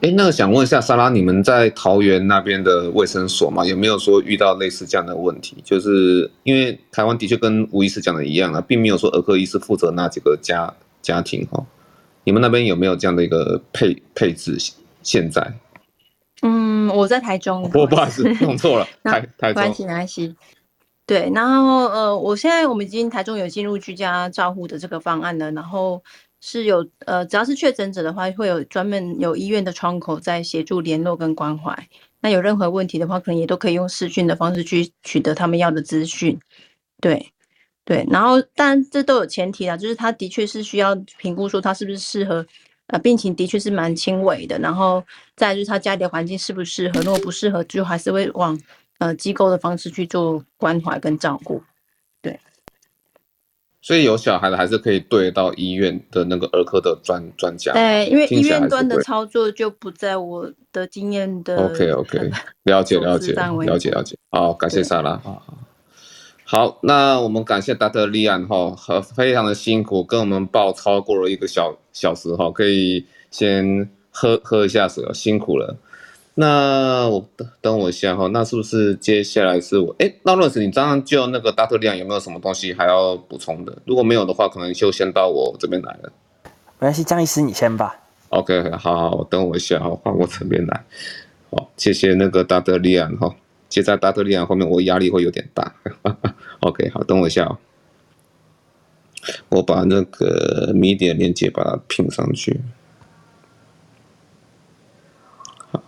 [0.00, 3.66] 哎，那个想问一下莎拉，你们在桃园那边的卫生所吗？
[3.66, 5.56] 有没有说遇到类似这样的问题？
[5.64, 10.72] 就是因为台湾的确跟吴医师讲的一样啊，并没有说儿科医师负责那几个家。
[11.02, 11.64] 家庭哈，
[12.24, 14.56] 你们那边有没有这样的一个配配置？
[15.00, 15.54] 现在，
[16.42, 19.62] 嗯，我在台中，不不好意思， 弄错了，台台中。
[19.62, 20.36] 没关系，没关系。
[21.06, 26.02] 对，然后呃，我现在我们已经台中有进入居家照护的这个方案了，然后
[26.40, 31.88] 是有呃，只要是确诊者的话，会有专门有医院的窗口在协助联络跟关怀。
[32.20, 36.38] 那有任何问题的话，可能也都可以用视讯的方式去取得他们要的资讯。
[37.00, 37.32] 对。
[37.88, 42.44] 对，然后当然这都有前提啦，就是他的确是需要评估说他是不是适合，
[42.88, 45.02] 呃，病情的确是蛮轻微的，然后
[45.36, 48.60] 再就是他家里的环境适不适合，如果不适合，就还是会往
[48.98, 51.62] 呃机构的方式去做关怀跟照顾。
[52.20, 52.38] 对，
[53.80, 57.72] 所以有小孩的还是可以对到医院的那个儿科的专专家。
[57.72, 61.56] 对，因为医院端的操作就不在我的经验的。
[61.64, 62.30] OK OK，
[62.64, 65.42] 了解了解了解了解，好，感谢莎拉，好
[66.50, 66.78] 好。
[66.80, 68.08] 那我们感谢 Dr.
[68.08, 75.76] Lian 哈，和非常的辛苦，跟我们报超过了一个小小时哈，可以先喝喝一下水，辛苦了。
[76.36, 79.94] 那我等等我一下哈，那是不是接下来是我？
[79.98, 81.76] 哎，那 Rose 你刚刚就那个 Dr.
[81.78, 83.76] Lian 有没有什么东西还要补充的？
[83.84, 86.10] 如果没有的话，可能就先到我这边来了。
[86.78, 87.94] 没关系，江医师你先吧。
[88.30, 90.84] OK，好好，等我一下哈，换我这边来。
[91.50, 92.78] 好，谢谢那个 Dr.
[92.78, 93.34] Lian 哈。
[93.68, 94.24] 接在 Dr.
[94.24, 95.74] Lian 后面，我压力会有点大。
[96.60, 97.58] OK，好，等我一下哦，
[99.50, 102.60] 我把那个 Media 链接把它拼上去。
[105.70, 105.82] 好，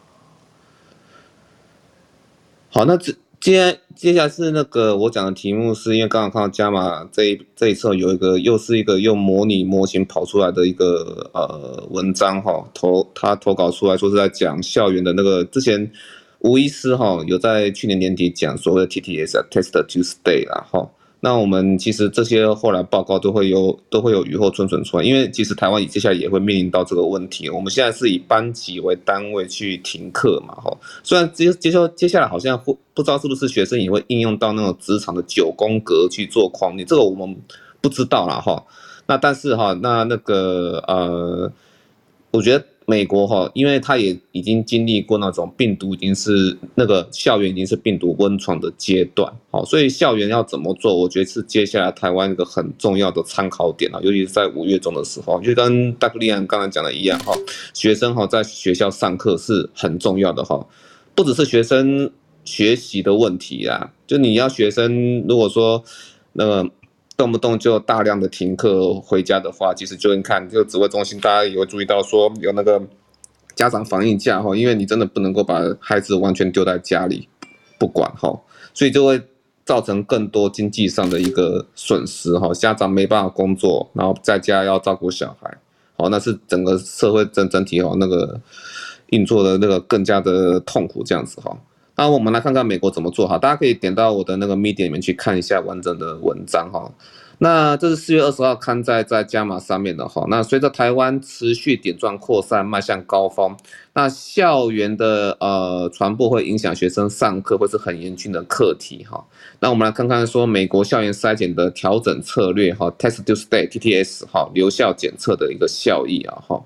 [2.68, 15.90] 好，那这接接下来是那个我讲的题目，是因为刚刚看到加码这一这一侧有一个又是一个用模拟模型跑出来的一个呃文章哈，投他投稿出来说是在讲校园的那个之前。
[16.40, 20.90] 吴医师哈有在去年年底讲所谓的 TTS 啊，Test to Stay 啦哈。
[21.20, 27.50] 那我们其实这些后来报告都会有都会有雨后春笋出来，因为其实台湾接下来也会面临到这个问题。
[27.50, 30.74] 我们现在是以班级为单位去停课嘛哈。
[31.02, 37.36] 虽然接接下接下来好像不不知道是不是学生也会应用到那种职场的九宫格去做框，你这个我们
[37.82, 38.64] 不知道啦哈。
[39.06, 41.52] 那但是哈那那个呃。
[42.32, 57.32] 我觉得美国哈，因为他也已经经历过那种病毒已经是那个校园已经是病毒温床的阶段，好，所以校园要怎么做，我觉得是接下来台湾一个很重要的参考点啊，尤其是在五月中的时候，就跟戴克利安刚才讲的一样哈，
[57.72, 60.66] 学生哈在学校上课是很重要的哈，
[61.14, 62.10] 不只是学生
[62.44, 65.84] 学习的问题啊，就你要学生如果说
[66.32, 66.68] 那个。
[67.20, 72.80] 动不动就大量的停课回家的话，其实就你看，就指挥中心，大家也会注意到说有那个
[73.54, 77.28] 家长防疫假哈，因为你真的不能够把孩子完全丢在家里
[77.78, 78.40] 不管哈，
[78.72, 79.20] 所以就会
[79.66, 85.58] 造成更多经济上的一个损失哈，家长没办法工作，然后在家要照顾小孩，
[85.98, 88.40] 好，那是整个社会整整体哦那个
[89.08, 91.54] 运作的那个更加的痛苦这样子哈。
[92.00, 96.90] 那我们来看看美国怎么做哈，大家可以点到我的那个 Medium 里面去看一下完整的文章哈。
[97.36, 100.24] 那这是四月二十号刊载在加码上面的哈。
[100.30, 103.54] 那随着台湾持续点状扩散迈向高峰，
[103.92, 109.22] 那校园的呃传播会影响学生上课，会是很严峻的课题哈。
[109.58, 116.64] 那我们来看看说美国校园筛检的调整策略哈，Test to Stay TTS 哈，留校检测的一个效益啊哈。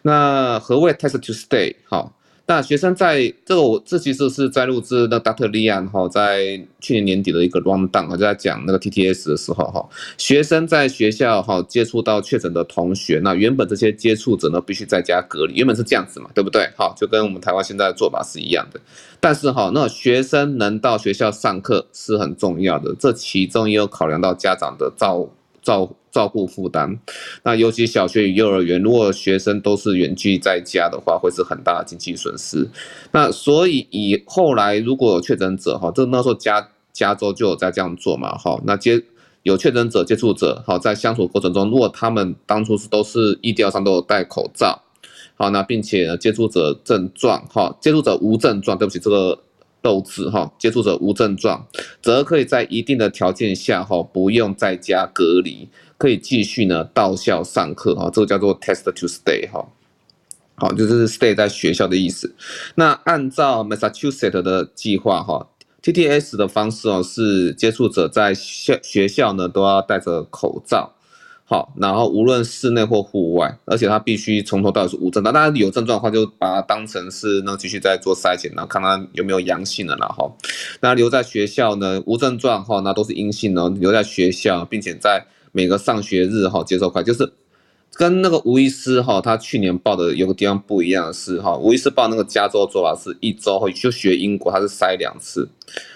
[0.00, 2.10] 那何谓 Test to Stay 哈？
[2.50, 5.48] 那学生在这个我这其实是在录制那 Dr.
[5.50, 9.88] Lian 哈，在去年年底的一个 rundown 哈，就在讲那个 TTS 的时候哈，
[10.18, 16.68] 学生在学校哈接触到确诊的同学，那原本这些接触者呢必须在家隔离，原本是这样子嘛，对不对？
[16.76, 18.80] 好，就跟我们台湾现在的做法是一样的。
[19.20, 25.28] 但是哈，那学生能到学校上课是很重要的，这其中也有考量到家长的照
[25.62, 25.92] 照。
[26.12, 26.98] 照顾负担，
[27.44, 32.68] 那尤其小学与幼儿园，如果学生都是远距在家的话，会是很大的经济损失。
[33.12, 39.00] 那所以以后来如果有确诊者哈，这那时候加加州就有在这样做嘛哈，那接
[39.44, 44.82] 有确诊者接触者好，在相处过程中，如果他们当初是都是疫调上都有戴口罩，
[45.36, 49.38] 好，那并且接触者症状哈，接触者无症状，对不起这个。
[49.82, 51.66] 斗志哈，接触者无症状，
[52.02, 59.68] 则可以在一定的条件下哈，不用在家隔离，可以继续呢到校上课哈，这个叫做 test to stay 哈，
[60.56, 62.34] 好，就是 stay 在学校的意思。
[62.74, 65.48] 那按照 Massachusetts 的计划哈
[65.82, 70.94] ，TTS 的方式哦，是接触者在校学校呢都要戴着口罩。
[71.52, 75.34] 好，然后无论室内或户外，而且他必须从头到尾是无症状。
[75.34, 80.32] 当然有症状的话，就把它当成是那继续在做筛检，然后看他有没有阳性了，然后
[80.80, 87.32] 那留在学校呢，无症状哈，那都是阴性呢，留在学校，并且在每个上学日哈接受快，就是
[87.94, 95.48] 跟那个吴医师哈他去年报的有个地方不一样的是哈，吴医师报那个加州做法是一周会就学英国，他是筛两次，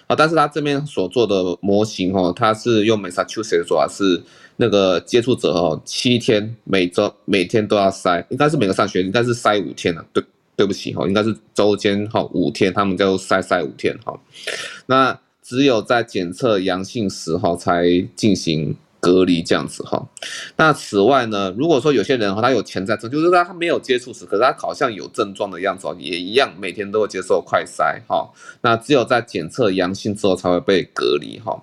[0.09, 4.21] 好，但是他这边所做的模型哈，他是用马萨诸塞的做法是。
[4.57, 10.05] 那个接触者哦，七天每周每天都要筛，应该是每个上学应该是筛五天了。
[10.13, 10.23] 对，
[10.57, 14.19] 对不起哈，应该是周间哈五天，他们就筛筛五天哈。
[14.87, 17.85] 那只有在检测阳性时哈才
[18.15, 20.09] 进行隔离这样子哈。
[20.57, 28.31] 那此外呢，如果说有些人哈他有潜在症，就是他他没有接触史，可是他好像有症状的样子哦，也一样每天都会接受快筛哈。
[28.63, 31.61] 那只有在检测阳性之后才会被隔离哈。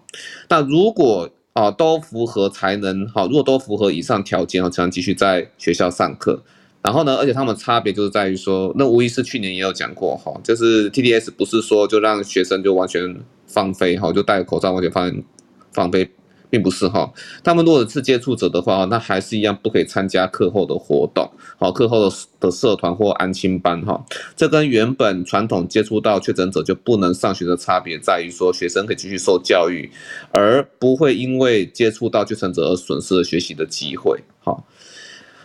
[0.49, 3.27] 那如果啊，都符合才能好。
[3.27, 6.41] 如果都符合以上条件，才能继续在学校上课。
[6.81, 15.23] 然后呢，而且他们差别就是在于说，那无疑是去年也有讲过哈，就是 TDS 不是说就让学生就完全放飞哈，就戴口罩完全放
[15.73, 16.09] 放飞。
[16.51, 17.11] 并不是哈，
[17.43, 21.27] 他们如果是接触者的话，那还是一样不可以参加课后的活动，
[21.57, 24.05] 好，课后的的社团或安亲班哈。
[24.35, 29.89] 这跟原本传统接触到确诊者就不能上学的差别在于说，学生可以继续受教育，
[30.31, 34.63] 而不会因为接触到确诊者而损失了学习的机会，好。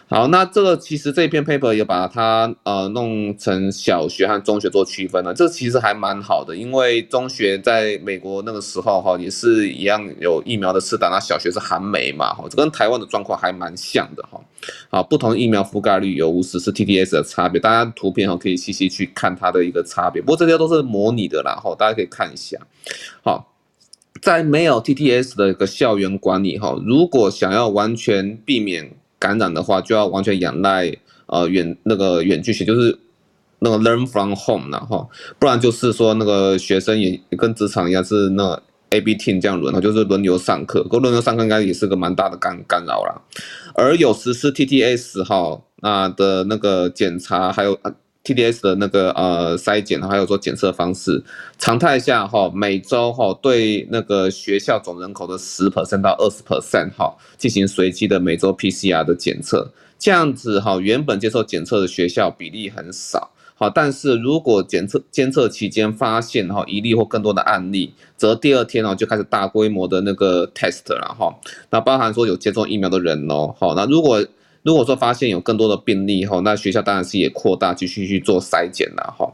[0.08, 14.40] 好，那这个其实这篇 paper 也把它呃弄成小学和中学做区分了，这其实还蛮好的，因为中学在美国那个时候哈也是一样有疫苗的施打，那小学是还没嘛哈，这跟台湾的状况还蛮像的哈。
[14.88, 22.56] 好，不同疫苗覆盖率有无实施 TTS 的差别，大家图片哈可以细细去看它的一个差别，不过这些都是模拟的啦哈，大家可以看一下。
[23.24, 23.52] 好，
[24.22, 30.92] 在没有 TTS 的一个校园管理哈，如果想要完全避免感染的话，就要完全仰赖
[31.26, 32.98] 呃远那个远距学，就是
[33.58, 35.08] 那个 learn from home 然后，
[35.38, 38.60] 不然就是说那个学生也跟职场一样是那
[38.90, 43.20] AB team 这样轮，就是轮流上课，不过轮流上课应该也是个蛮大的干干扰啦。
[43.74, 47.78] 而有实施 TTS 哈那的那个检查，还有
[48.26, 51.22] TDS 的那个呃筛检，还有说检测方式，
[51.58, 63.30] 常态下哈，每周哈对那个学校总人口的十 percent 到二十 percent 哈进行随机的每周 PCR 的检测，这样子哈，原本接受检测的学校比例很少。
[63.58, 71.34] 好，但是如果检测监测期间发现哈一例或更多的案例，则第二天哦就开始大规模的那个 test 了哈。
[71.70, 74.22] 那包含说有接种疫苗的人哦，好，那如果
[74.66, 79.32] 如果说发现有更多的病例后，那学校当然是也扩大继续去做筛检了哈。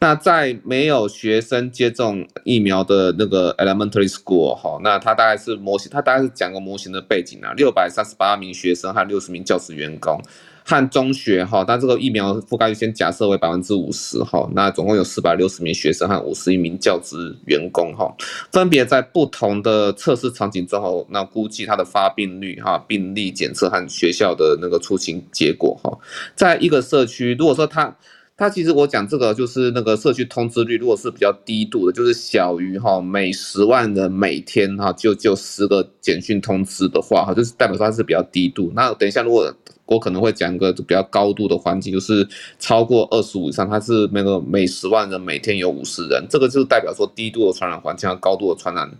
[0.00, 10.20] 那在没有学生接种疫苗的那个 elementary school 哈，那它大概是模型，它大概是讲个模型的背景啊，六百三十八名学生和六十名教职员工。
[10.68, 18.12] 和中学哈，那这个疫苗覆盖率先假设为百分之五十哈，那总共有四百六十名学生和五十一名教职员工哈，
[18.50, 25.98] 分别在不同的测试场景之后，那估计它的发病率哈、病例检测和学校的那个出勤结果哈，
[26.34, 27.96] 在一个社区，如果说它
[28.36, 38.72] 它其实我讲这个就是那个社区通知率，如果是比较低度的，就是小于哈每十万人每天哈就就十个简讯通知的话哈，就是代表说它是比较低度。
[38.74, 39.54] 那等一下如果
[39.86, 42.28] 我可能会讲一个比较高度的环境，就是
[42.58, 48.90] 超过二十五以上，它是那个每十万人每天有五十人，这个就是代表说低度的传染环境和高度的传染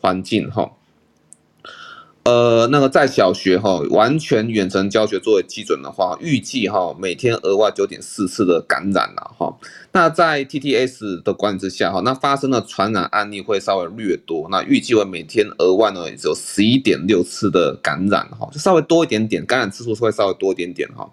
[0.00, 0.70] 环境哈。
[2.24, 9.52] 呃，那个在小学哈，完全远程教学作为基准的话，预计哈每天额外九点四次的感染了哈。
[9.90, 21.10] 那在 TTS 的管理之下哈，那发生的传染案例会稍微略多，那预计为每天额外呢只有十一点六次的感染哈，就稍微多一点点，感染次数会稍微多一点点哈。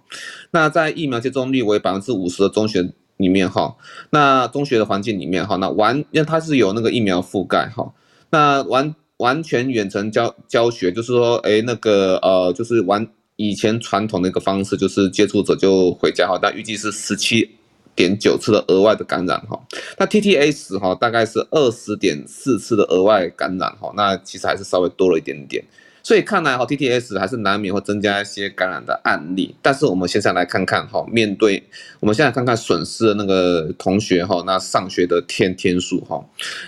[0.52, 2.88] 那在疫苗接种率为百分之五十的中学
[3.18, 3.76] 里面哈，
[4.12, 7.94] 那中学的环境里面哈，那完因为它是有那个疫苗覆盖哈，
[8.30, 8.94] 那完。
[9.20, 13.08] 完全远程教教学，就是说，哎，那个呃，就是完
[13.38, 17.50] 以前传统的一个方式，就是接触者就回家哈，但预计是十七
[17.96, 19.60] 点九次的额外的感染哈，
[19.98, 25.64] 那 TTS 哈大概是二十点四次的额外感染哈，那其实还是稍微多了一点点。
[26.10, 29.54] 所以看来哈，TTS 还是难免会增加一些感染的案例。
[29.62, 31.62] 但是我们现在来看看哈，面对
[32.00, 36.20] 我们现在看看损失的那个同学哈，那上学的天天数哈，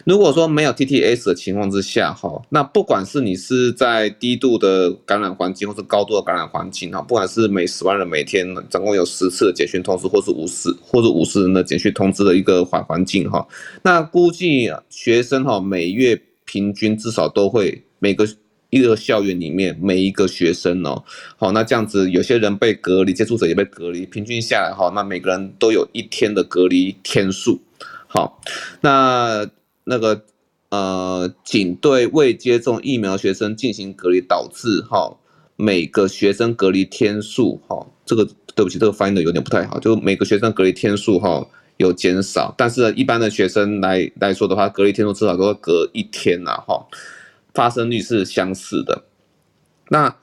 [0.06, 13.48] 如果说没有 TTS 的情况之下哈，那不管是你是在低度的感染环境，或是高度的感染环境哈，不管是每十万人每天总共有十次的简讯通知，或是五十或者五十人的简讯通知的一个环环境哈，
[13.82, 18.28] 那估计学生哈每月平均至少都会每个。
[18.72, 21.04] 一个校园里面每一个学生哦，
[21.38, 27.60] 好，那这样子有些人被隔离，接触者也被隔离，平均下来哈，那每个人都有一天的隔离天数，
[28.08, 28.42] 好，
[28.80, 29.46] 那
[29.84, 30.24] 那个
[30.70, 35.18] 呃，仅对未接种疫苗学生进行隔离，导致哈
[35.58, 41.46] 每个学生隔离天数哈，这个对不起，这个翻译的有点不太好，就每个学生隔离天数哈
[41.76, 46.88] 有减少，但是一般的学生来来说的话，隔离天数至少都要隔一天呐哈。
[47.54, 49.04] 发生率是相似的，
[49.90, 50.16] 那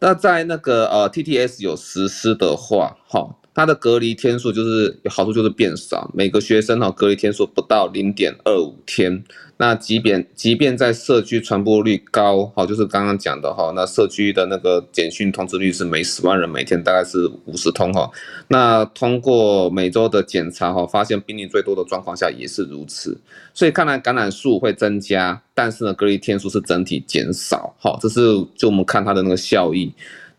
[0.00, 9.24] 那在那个呃 TTS 有实施的话，哈，它的隔离天数就是有好处就是变少，每个学生哈隔离天数不到零点二五天。
[9.62, 18.10] 那即便即便在社区传播率高，哈，就是刚刚讲的哈，那社区的那个简讯通知率是每十万人每天大概是五十通哈。
[18.48, 23.16] 那通过每周的检查哈，发现病例最多的状况下也是如此。
[23.54, 28.20] 所以看来感染数会增加，但是呢，隔离天数是整体减少，哈，这是
[28.56, 29.92] 就我们看它的那个效益。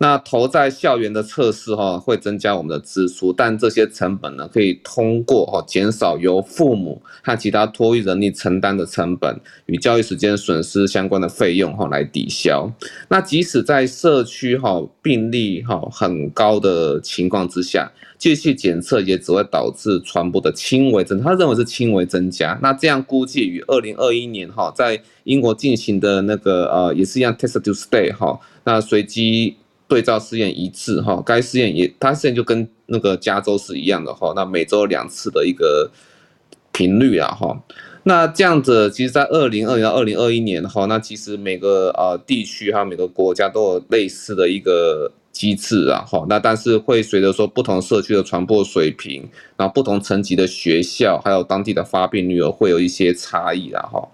[0.04, 12.70] 那投在校园的测试哈，会增加我们的支出，但这些成本呢，可以通过哈减少由父母和其他托育人力承担的成本与教育时间损失相关的费用哈来抵消。
[13.08, 22.60] 那即使在社区哈病例哈很高的情况之下，继续检测也只会导致传播的轻微增，他认为是轻微增加。
[22.62, 29.56] 那这样估计与二零二一年哈在英国进行的那个呃也是一样 test to stay 哈，那随机。
[29.88, 35.90] 对照试验一致哈，该试验也，它试验就跟那个加州是一样的哈，那每周两次的一个
[36.72, 37.62] 频率啊哈，
[38.04, 45.12] 那这样子，其实，在二零二零到二零二一年哈，那其实每个呃地区还有每个国家都有类似的一个。
[45.34, 49.28] 机制啊，哈，那但是会随着说不同社区的传播水平，
[49.58, 54.08] 然后不同层级的学校，还有当地的发病率会有一些差异啊，哈。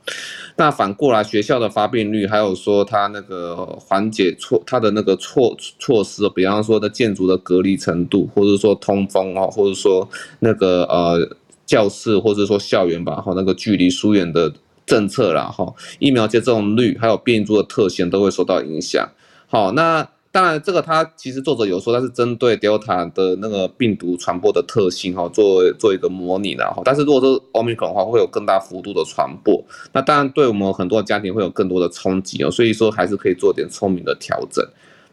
[0.60, 10.06] 那反过来，学校的发病率，还有说它那个缓解措，它的那个措措施，比方说的建筑的隔离程度，或者说通风啊，或者说
[10.40, 14.52] 那个呃教室，或者说校园吧，哈，那个距离疏远的
[14.86, 19.10] 政策啦，哈，疫苗接种率，还有病毒的特性都会受到影响。
[19.48, 20.06] 好，那。
[20.32, 26.84] 当然，这个它其实作者有说，它是针对 Delta 的那个病毒传播的特性哈，做做一个模拟的哈。
[26.86, 32.52] 但是如果说 Omicron 的话，会有更大幅度的传播，那当然对我们很多家庭会有更多的冲击哦。
[32.52, 34.64] 所以说还是可以做点聪明的调整。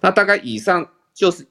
[0.02, 1.46] 那大概以上就是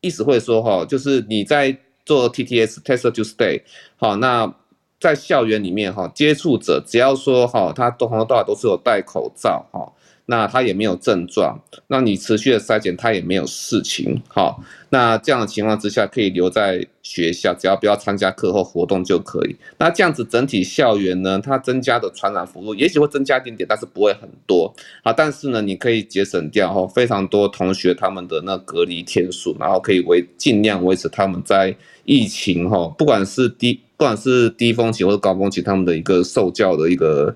[0.00, 3.60] 意思会说哈，就是你在做 TTS Test to Stay
[3.96, 4.54] 好，那
[4.98, 9.92] 在校园里面哈，接触者只要说哈，他从头到尾都是有戴口罩哈。
[10.28, 19.54] 那他也没有症状，那你持续的筛检，他也没有事情，好，那这样的情况之下，可以留在学校，只要不要参加课后活动就可以。
[19.78, 24.74] 那这样子整体校园呢，它增加的传染幅度也许会增加一点点，但是不会很多，
[25.04, 31.72] 好，但是呢，你可以节省掉哈非常多同学他们的那隔离天数，然后可以维尽量维持他们在
[32.04, 37.32] 疫情哈，不管是低不管是低峰期或者高峰期，他们的一个受教的一个。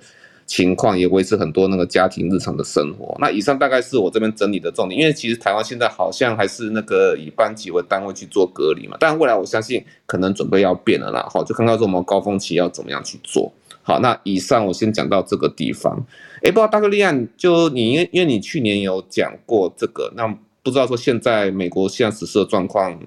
[0.51, 3.17] 情况也维持很多那个家庭日常的生活。
[3.21, 11.25] 那以上大概是我这边整理的重点，因为其实台湾现在好像还是那个以班级为单位去做隔离嘛，但未来我相信可能准备要变了啦。
[11.31, 13.53] 好，就看看说我们高峰期要怎么样去做。
[13.83, 16.05] 好，那以上我先讲到这个地方。
[16.43, 20.27] 哎，不知道大哥利安，就你因为因为你去年有讲过这个，那
[20.65, 22.99] 不知道说现在美国现在实施的状况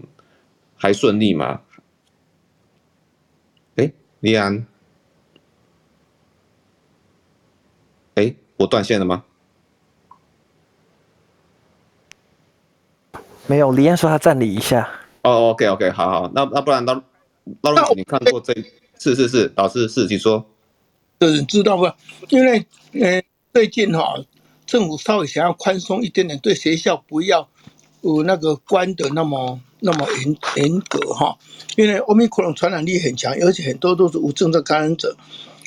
[0.77, 1.59] 还顺利吗？
[3.75, 3.91] 哎，
[4.21, 4.65] 利安。
[8.15, 9.23] 哎，我断线了吗？
[13.45, 14.89] 没有，李安说他暂理一下。
[15.23, 17.01] 哦，OK，OK，好好，那那不然那
[17.61, 18.53] 那老师你看过这？
[18.99, 20.45] 是是是，老师是，请说。
[21.19, 21.95] 嗯，知道吧？
[22.29, 23.21] 因为呃，
[23.53, 24.25] 最近哈、哦，
[24.65, 27.49] 政府稍微想要宽松一点点，对学校不要
[28.01, 31.37] 有那个关的那么那么严严格哈。
[31.75, 35.17] 因为奥密克戎传染力很强，而且很多都是无症状感染者。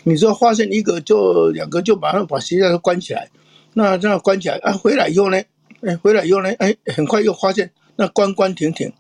[0.08, 3.28] 你说发现一个就两个就马上把学校都关起来，
[3.74, 5.42] 那这样关起来啊，回来以后呢，
[5.80, 8.92] 哎，回来以后呢，哎，很快又发现那关关停停，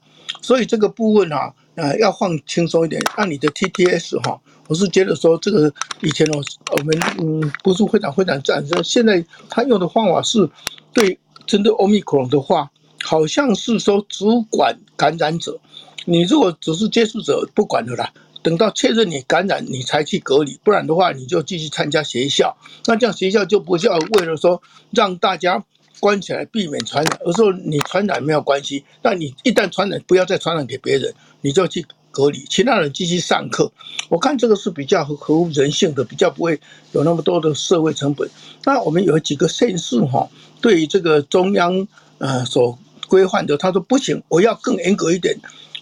[0.42, 3.00] 所以这个部分啊，呃，要放轻松一点。
[3.14, 6.42] 按你的 TTS 哈，我是觉得说这个以前我
[6.76, 10.50] 我们嗯不是非常非常赞成，现在他用的方法是
[10.92, 11.16] 对
[11.46, 12.68] 针对 Omicron 的话，
[13.04, 15.60] 好像是说只管感染者，
[16.04, 18.12] 你如果只是接触者不管的啦。
[18.46, 22.56] 等到确认你感染，你才去隔离，不然的话，你就继续参加学校。
[22.84, 24.62] 那这样学校就不需要为了说
[24.92, 25.64] 让大家
[25.98, 28.84] 关起来避免传染，而说你传染没有关系。
[29.02, 33.72] 但你一旦传染，不要再传染给别人，你就去隔离，其他人继续上课。
[34.08, 36.60] 我看这个是比较合乎人性的，比较不会
[36.92, 38.30] 有那么多的社会成本。
[38.64, 40.28] 那我们有几个县市哈，
[40.60, 42.78] 对于这个中央呃所
[43.08, 45.36] 规范的，他说不行，我要更严格一点。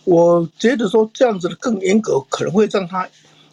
[0.04, 3.08] 我觉得说这样子的更严格，可能会让他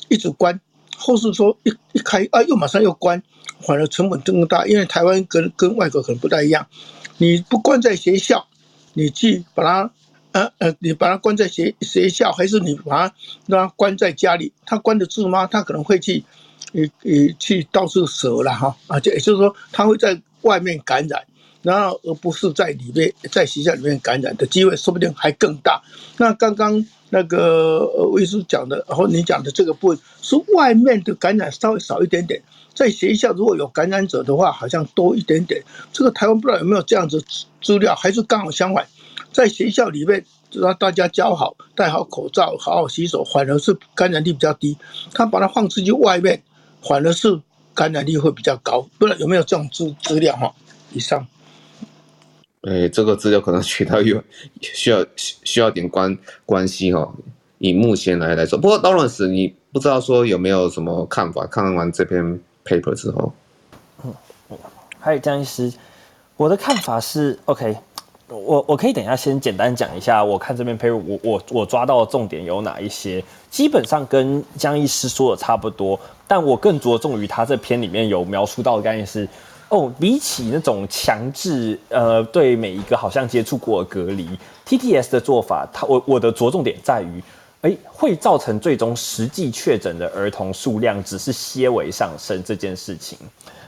[0.09, 0.59] 一直关，
[0.97, 3.23] 或是说一一开啊又马上又关，
[3.61, 4.65] 反而成本更大。
[4.65, 6.67] 因为台湾跟跟外国可能不太一样，
[7.17, 8.47] 你不关在学校，
[8.93, 9.91] 你去把它
[10.33, 13.15] 呃呃，你把它关在学学校，还是你把它
[13.47, 15.47] 让它关在家里，他关得住吗？
[15.47, 16.23] 他可能会去，
[16.73, 21.23] 呃呃去到处折了哈啊，就也就是说他会在外面感染。
[21.63, 25.79] 然后，而不是在里面，在学校里面感染的机会，说不定还更大。
[26.17, 32.41] 那刚刚那个呃魏叔讲的，然后你讲的这个部分，是外面的感染稍微少一点点，
[32.73, 35.63] 在学校如果有感染者的话，好像多一点点。
[35.93, 37.23] 这个台湾不知道有没有这样子
[37.61, 38.87] 资料，还是刚好相反，
[39.31, 44.75] 在学校里面让大家教好，戴好口罩，好好洗手，反而是感染力比较低。
[45.13, 46.41] 他把它放出去外面，
[46.81, 47.39] 反而是
[47.75, 48.81] 感染力会比较高。
[48.97, 50.51] 不知道有没有这种资资料哈？
[50.93, 51.27] 以上。
[52.61, 54.23] 哎，这个资料可能取到有
[54.61, 56.15] 需要需需要点关
[56.45, 57.11] 关系哈。
[57.57, 61.45] 以目前来来说，不过 Lawrence 你不知道说有没有什么看法？
[61.47, 63.33] 看完这篇 paper 之后，
[64.03, 64.13] 嗯，
[64.99, 65.73] 还有江医师，
[66.37, 67.75] 我的看法是 OK，
[68.27, 73.23] 我我可以等一下先简单讲一下，我看这篇 paper，我我我抓到的重点有哪一些？
[73.49, 79.27] 基本上跟江医师说的差不多，但我更着重于他这篇里面有描述到的概念是。
[79.71, 84.27] 哦，比起那种强制，呃，对每一个好像接触过隔离
[84.67, 87.23] ，TTS 的做法，它我我的着重点在于，
[87.61, 93.17] 诶，会造成最终实际确诊的儿童数量只是些微上升这件事情。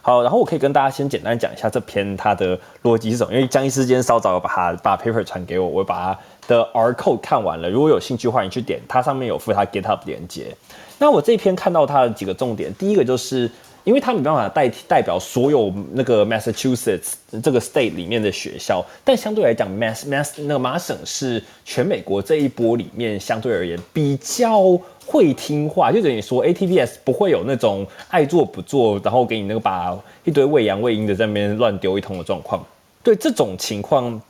[0.01, 6.19] 好，然后我可以跟大家先简单讲一下这篇它的逻辑是什么，因为江医师今天稍早把它把 paper 传给我，我把它
[6.49, 10.53] 的 R code 看完了，如果有兴趣欢迎去点，它上面有附它 GitHub 连接。
[10.99, 13.49] 那我这篇看到它的几个重点，第一个就是。
[13.83, 32.65] 因为他没办法代替代表所有那个 Massachusetts 这个 state 里面的学校，但相对来讲，Mass Mass 那个麻省是全美国这一波里面相对而言比较会听话，就等于说 ATVS 不会有那种爱做不做，然后给你那个把一堆喂羊喂鹰的在那边乱丢一通的状况。
[33.03, 34.21] 对这种情况，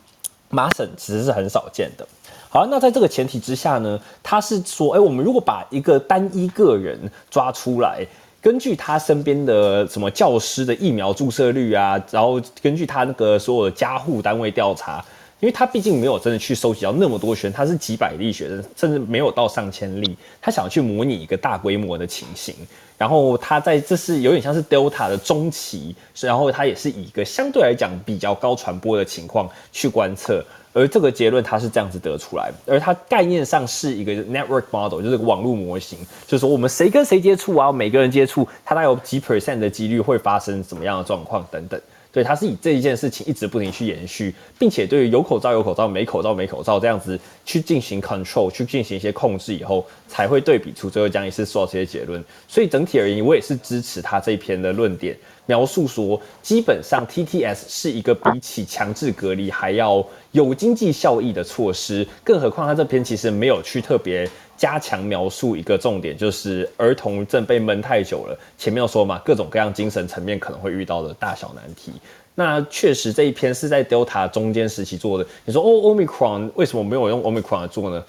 [0.49, 2.07] 麻省其实是很少见的。
[2.49, 6.99] 好，那在这个前提之下呢，他是说，哎、我们如果把一个单一个人
[7.29, 8.05] 抓出来，
[8.43, 15.03] 根据他身边的什么教师的疫苗注射率啊，然后根据他那个所有的家户单位调查。
[15.39, 20.15] 因为他毕竟没有真的去收集到那么多学生，他是几百例学生，甚至没有到上千例。
[20.41, 22.55] 他想要去模拟一个大规模的情形，
[22.97, 30.41] 然后他在这是有点像是 Delta 的中期，然后他也是以一个相对来讲比较高传播的情况去观测，
[30.73, 41.79] 而这个结论它是这样子得出来，而它概念上是一个 network model，就是个网络模型，就是说我们谁跟谁接触啊，每个人接触，它大概有几 percent 的几率会发生什么样的状况等等。
[42.11, 52.23] 对，它是以这一件事情一直不停去延续，并且对于有口罩有口罩，没口罩没口罩这样子去进行 control，去进行一些控制以后，才会对比出最后将一次说到这些结论。
[52.47, 64.29] 所以整体而言，我也是支持他这一篇的论点，描述说，基本上 TTS 是一个比起强制隔离还要有经济效益的措施，更何况他这篇其实没有去特别。
[64.55, 68.39] 加强描述一个重点，就是儿童正被闷太久了。
[68.57, 71.91] 前面有说嘛，各种各样精神层面可能会遇到的大小难题。
[72.35, 75.27] 那确实这一篇是在 Delta 中间时期做的。
[75.43, 78.01] 你说哦，Omicron 为什么没有用 Omicron 来做呢？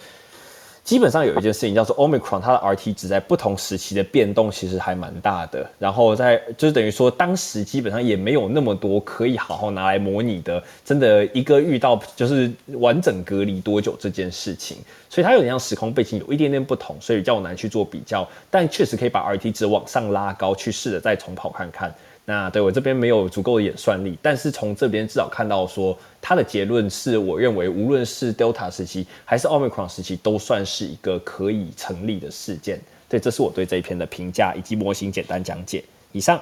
[0.85, 5.66] 基本上有一件事情叫做 Omicron，它的 RT 值在不同时期的变动其实还蛮大的。
[5.78, 14.77] 然后在就是等于说，当时基本上也没有那么多可以好好拿来模拟的，真的一个遇到就是完整隔离多久这件事情。
[15.09, 18.28] 所以它有点像时空背景有一点点不同，所以较难去做比较。
[18.51, 21.94] 但确实可以把 RT 值往上拉高，去试着再重跑看看。
[22.26, 32.80] 那对我这边没有足够的演算力，但是从这边至少看到说，他的结论是我认为无论是 Delta 时期还是 Omicron 时期，都算是一个可以成立的事件。
[33.10, 35.84] 对，这是我对这一篇的评价以及模型简单讲解。
[36.12, 36.40] 以上。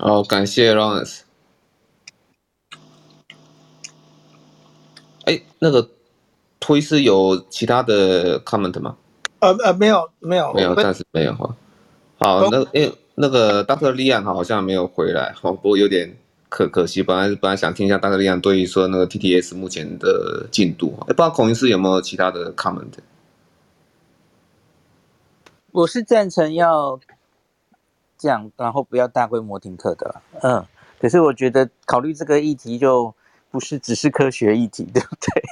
[0.00, 1.20] 好，感谢 Lawrence。
[5.26, 5.88] 哎，那个
[6.58, 8.96] 推是有其他的 comment 吗？
[9.38, 11.54] 呃呃，没有没有没有，暂时没有哈。
[12.18, 12.92] 好，那因为。
[13.20, 13.92] 那个 Dr.
[13.94, 16.16] Liang 好像没有回来，好，不过有点
[16.48, 17.02] 可可惜。
[17.02, 18.16] 本来本来想听一下 Dr.
[18.16, 22.92] Liang 对于说那个 TTS 目前的进度，不知道孔医师有没有其他的 comment？
[25.72, 27.00] 我是赞成要
[28.16, 30.64] 讲，然后不要大规模停课的，嗯。
[31.00, 33.12] 可是我觉得考虑这个议题就
[33.50, 35.42] 不是只是科学议题， 对不对？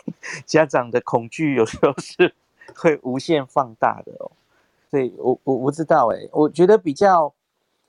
[0.46, 2.32] 家长的恐惧有时候是
[2.76, 4.30] 会无限放大的哦。
[4.88, 7.34] 所以我我不知道哎，我觉得比较。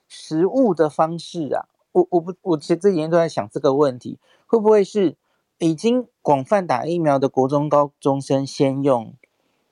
[0.08, 5.16] 实物的方式啊，我我不我其实这几天都在想这个问题，会不会是
[5.58, 9.14] 已经广泛打疫苗的国中高中生先用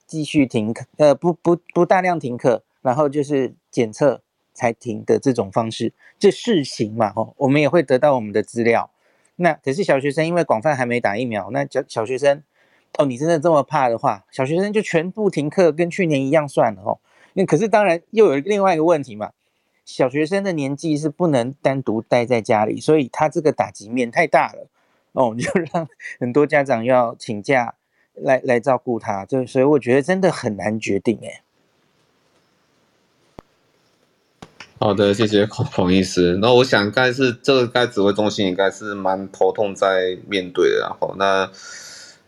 [0.06, 4.20] 继续停课，呃不不不大量停课，然后就是检测
[4.52, 8.90] 才停的这种方式，这试行嘛吼，我们也会得到我们的资料。
[9.36, 12.42] 那可是小学生因为广泛还没打疫苗，那小小学生
[12.98, 17.00] 哦，你真的这么怕的话，小学生就全部停课，跟去年一样算了吼。
[17.34, 19.32] 那可是当然又有另外一个问题嘛。
[19.86, 24.66] 小学生的年纪是不能单独待在家里，所以他这个打击面太大了
[25.12, 25.88] 哦， 就让
[26.20, 27.74] 很多家长要请假
[28.12, 31.40] 来来照顾他，就所以我觉得真的很难决定哎。
[34.78, 36.36] 好的，谢谢孔孔医师。
[36.42, 41.50] 那我想该是这个该指挥中心应该是蛮头痛在面对的，然后那。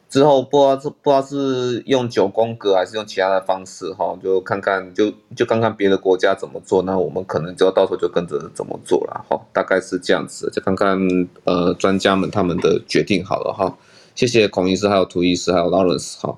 [0.09, 10.99] 之后不知道是不知道是用九宫格还是用其他的方式哈，就看看就就看看别的国家怎么做，那我们可能就要到时候就跟着怎么做了哈，大概是这样子，就看看
[11.45, 13.77] 呃专家们他们的决定好了哈。
[14.15, 16.37] 谢谢孔医师，还有涂医师，还有 Lawrence 哈。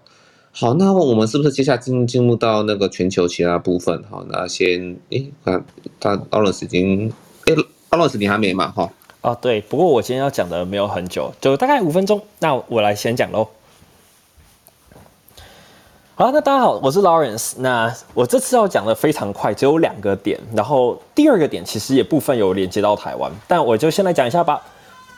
[0.53, 4.25] 好，那我们是不是接下来进进入到那个全球其他部分哈？
[4.29, 5.65] 那先诶看
[6.01, 7.13] 他 Lawrence 已经
[7.47, 7.55] 诶
[7.91, 8.91] Lawrence 你还没嘛哈？
[9.23, 13.47] 哦对，不过我今天要讲的没有很久，就大概五分钟，那我来先讲喽。
[16.21, 17.55] 好，那大家好，我是 Lawrence。
[17.61, 20.39] 那我这次要讲的非常快，只有两个点。
[20.55, 24.61] 然后第二个点其实也部分有连接到台湾，但我就先来讲一下吧。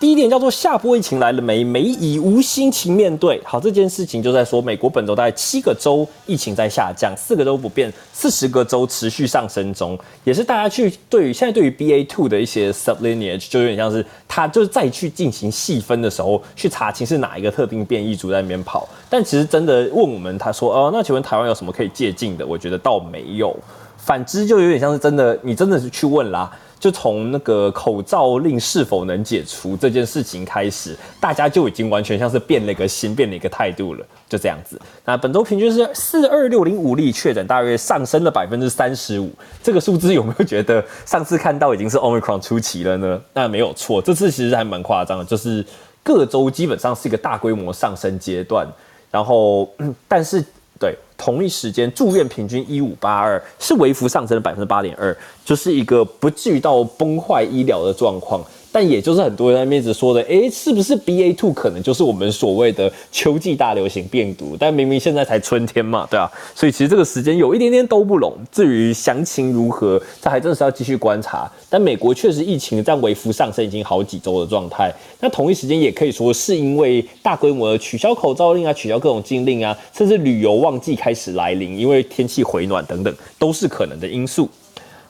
[0.02, 1.62] 第一点叫做下波疫情来了没？
[1.62, 3.40] 没已无心情面对。
[3.44, 18.88] 好，这件事情就在说，美国本周大概七个州疫情在下降，四个州不变，四十个州持续上升中，也是大家去对于现在对于 BA two 的一些 sublineage，就有点像是他就是再去进行细分的时候，去查清是哪一个特定变异株在那边跑。
[19.08, 22.44] 但其实真的问我们，他说，哦，那请问台湾有什么可以借鉴的？
[22.44, 23.56] 我觉得倒没有，
[23.96, 26.50] 反之就有点像是真的，你真的是去问啦。
[26.82, 34.76] 就从那个口罩令是否能解除这件事情开始，大家就已经完全像是变了一个心，变了一个态度了，就这样子。
[35.04, 39.30] 那本周平均是四二六零五例确诊，大约上升了百分之三十五。
[39.62, 43.22] 这个数字有没有觉得上次看到已经是 Omicron 初期了呢？
[43.32, 45.64] 那没有错，这次其实还蛮夸张的，就是
[46.02, 48.66] 各州基本上是一个大规模上升阶段，
[49.08, 50.44] 然后，嗯、但是
[50.80, 58.44] 对同一时间住院平均一五八二是微幅上升了百分之八点二，就是一个不至于到崩坏医疗的状况。
[58.72, 64.56] 但也就是很多人在面子说的，诶，是不是 BA two 可能就是我们所谓的秋季大流行病毒？
[64.58, 68.34] 但明明现在才春天嘛，对啊，所以其实这个时间有一点点都不拢。
[68.50, 71.50] 至于详情如何，这还真的是要继续观察。
[71.68, 74.90] 但美国确实疫情在微幅上升已经好几周的状态。
[75.20, 84.48] 那同一时间也可以说是因为大规模的取消口罩令啊，取消各种禁令啊，甚至旅游旺季开始来临，因为天气回暖等等，都是可能的因素。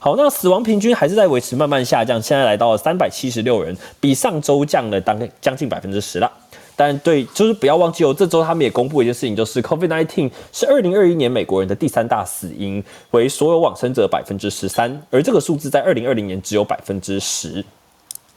[0.04, 6.28] 好，那死亡平均还是在维持慢慢下降，现在来到了三百七十六人，比上周降了当将近百分之十了。
[6.74, 17.64] 但对，就是不要忘记哦，这周他们也公布一件事情，就是 COVID-19 是二零二一年美国人的第三大死因，为所有往生者百分之十三，而这个数字在二零二零年只有百分之十。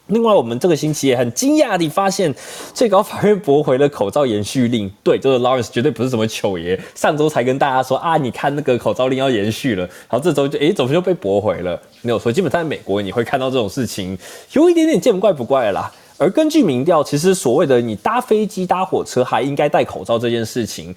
[0.07, 2.33] 另外，我们这个星期也很惊讶地发现，
[2.75, 4.87] 最高法院驳回了口罩延续令。
[5.03, 11.81] 对，这个 Lawrence 绝对不是什么糗爷，上周才跟大家说啊，你看那个口罩令要延续了，然后这周就诶，怎么就被驳回了？
[12.03, 14.15] 没有错，基本上在美国你会看到这种事情，
[14.53, 15.91] 有一点点见怪不怪啦。
[16.17, 20.93] 而根据民调，其实所谓的你搭飞机、搭火车还应该戴口罩这件事情，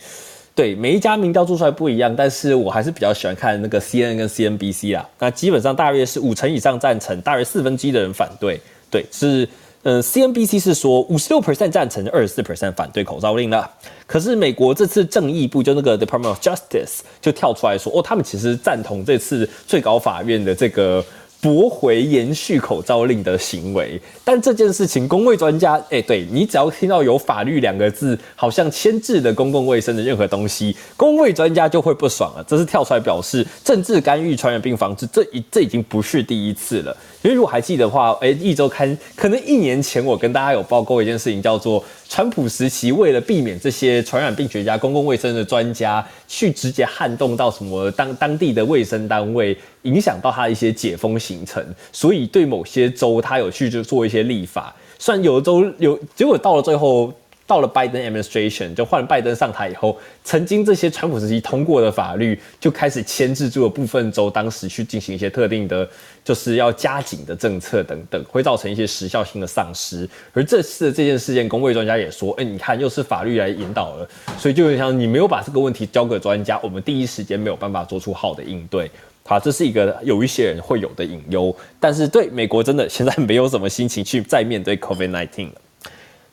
[0.54, 5.08] 对每一家民调做出来不一样，但是我还是比较喜欢看那个 CNN 跟 CNBC 啦。
[5.18, 8.60] 那基本上大约是五成以上赞成，大约四分之一的人反对。
[8.90, 9.48] 对，是，
[9.82, 13.70] 嗯，CNBC 是说五十六 percent 赞成，二十四 percent 反对口罩令的。
[14.06, 21.04] 可是美国这次正义部就那个 Department of Justice 就跳出来说，哦，他们其实赞同这次最高法院的这个。
[21.40, 32.44] 驳回延续口罩令的行为，但这件事情，公卫专家，哎、对，你只要听到有法律两个字，好像牵制的公共卫生的任何东西，公卫专家就会不爽了。
[32.48, 36.96] 这是跳出来表示政治干预传染病防治，这已这已经不是第一次了。
[37.22, 41.84] 因为如果还记得的话，哎、一周刊可能一年前我跟大家有报告一件事情，叫做。
[42.08, 51.62] 川普时期，为了避免这些传染病学家、公共卫生的专家去直接撼动到什么当当地的卫生单位，影响到他一些解封行程，
[51.92, 54.74] 所以对某些州他有去就做一些立法。
[54.98, 57.12] 虽然有的州有，结果到了最后。
[57.48, 65.88] 到了拜登 administration，就换了拜登上台以后，曾经这些川普时期通过的法律就开始牵制住了部分州，当时去进行一些特定的，
[66.22, 70.06] 就是要加紧的政策等等，会造成一些时效性的丧失。
[70.34, 74.06] 而这次的这件事件，公卫专家也说，哎、你看又是法律来引导了，
[74.38, 78.90] 所以就像你没有把这个问题交给专家，我们第一时间没有办法做出好的应对。
[79.24, 85.52] 好，这是一个有一些人会有的隐忧，但是对美国真的现在没有什么心情去再面对 COVID-19 了。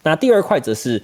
[0.06, 1.02] 那第二块则是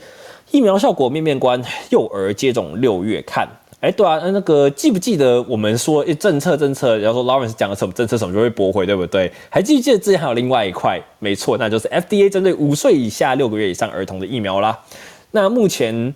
[0.52, 1.60] 疫苗效果面面观，
[1.90, 3.48] 幼儿接种六月看。
[3.80, 9.32] 哎，对啊，那个记不记得我们说政策政策，然后说 Lawrence 讲了什么政策什么就会驳回，对不对？
[9.50, 11.02] 还记不记得之前还有另外一块？
[11.18, 14.80] 没错，那就是 FDA 针对五岁以下六个月以上儿童的疫苗啦。
[15.32, 16.14] 那目前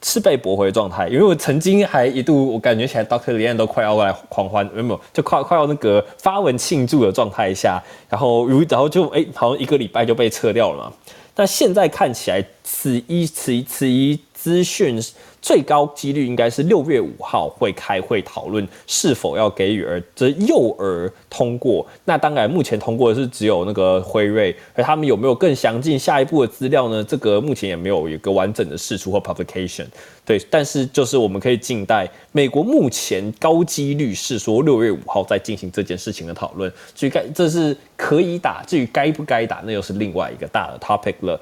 [0.00, 10.92] 是被驳回状态，因为我曾经还一度我感觉起来 Doctor Lian 都快要来狂欢，没有，就快快要那个发文庆祝的状态下，然后如然后就哎，好像一个礼拜就被撤掉了嘛。
[11.38, 15.00] 但现在看起来，此一此一此一资讯
[15.40, 21.86] 最高几率应该是六月五号会开会讨论是否要给予儿这幼儿通过。
[22.04, 27.04] 那当然，目前通过的是只有那个辉瑞，而他们有没有更详尽下一步的资料呢？
[27.04, 29.86] 这个目前也没有一个完整的释出或 publication。
[30.24, 32.06] 对，但是就是我们可以静待。
[32.32, 36.70] 美国目前高几率是说六月五号再进行这件事情的讨论。
[36.94, 41.40] 至于该这是可以打，至于该不该打，那又是另外一个大的 topic 了。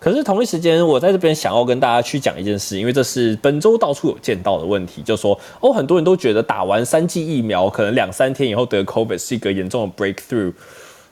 [0.00, 10.52] 可是同一时间，我在这边想要跟大家去讲一件事，因为这是本周到处有见到的问题，就说哦，很多人都觉得打完三剂疫苗，可能两三天以后得 COVID 是一个严重的 breakthrough。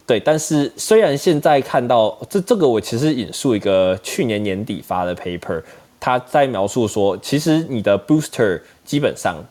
[0.07, 5.61] 对，但是虽然现在看到这这个，我其实引述一个去年年底发的 paper，
[5.99, 9.45] 他在描述说，其实你的 booster 基本上。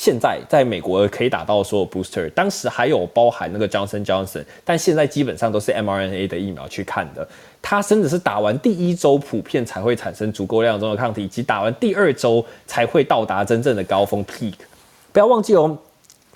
[0.00, 7.28] 现在在美国可以打到所有 booster，当时还有包含那个 Johnson Johnson，但现在基本上都是 mRNA 的疫苗去看的。
[7.60, 14.54] 它甚至是打完第一周普遍才会产生足够量中的抗体，以及打完第二周才会到达真正的高峰 peak。
[15.12, 15.76] 不要忘记哦，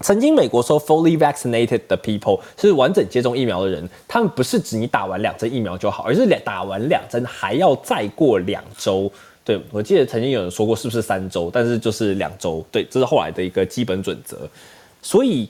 [0.00, 9.10] 曾经美国说 fully vaccinated 的 people 是完整接种疫苗的人，他们不是指你打完两针疫苗就好，而是两打完两针还要再过两周。
[9.44, 11.50] 对，我记得曾经有人说过，是不是三周？
[11.52, 12.64] 但是就是两周。
[12.70, 14.38] 对，这是后来的一个基本准则。
[15.00, 15.48] 所以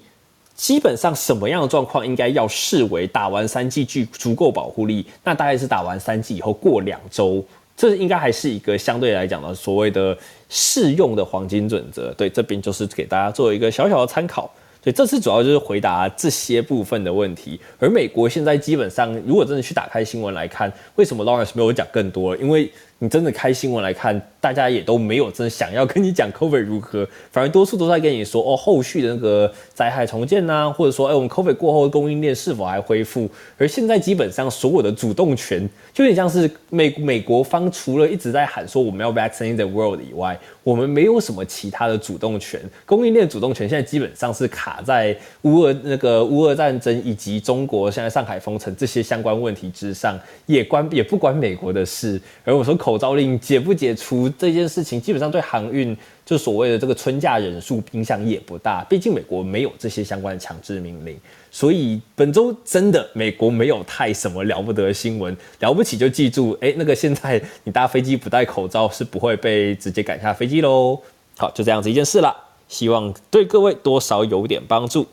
[0.55, 5.05] 基本上什么样的状况应该要视为打完三剂具足够保护力？
[5.25, 7.45] 那大概是打完三剂以后过两周，
[7.77, 10.17] 这应该还是一个相对来讲的所谓的
[10.49, 12.13] 适用的黄金准则。
[12.15, 14.51] 对，这边就是给大家做一个小小的参考。
[14.85, 17.59] 所以这次主要就是回答这些部分的问题。
[17.79, 22.37] 而美国现在基本上，如果真的去打开新闻来看，为什么 Lawrence 没有讲更多？
[22.37, 22.69] 因为
[23.03, 33.29] 你真的开新闻来看，大家也都没有真的想要跟你讲 COVID 如何，反而多数都在跟你说哦，后续的那个灾害重建呐、或者说哎，我们 COVID 过后的供应链是否还恢复？
[33.59, 42.61] 而现在基本上所有的主动权，就有点像是美美国方除了一直在喊说我们要 vaccinate the world 以外，我们没有什么其他的主动权。
[42.87, 50.17] 供应链主动权现在基本上是卡在乌俄那个乌俄战争以及中国现在上海封城这些相关问题之上，
[50.47, 52.21] 也关也不关美国的事。
[52.45, 55.97] 而我说口口罩令解不解除这件事情，基本上对航运
[56.27, 61.19] 就所谓的这个春假人数影响也不大，毕竟美国没有这些相关的强制命令。
[61.51, 71.01] 所以本周真的美国没有太什么了不得的新闻，了不起就记住，哎，那个现在你搭飞机不戴口罩是不会被直接赶下飞机喽。
[71.39, 72.37] 好，就这样子一件事啦，
[72.69, 75.07] 希望对各位多少有点帮助。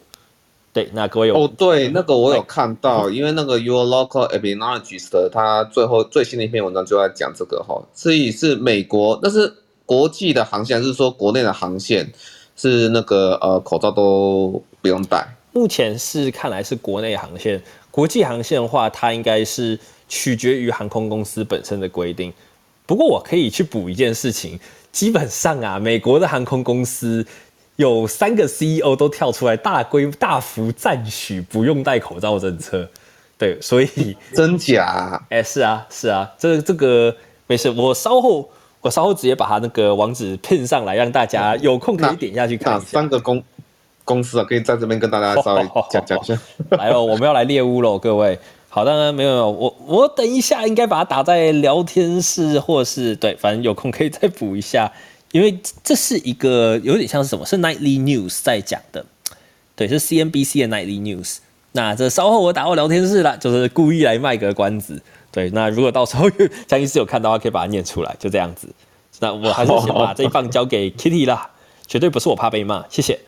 [0.71, 9.51] 对，那各位有哦，对，那个我有看到，因为那个 Your Local Epidemiologist 他最后最新的一篇文章就在讲这个哈，所以是美国，但是
[9.85, 12.11] 国际的航线，还是说国内的航线
[12.55, 15.27] 是那个呃口罩都不用戴？
[15.51, 22.31] 目前是看来是国内航线，国际航线的话，它应该是取决于航空公司本身的规定。
[22.85, 24.59] 不过我可以去补一件事情，
[24.91, 27.25] 基本上啊，美国的航空公司
[27.79, 32.85] 有三个 CEO 都跳出来大规大幅赞许不用戴口罩政策。
[33.37, 33.87] 对，所以
[34.35, 35.17] 真假？
[35.29, 37.15] 哎、欸，是啊，是啊，这这个
[37.47, 38.49] 没事，我稍后
[38.81, 42.85] 我稍后直接把它那个网址拼上来，让大家有空可以点下去看一下。
[42.85, 43.41] 三个公。
[44.03, 46.37] 公司啊，可以在这边跟大家稍微讲讲一下。
[46.75, 48.37] 来哦，我们要来猎屋喽，各位。
[48.67, 54.91] 好的，当然没有没有，我我等一下应该把它打在聊天室，或是对，反正有空可以再补一下，
[55.31, 59.05] 因为这是一个有点像是什么，是 Nightly News 在讲的，
[59.75, 61.37] 对，是 CNBC 的 Nightly News。
[61.73, 65.01] 那这稍后我打到聊天室了，就是故意来卖个关子。
[65.31, 66.27] 对，那如果到时候
[66.65, 68.73] 江医师有看到的话，可以把它念出来，就这样子。
[69.19, 71.51] 那我还是先把这一棒交给 Kitty 啦，
[71.85, 73.19] 绝对不是我怕被骂，谢谢。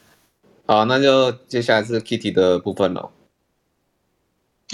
[0.66, 3.10] 好，那就接下来是 Kitty 的部分喽。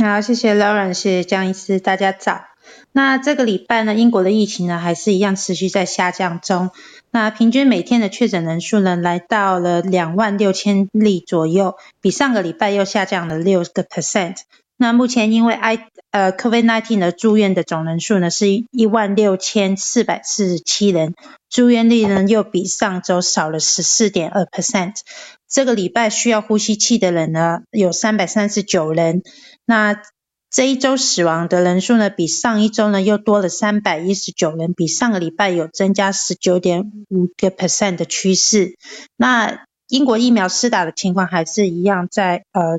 [0.02, 2.47] 好，谢谢 Lauren，谢谢江医师，大家早。
[2.92, 6.70] 那这个礼拜呢，英国的疫情呢还是一样持续在下降中。
[7.10, 14.36] 那平均每天的确诊人数呢来到了两万六千例左右，比上个礼拜又下降了六个 percent。
[14.76, 21.14] 那目前因为 I 呃 COVID-19 的住院的总人数呢是一万六千四百四十七人，
[21.50, 25.00] 住院率呢又比上周少了十四点二 percent。
[25.48, 29.22] 这个礼拜需要呼吸器的人呢有三百三十九人，
[29.64, 30.00] 那
[30.50, 38.76] 这一周死亡的人数呢比上一周呢又多了三百一十九人，比上个礼拜有增加十九点五个 percent 的趋势。
[39.16, 42.78] 那英国疫苗施打的情况还是一样在呃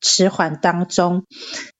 [0.00, 1.24] 迟缓当中。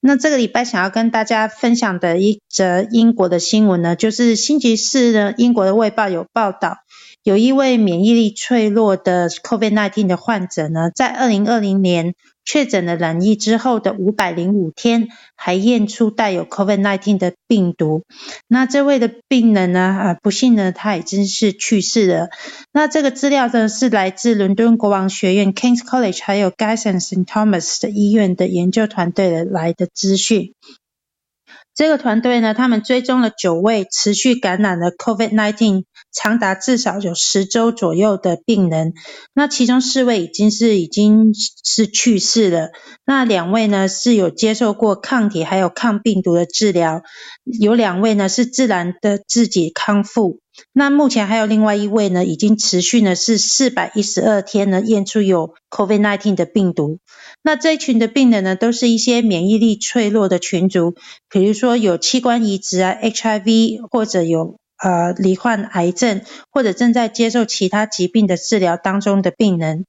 [0.01, 6.79] 那这个礼拜想要跟大家分享的一则英国的新闻呢，就是星期四呢英国的卫报有报道。
[7.25, 12.15] 有一位免疫力脆弱的 COVID-19 的患者呢，在二零二零年
[12.49, 18.05] 确诊了染疫之后的五百零五天，还验出带有 COVID-19 的病毒。
[18.47, 22.31] 那这位的病人呢，啊，不幸呢，他已经是去世了。
[22.73, 30.55] 那这个资料呢，是来自伦敦国王学院 King's College 还有 Guy's and St Thomas 的医院的研究团队的来的资讯。
[31.75, 38.95] 这个团队呢，他们追踪了九位持续感染了 COVID-19 长达至少有十周左右的病人，
[39.35, 42.71] 那其中四位已经是已经是去世了，
[43.05, 47.03] 那两位呢是有接受过抗体还有抗病毒的治疗，
[47.61, 50.41] 有两位呢是自然的自己康复。
[50.73, 56.99] 那目前还有另外一位呢，已经持续呢是四百一十二天呢，验出有 COVID-19 的病毒。
[57.43, 60.95] 那这一群的病人呢，都是一些免疫力脆弱的群组，
[61.31, 69.85] 比如说有器官移植啊、HIV，或者有呃罹患癌症，或者正在接受其他疾病的治疗当中的病人。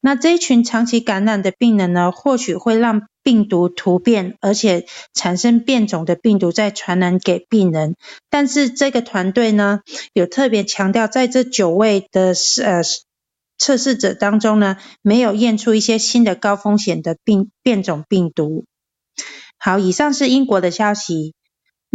[0.00, 4.84] 那这一群长期感染的病人呢，或许会让病毒突变，而且
[5.14, 7.94] 产生变种的病毒再传染给病人。
[8.28, 9.80] 但是这个团队呢，
[10.12, 12.82] 有特别强调，在这九位的呃
[13.56, 18.66] 测试者当中呢，没有验出一些新的高风险的病变种病毒。
[19.58, 21.32] 好，以上是英国的消息。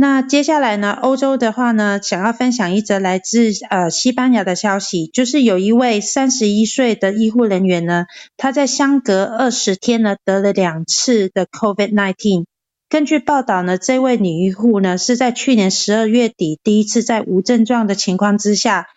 [0.02, 8.06] 那接下来呢，欧洲的话呢，想要分享一则来自呃西班牙的消息，就是有一位三十一岁的医护人员呢，
[8.38, 12.46] 他在相隔二十天呢得了两次的 COVID-19。
[12.88, 18.88] 根据报道呢，这位女医护呢是在去年十二月底第一次在无症状的情况之下，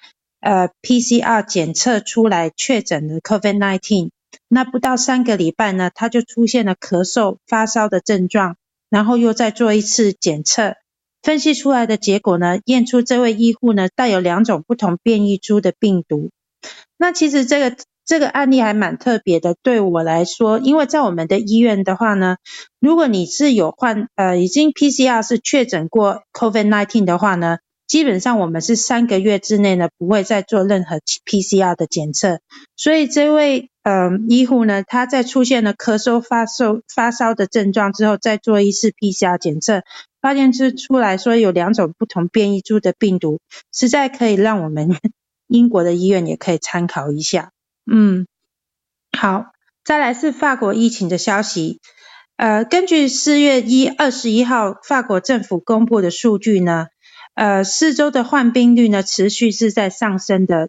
[0.41, 4.11] 呃 PCR 检测出来确诊了 COVID-19。
[4.47, 8.55] 那不到三个礼拜呢，他就出现了咳嗽、发烧的症状，
[8.89, 10.77] 然后又再做一次检测，
[11.23, 16.31] 分析出来的结果呢，验出这位医护呢带有两种不同变异株的病毒。
[16.99, 22.37] 那其实这个这个案例还蛮特别的，对我来说，因为在我们的医院的话呢，
[22.81, 27.59] 如果你是有患呃已经 PCR 是确诊过 COVID-19 的话呢。
[27.89, 32.39] 基本上我们是三个月之内呢，不会再做任何 PCR 的检测。
[32.75, 39.83] 所以这位呃医护呢，他在出现了咳嗽、发烧、发烧的症状之后，再做一次 PCR 检测，
[40.21, 43.41] 发现是出来说有两种不同变异株的病毒，
[43.73, 44.97] 实在可以让我们
[45.49, 47.51] 英国的医院也可以参考一下。
[47.91, 48.27] 嗯，
[49.19, 49.47] 好，
[49.85, 51.81] 再来是法国疫情的消息。
[52.37, 56.87] 呃，根据四月一二十一号法国政府公布的数据呢。
[57.35, 60.69] 呃，四周的患病率呢，持续是在上升的。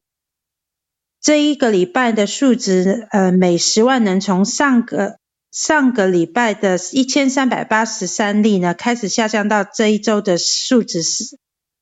[1.23, 5.19] 这一个礼拜的数值，呃，每十万人从上个
[5.53, 11.23] 上个礼拜的一千三百八十三例呢，开始下降到这一周的数值是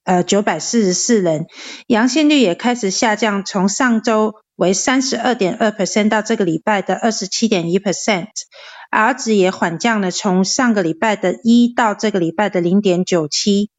[0.03, 1.47] 呃九百四十四人，
[1.87, 13.71] 阳性率也开始下降，从上周为三十二点二 percent 到这个礼拜的二十七点一 percent，R 值也缓降了，从上个礼拜的一到这个礼拜的零点九七。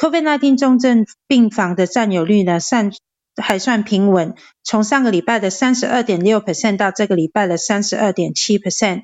[0.00, 2.90] COVID-19 重症病房的占有率呢，上
[3.36, 9.02] 还算平稳，从上个礼拜的三十二点六 percent 到这个礼拜的三十二点七 percent，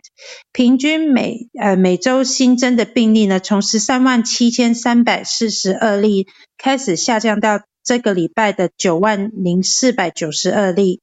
[0.52, 6.26] 平均每呃每周新增的病例呢，从十三万七千三百四十二例
[6.58, 11.00] 开始下降到这个礼拜的九万零四百九十二例，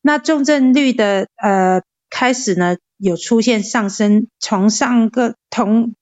[0.00, 5.94] 那重症率的呃开始呢有出现上升，从上个同。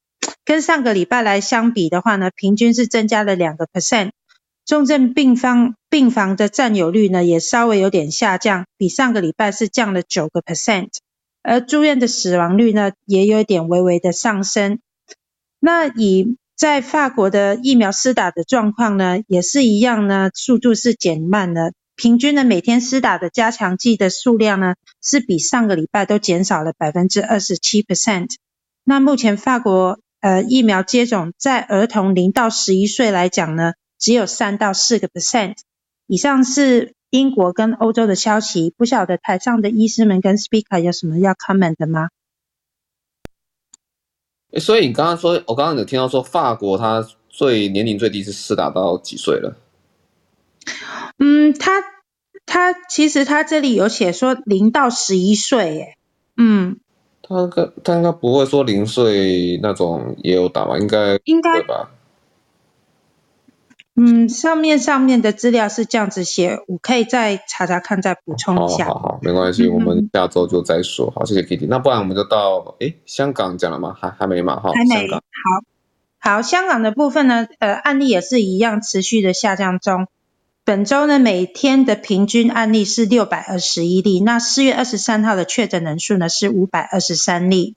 [0.45, 4.11] 跟上个礼拜来相比的话呢，平均是增加了两个 percent。
[4.71, 10.91] 重症病房病房的占有率呢，也稍微有点下降，比上个礼拜是降了九个 percent。
[11.43, 14.79] 而住院的死亡率呢，也有一点微微的上升。
[15.59, 21.73] 那以在法国的疫苗施打的状况呢，也是一样呢，速度是减慢了。
[21.97, 28.29] 平均的每天施打的加强剂的数量呢，是比上个礼拜都减少了百分之二十七 percent。
[28.85, 29.99] 那目前法国。
[30.23, 35.55] 呃，疫苗接种在儿童零到十一岁来讲呢，只有三到四个 percent。
[36.09, 42.09] 以上是英国跟欧洲的消息，不晓得台上的医师们跟 speaker 有什么要 comment 的吗？
[44.59, 49.57] 所以你刚刚说，我刚刚有听到说法国它最年龄最低是施打到几岁了？
[51.19, 51.85] 嗯，他
[52.47, 55.99] 他其实他这里有写说零到十一岁，耶，
[56.37, 56.81] 嗯。
[57.23, 60.77] 他应他应该不会说零岁那种也有打吧？
[60.79, 61.93] 应该应该吧？
[64.03, 68.87] 嗯，上面上面的资料是这样子写，我可以再查查看，再补充一下。
[68.87, 71.13] 好好好，没关系，嗯、我们下周就再说。
[71.15, 71.67] 好，谢谢 Kitty。
[71.69, 73.95] 那不然我们就到诶香港讲了吗？
[74.01, 74.59] 还还没嘛？
[74.59, 75.07] 哈，还没。
[75.11, 75.21] 好，
[76.19, 80.07] 好，香港的部分呢，呃，案例也是一样持续的下降中。
[80.65, 84.21] 本周呢，每天的平均案例是六百二十一例。
[84.21, 87.75] 那四月二十三号的确诊人数呢是五百二十三例。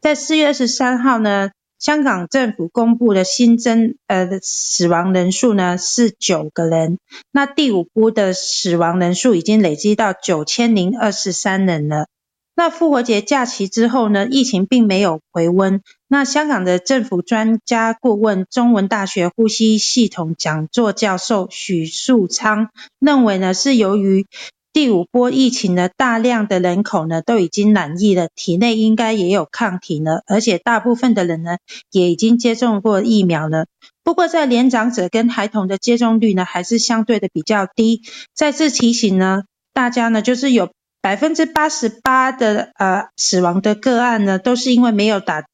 [0.00, 1.50] 在四月二十三号呢，
[1.84, 6.96] 香港政府公布的新增呃死亡人数呢是九个人。
[7.30, 12.06] 那第五波的死亡人数已经累积到九千零二十三人了。
[12.54, 15.82] 那复活节假期之后呢，疫情并没有回温。
[16.08, 24.26] 那香港的政府专家顾问、中文大学呼吸系统讲座教授许树昌认为呢，是由于
[24.74, 31.58] 第五波疫情呢，大量的人口呢都已经染疫了，体内应该也有抗体了，而且大部分的人呢
[31.92, 33.66] 也已经接种过疫苗了。
[34.02, 38.02] 不过在年长者跟孩童的接种率呢，还是相对的比较低。
[38.34, 40.70] 再次提醒呢，大家呢就是有。
[41.00, 45.44] 百分之八十八的呃死亡的个案呢，都是因为没有打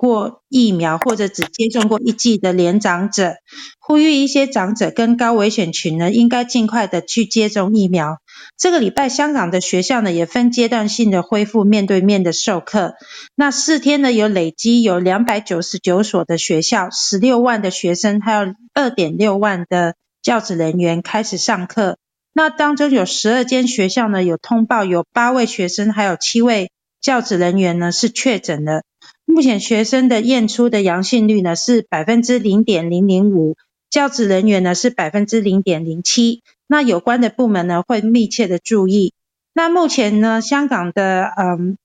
[0.00, 3.34] 过疫苗或者只接种过一剂的年长者。
[3.78, 8.16] 呼吁一些长者跟高危险群呢，应该尽快的去接种疫苗。
[8.56, 12.94] 这个礼拜，香港的学校呢也分阶段性的恢复面对面的授课。
[13.34, 21.98] 那四天呢，有累积有两百九十九所的学校，十六万的学生，还有二点六万的教职人员开始上课。
[22.32, 26.70] 那当中有十二间学校呢，有通报有八位学生，还有七位
[27.02, 28.82] 教职人员呢是确诊的。
[29.30, 33.56] 目前学生的验出的阳性率呢是百分之零点零零五，
[33.88, 36.42] 教职人员呢是百分之零点零七。
[36.66, 39.14] 那有关的部门呢会密切的注意。
[39.52, 41.78] 那目前呢，香港的嗯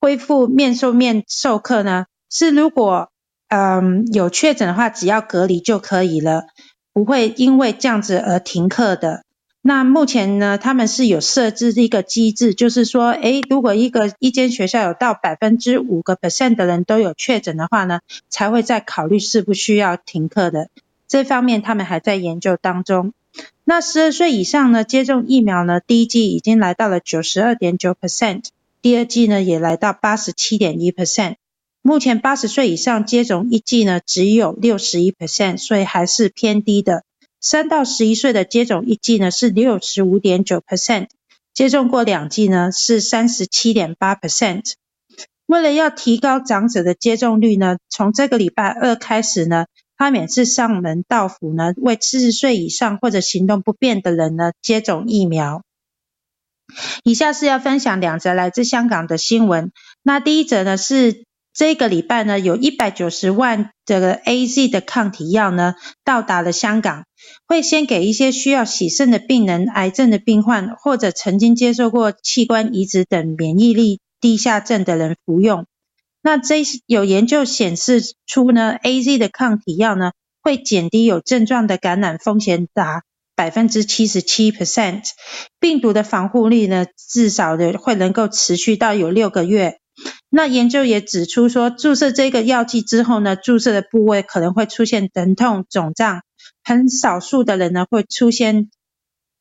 [0.00, 3.10] 恢复面授面授课呢，是如果
[3.48, 6.44] 嗯有确诊的话，只要隔离就可以了，
[6.92, 9.23] 不会因为这样子而停课的。
[9.66, 20.68] 那目前呢，他们是有设置一个机制，就是说，诶，如果一个一间学校有到百分之五个 percent 的人都有确诊的话呢，才会再考虑是不需要停课的。
[21.08, 23.14] 这方面他们还在研究当中。
[23.64, 28.44] 那十二岁以上呢，接种疫苗呢，第一剂已经来到了九十二点九 percent，
[28.82, 31.36] 第二剂呢也来到八十七点一 percent。
[31.80, 37.02] 目前八十岁以上接种一剂呢，只有六十一 percent，所以还是偏低的。
[37.44, 41.08] 三到十一岁的接种一剂呢是六十五点九 percent，
[41.52, 44.72] 接种过两剂呢是三十七点八 percent。
[45.44, 49.66] 为了要提高长者的接种率呢，从这个礼拜二开始呢，
[49.98, 55.60] 他每次上门到府呢，为七十岁以上或者行动不便的人呢接种疫苗。
[57.02, 59.70] 以下是要分享两则来自香港的新闻。
[60.02, 61.24] 那第一则呢是。
[61.56, 67.04] 这个礼拜呢，有一百九十万这个 AZ 的抗体药呢到达了香港，
[67.46, 75.66] 会先给一些需要洗肾的病人、癌症的病患或者曾经接受过器官移植等免疫力低下症的人服用。
[76.22, 83.02] 那这有研究显示出呢，AZ 的抗体药呢会减低有症状的感染风险达
[83.36, 85.02] 百分之七十七 percent，
[85.60, 89.78] 病毒的防护力呢至少的会能够持续到有六个月。
[90.30, 96.22] 那研究也指出说，注射这个药剂之后呢，注射的部位可能会出现疼痛、肿胀，
[96.62, 98.70] 很少数的人呢会出现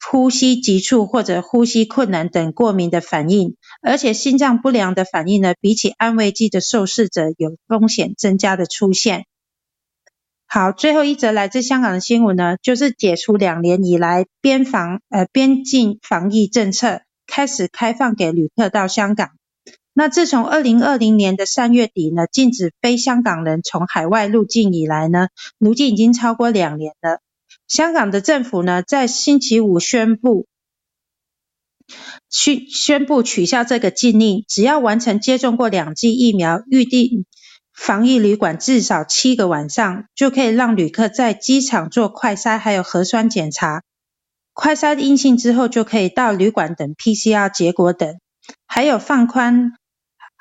[0.05, 9.25] 呼吸急促或者呼吸困难等过敏的反应，而且心脏不良的反应呢，比起安慰剂的受试者有风险增加的出现。
[10.45, 19.29] 好，最后一则来自香港的新闻呢，就是解除两年以来边防呃边境防疫政策，开始开放给旅客到香港。
[19.95, 25.27] 那自从二零二零年的三月底呢，禁止非香港人从海外入境以来呢，
[25.59, 27.19] 如今已经超过两年了。
[27.67, 30.47] 香港的政府呢，在星期五宣布，
[32.29, 37.25] 宣宣布取消这个禁令，只要完成接种过两剂疫苗，预订
[37.71, 43.83] 防疫旅馆至少七个晚上，就可以让旅客在机场做快筛还有核酸检查，
[44.53, 48.19] 快筛阴性之后就可以到旅馆等 PCR 结果等，
[48.65, 49.73] 还有放宽。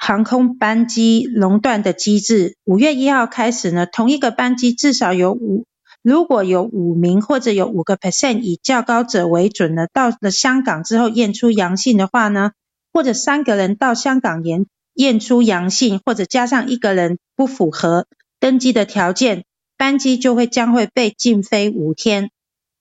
[0.04, 5.64] 航空班机熔断的机制，五月一号开始呢，同一个班机至少有五，
[6.02, 12.50] 如果有五名或者有五个 percent 以较高者为准呢，到了香港之后验出阳性的话呢，
[12.92, 18.08] 或者三个人到香港验验出阳性，或者加上一个人不符合
[18.40, 19.44] 登机的条件，
[19.76, 22.30] 班机就会将会被禁飞五天。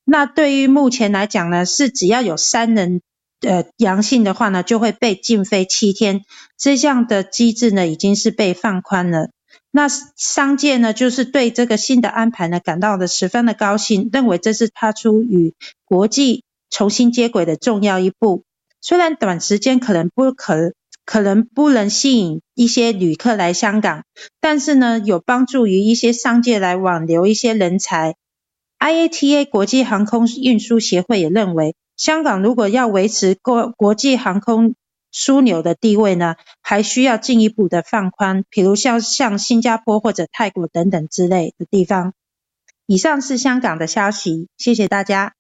[0.06, 3.02] 那对于目前来讲呢，是只要有三人。
[3.42, 6.22] 呃，阳性的话呢，就会被禁飞七天。
[6.58, 9.30] 这项的机制呢，已经是被放宽了。
[9.72, 15.54] 那商界呢，就是对这个新的安排呢，感到的十分的高兴，认为这是踏出与
[15.86, 18.44] 国际重新接轨的重要一步。
[18.80, 20.74] 虽然短时间可能不可，
[21.06, 24.04] 可能不能吸引一些旅客来香港，
[24.40, 28.16] 但是呢，有帮助于一些商界来挽留一些人才。
[28.80, 31.76] IATA 国际航空运输协会也认为。
[32.02, 34.74] 香港如果要维持国国际航空
[35.14, 42.14] 枢纽的地位呢，还需要进一步的放宽，比如像像新加坡或者泰国等等之类的地方。
[42.88, 45.36] 以上是香港的消息，谢谢大家。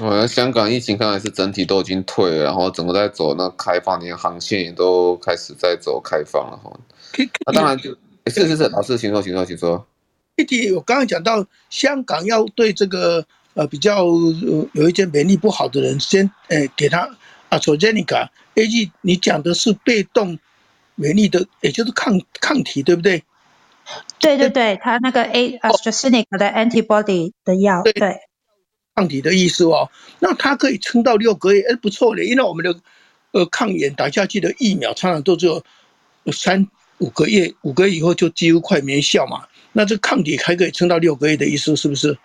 [0.00, 6.76] 呃，香港疫情看来是整体都已经退了，然后整个在走那开放，连航线也都开始在走开放了哈。
[7.16, 7.96] 那、啊、当然就，
[8.26, 9.86] 是是是，老师请说，请说，请说。
[10.34, 13.24] 弟弟，我刚刚讲到香港要对这个。
[13.56, 14.04] 呃，比较
[14.74, 17.08] 有一些免疫力不好的人，先诶给他
[17.48, 20.38] 啊，AstraZeneca AZ，你讲的是被动
[20.94, 23.24] 免疫的，也就是抗抗体，对不对？
[24.20, 28.18] 对对对，他那个 A AstraZeneca 的 antibody 的药，对，对
[28.94, 29.90] 抗体的意思哦。
[30.18, 32.78] 那它可以撑到六个月，哎，不错的，因为我们的
[33.32, 35.64] 呃抗炎打下去的疫苗，常常都只有
[36.30, 36.68] 三
[36.98, 39.46] 五个月，五个月以后就几乎快没效嘛。
[39.72, 42.18] 那这抗体还可以撑到六个月的意思，是不是？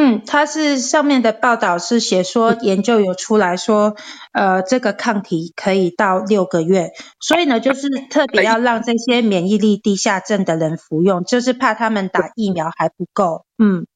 [0.00, 3.96] 嗯，它是上面的报道是写说研究有出来说，
[4.30, 13.44] 呃，这个抗体可以到六个月，所以呢，就是特别要让这些免疫力低下症的人服用，就是怕他们打疫苗还不够。
[13.58, 13.88] 嗯，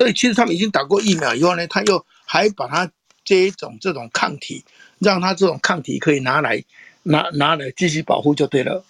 [0.00, 2.90] 所以其实他们已经打过疫苗以后呢，他又还把它
[3.24, 4.64] 这一种这种抗体，
[4.98, 6.64] 让他这种抗体可以拿来
[7.04, 8.84] 拿拿来继续保护就对了。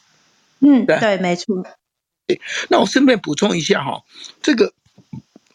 [0.61, 1.67] 嗯，对，对没错。
[2.71, 4.05] 那我顺便补充一下哈，
[4.41, 4.73] 这个。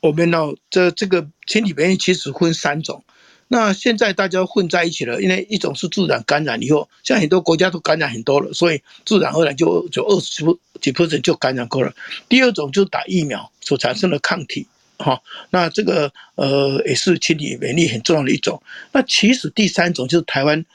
[0.02, 3.04] 我们呢，这这个群体免疫其实分三种，
[3.48, 10.44] 那现在大家混在一起了，因为一种是自然感染以后，像很多国家都感染很多了，所以自然而然就就二十
[10.82, 11.94] 几 percent 就感染过了。
[12.28, 14.66] 第二种就是打疫苗所产生的抗体，
[14.98, 15.22] 哈，
[15.52, 18.60] 那这个呃也是群体免疫很重要的一种。
[18.92, 20.66] 那其实第三种就是台湾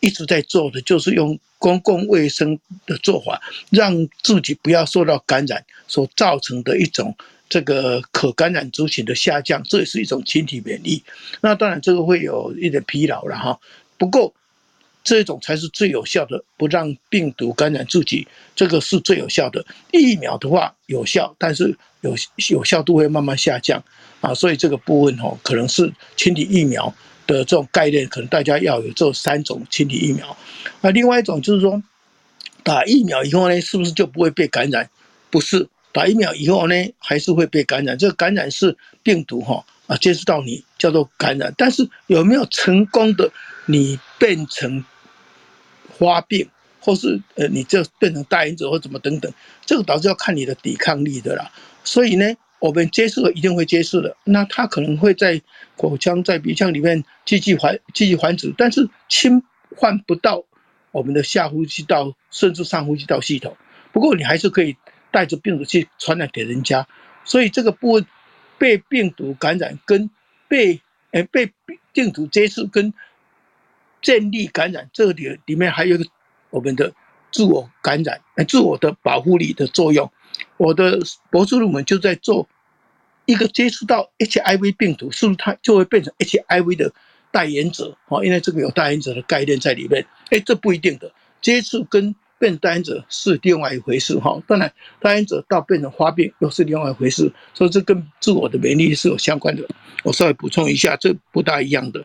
[0.00, 3.40] 一直在做的，就是用公共卫生的做法，
[3.70, 7.16] 让自己不要受到感染所造成的一种
[7.48, 11.02] 这个可感染族群的下降，这也是一种群体免疫。
[11.40, 13.58] 那当然这个会有一点疲劳了哈，
[13.98, 14.34] 不过。
[15.08, 19.64] 这种才是最有效的，不让病毒感染自己，这个是最有效的。
[19.92, 22.12] 疫苗的话有效，但是有
[22.48, 23.80] 有效度会慢慢下降
[24.20, 26.92] 啊，所以这个部分哦，可能是群体疫苗
[27.24, 30.36] 的这种概念，可能大家要有这三种群体疫苗。
[30.80, 31.80] 那另外一种就是说，
[32.64, 34.90] 打疫苗以后呢，是不是就不会被感染？
[35.30, 37.96] 不是，打疫苗以后呢，还是会被感染。
[37.96, 43.32] 这个感染是病毒哈啊接触到你叫做感染，但是有没有成功的
[43.64, 44.84] 你变成？
[45.98, 46.46] 发病，
[46.78, 49.32] 或是呃，你就变成大因者或怎么等等，
[49.64, 51.50] 这个导致要看你的抵抗力的啦。
[51.84, 55.40] 所以呢，我们接触了一定会接触的，那它可能会在
[55.78, 59.42] 口腔、在鼻腔里面继续繁继续繁殖，但是侵
[59.78, 60.44] 犯不到
[60.90, 63.56] 我们的下呼吸道甚至上呼吸道系统。
[63.90, 64.76] 不过你还是可以
[65.16, 66.86] 带着病毒去传染给人家。
[67.24, 68.06] 所以这个部分
[68.58, 70.10] 被病毒感染跟
[70.46, 70.82] 被
[71.12, 71.50] 呃被
[71.92, 72.92] 病毒接触跟。
[74.02, 76.08] 建立感染，这里里面还有一个
[76.50, 76.92] 我们的
[77.32, 80.12] 自我感染，自我的保护力的作用。
[80.58, 82.48] 我的博士论文就在做
[83.24, 86.92] 一个接触到 HIV 病毒，是不是它就会变成 HIV 的
[87.32, 87.96] 代言者？
[88.06, 90.06] 哦，因为这个有代言者的概念在里面。
[90.30, 91.10] 哎，这不一定的，
[91.40, 94.18] 接触跟变成代言者是另外一回事。
[94.18, 99.66] 哈，当然代言者到变成发病又是另外一回事，所以这跟自我的免疫力是有相关的。
[100.04, 102.04] 我稍微补充一下，这不大一样的。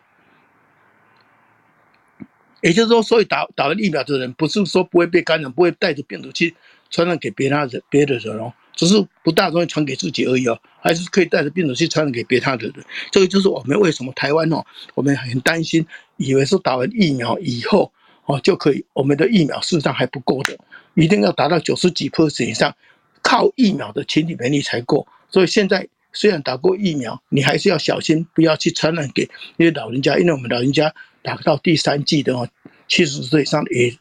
[2.62, 6.56] 也就是说，所以打打了疫苗的人，不是说不会被感染，不会带着病毒去
[6.92, 12.76] 传染给别他人、别的人哦，只是不大容易传给自己而已哦，还是可以带着病毒去传染给别他的人。
[13.10, 14.64] 这个就是我们为什么台湾哦，
[14.94, 15.84] 我们很担心，
[16.18, 17.92] 以为是打完疫苗以后
[18.32, 20.58] 哦就可以，我们的疫苗事实上还不够的，
[20.96, 22.76] 一定要达到九十几 percent 以上，
[23.22, 25.06] 靠疫苗的群体免疫才够。
[25.30, 30.94] 所以现在虽然打过疫苗，你还是要小心，不要去传染给那些老人家，因为我们老人家。
[31.24, 32.50] 打到第三剂的哦，
[32.88, 33.96] 七十岁以上也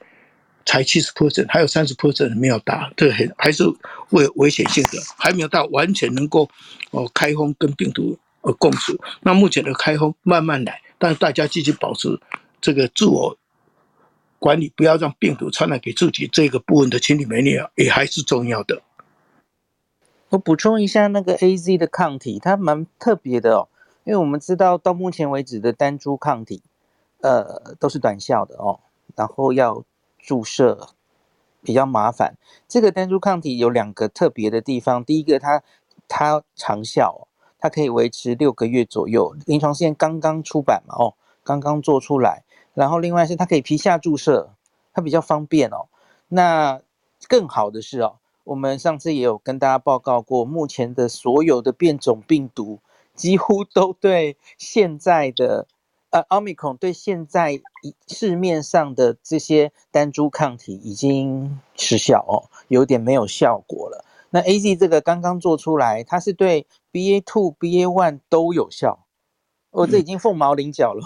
[0.65, 3.63] 才七十 percent，还有三十 percent 没有打，这很还是
[4.13, 6.49] 危危险性的，还没有到完全能够
[6.93, 8.99] 哦开封跟病毒呃共处。
[9.21, 12.09] 那目前的开封慢慢来，但是大家继续保持
[12.59, 13.37] 这个自我
[14.41, 18.83] 管理，不要让病毒传染给自己，这个部分的群体免疫也还是重要的。
[20.31, 23.69] 我补充一下，那个 AZ 的抗体它蛮特别的哦，
[24.03, 26.65] 因为我们知道到目前为止的单株抗体。
[27.23, 28.81] 呃，都是短效的哦，
[29.15, 29.85] 然后要
[30.19, 30.89] 注射
[31.63, 32.39] 比较麻烦。
[32.67, 35.63] 这个单株抗体有两个特别的地方，第一个它
[36.09, 41.15] 它长效，它可以维持六个月左右，临床试验刚刚出版嘛，哦，
[41.45, 42.43] 刚刚做出来。
[42.75, 44.51] 然后另外是它可以皮下注射，
[44.93, 45.87] 它比较方便哦。
[46.29, 46.81] 那
[47.29, 52.79] 更好的是哦，我们上次也有跟大家报告过，目前的所有的变种病毒
[53.15, 55.67] 几乎都对现在的。
[56.13, 57.61] 呃，奥密克戎对现在
[58.09, 64.05] 市面上的这些单株抗体已经失效哦，有点没有效果了。
[64.31, 69.07] 那 AZ 这个刚刚做出来，它是对 BA two、BA one 都有效，
[69.71, 71.05] 哦，这已经凤毛麟角了。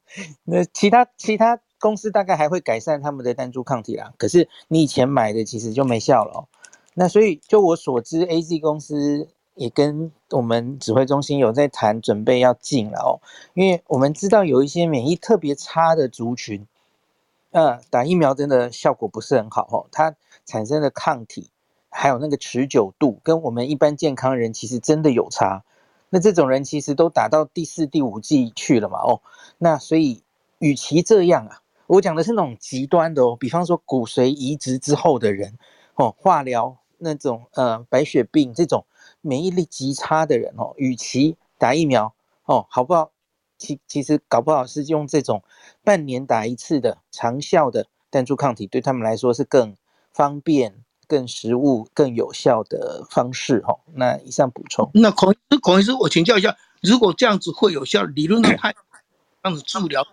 [0.44, 6.48] 那其他其他公司大概还会改善他们的单株抗体啦，可是你以前买的其实就没效了哦。
[6.94, 9.28] 那所以就我所知，AZ 公司。
[9.56, 13.24] 也跟我们指挥中心有在谈，准备要进了哦，
[13.54, 16.66] 因为我们知道有一些免疫特别差的族群，
[17.52, 20.14] 呃，打疫苗真的效果不是很好哦，它
[20.44, 21.48] 产生的抗体
[21.88, 25.64] 还有那个持久度，跟我们一般健康人其实真的有差。
[26.10, 29.22] 那这种人其实都打到第四、第五剂去了嘛，哦，
[29.58, 30.22] 那所以
[30.58, 35.58] 与其这样啊，我讲的是那种极端的哦，比方说骨髓移植之后的人
[35.94, 38.84] 哦，化疗那种呃白血病这种。
[39.20, 42.14] 免疫力极差的人哦，与其打疫苗
[42.44, 43.10] 哦，好不好？
[43.58, 45.42] 其其实搞不好是用这种
[45.82, 49.76] 半年打一次的长效的单株抗体，对他们来说是更
[50.12, 53.78] 方便、更实务、更有效的方式哈。
[53.94, 54.90] 那以上补充。
[54.94, 58.72] 那孔医师，孔医师，我请教一下，如果这样子会有效，理论上它
[59.42, 60.06] 这样子治疗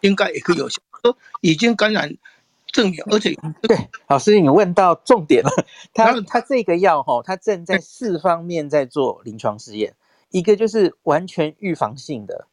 [0.00, 0.80] 应该也可以有效。
[1.02, 2.16] 说已经感染。
[2.72, 5.50] 证明，而且 对老师，你问到重点了。
[5.92, 9.96] 他他这个药哈，他正在四方面在做临床试验，
[10.30, 12.46] 一个就是完全预防性的，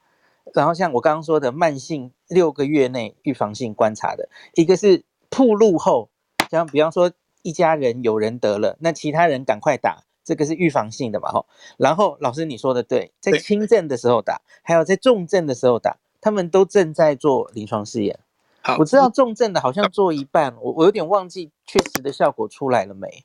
[0.55, 6.09] 然后像我刚刚说的慢性六个月内预防性观察的，一个是铺路后，
[6.49, 7.11] 像比方说
[7.47, 11.45] 一家人有人得了，那其他人赶快打，这个是预防性的嘛，哈。
[11.77, 18.19] 然后老师你说的对，在轻症的时候打，还有在重症的时候打，他们都正在做临床试验。
[18.61, 23.23] 好，我知道重症的好像做一半，我我有点忘记确实的效果出来了没？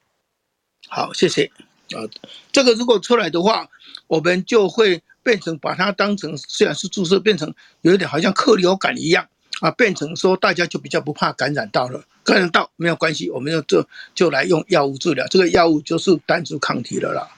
[0.87, 1.51] 好，谢谢。
[1.97, 2.07] 啊，
[2.53, 3.69] 这个如果出来的话，
[4.07, 9.29] 我们就会变成把它当成虽然是注射，变成有一点好像克流感一样
[9.63, 17.29] 啊，变成说大家就比较不怕感染到了，感染到没有关系，我们就就就来用药物治疗，这个药物就是单株抗体了啦。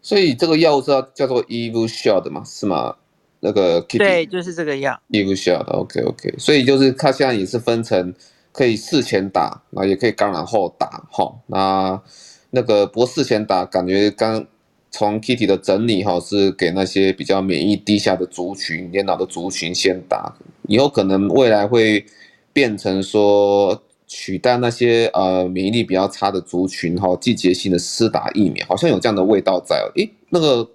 [0.00, 2.42] 所以这个药物是要叫做 Evusheld 嘛？
[2.44, 2.96] 是吗？
[3.40, 8.14] 那个 Kitty, 对，就是这个药 Evusheld，OK OK，所以就是它现在也是分成。
[8.50, 12.02] 可以事前打，那也可以感染后打，哈，那
[12.50, 14.44] 那个不过事前打，感觉刚
[14.90, 20.34] 从 Kitty 的整理哈，是给那些比较免疫低下的族群、年老的族群先打，
[20.66, 22.04] 以后可能未来会
[22.52, 30.68] 变成说取代那些呃免疫力比较差的族群哈，季节性的施打疫苗，好像有这样的味道在，诶，那个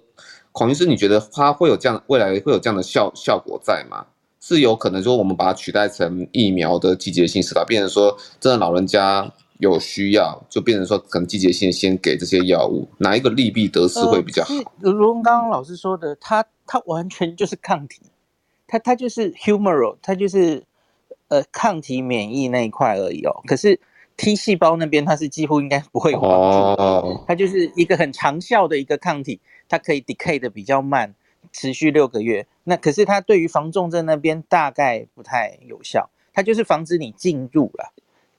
[0.52, 4.06] 孔医师，你觉得它会有这样未来会有这样的效效果在吗？
[4.40, 14.54] 是有可能说我们把它取代成疫苗的季节性施打，变成说真的老人家有需要，就变成说可能季节性先给这些药物，哪一个利弊得失会比较好？
[14.82, 18.02] 呃、如刚刚老师说的，它它完全就是抗体，
[18.66, 20.64] 它它就是 humoral，它就是
[21.28, 23.42] 呃抗体免疫那一块而已哦。
[23.46, 23.78] 可是
[24.16, 31.14] T 细胞那边它是几乎应该不会有帮助，哦，它就是一个很长效的一个抗体，它可以 decay 的比较慢。
[31.52, 37.92] 持续六个月，那可是它对于防重症那边大概不太有效，它就是防止你进入了，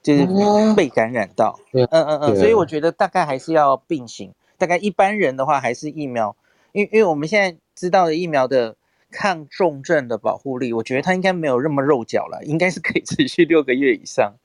[0.06, 1.60] 就是被感染到。
[1.74, 4.32] 嗯嗯嗯，所以我觉得大概还是要并行。
[4.58, 6.36] 大概一般人的话还是疫苗，
[6.72, 8.76] 因为因为我们现在知道的疫苗的
[9.10, 14.36] 抗重症的保护力，我觉得它应该没有那么肉脚了，应该是可以持续六个月以上，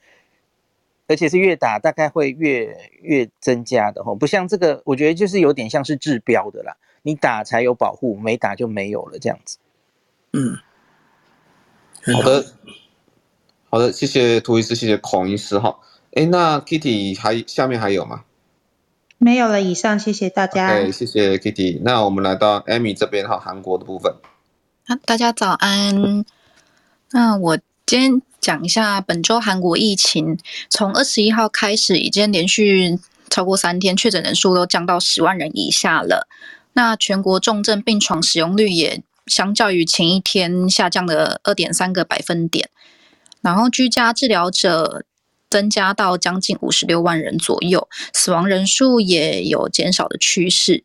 [1.07, 6.77] 而且是越打大概会越越增加的吼，不像这个，我觉得就是有点像是治标的啦。
[7.03, 9.59] 你打才有保护，没打就没有了，这样子。
[10.33, 10.59] 嗯，
[12.15, 12.45] 好的，
[13.71, 15.79] 好的，谢谢涂医师，谢谢孔医师哈。
[16.13, 18.25] 哎，那 Kitty 还下面还有吗？
[19.19, 20.75] 没有了，以上，谢谢大家。
[20.75, 21.81] 对，谢谢 Kitty。
[21.85, 24.13] 那我们来到 Amy 这边哈，韩国的部分。
[24.87, 26.25] 啊，大家早安。
[27.13, 30.37] 那我今天讲一下本周韩国疫情，
[30.69, 32.99] 从二十一号开始，已经连续
[33.29, 36.27] 超过三天确诊人数都降到十万人以下了。
[36.73, 42.71] 那全国重症病床使用率也相较于前一天下降了二点三个百分点，
[43.43, 45.05] 然后居家治疗者
[45.49, 50.85] 增加到将近五十六万人左右，死亡人数也有减少的趋势。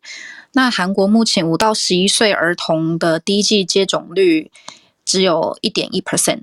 [0.54, 4.52] 那韩国目前五到十一岁儿童的第一剂接种率
[5.04, 6.42] 只有一点一 percent。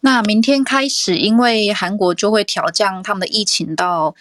[0.00, 4.14] 那明天开始，因为韩国就会调降他们的疫情到。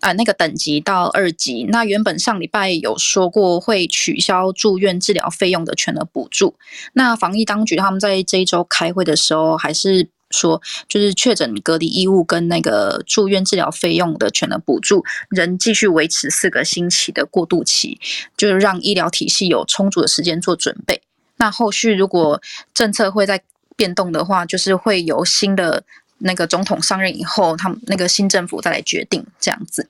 [0.00, 1.64] 啊，那个等级到二级。
[1.64, 6.54] 那原本上礼拜有说过会取消住院治疗费用的全额补助。
[6.94, 18.00] 那防疫当局他们在这一周开会的时候，还是说，就是确诊隔离医务跟那个住院治疗费用的全额补助，仍继续维持四个星期的过渡期，
[18.36, 21.02] 就是让医疗体系有充足的时间做准备。
[21.36, 22.40] 那后续如果
[22.74, 23.42] 政策会再
[23.76, 25.84] 变动的话，就是会有新的。
[26.22, 29.88] 那个总统上任以后，他们那个新政府再来决定这样子。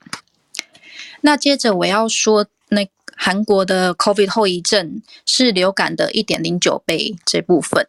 [1.19, 2.87] 那接着我要说，那
[3.17, 7.85] 韩国的 COVID 后遗症是流感的一点零九倍这部分。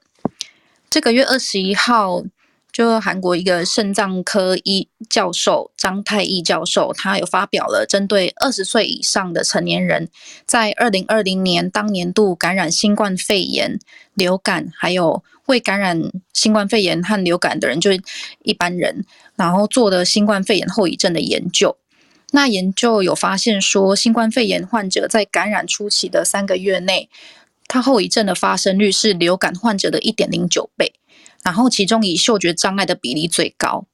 [0.91, 2.25] 这个月二十一号，
[2.73, 10.09] 就韩国一个肾脏科医教授张泰义教授，他有发表了针对二十岁以上的成年人，
[10.47, 13.79] 在二零二零年当年度感染新冠肺炎、
[14.15, 15.23] 流感还有。
[15.47, 16.01] 未感染
[16.33, 18.01] 新冠肺炎和流感的人，就是
[18.45, 19.05] 一般人，
[19.35, 21.77] 然后做的新冠肺炎后遗症的研究。
[22.31, 27.11] 那研究有发现说，新冠肺炎患者在感染初期的三个月内，
[27.67, 30.95] 他后遗症的发生率是流感患者的一点零九倍，
[31.43, 33.87] 然后其中以嗅觉障碍的比例最高。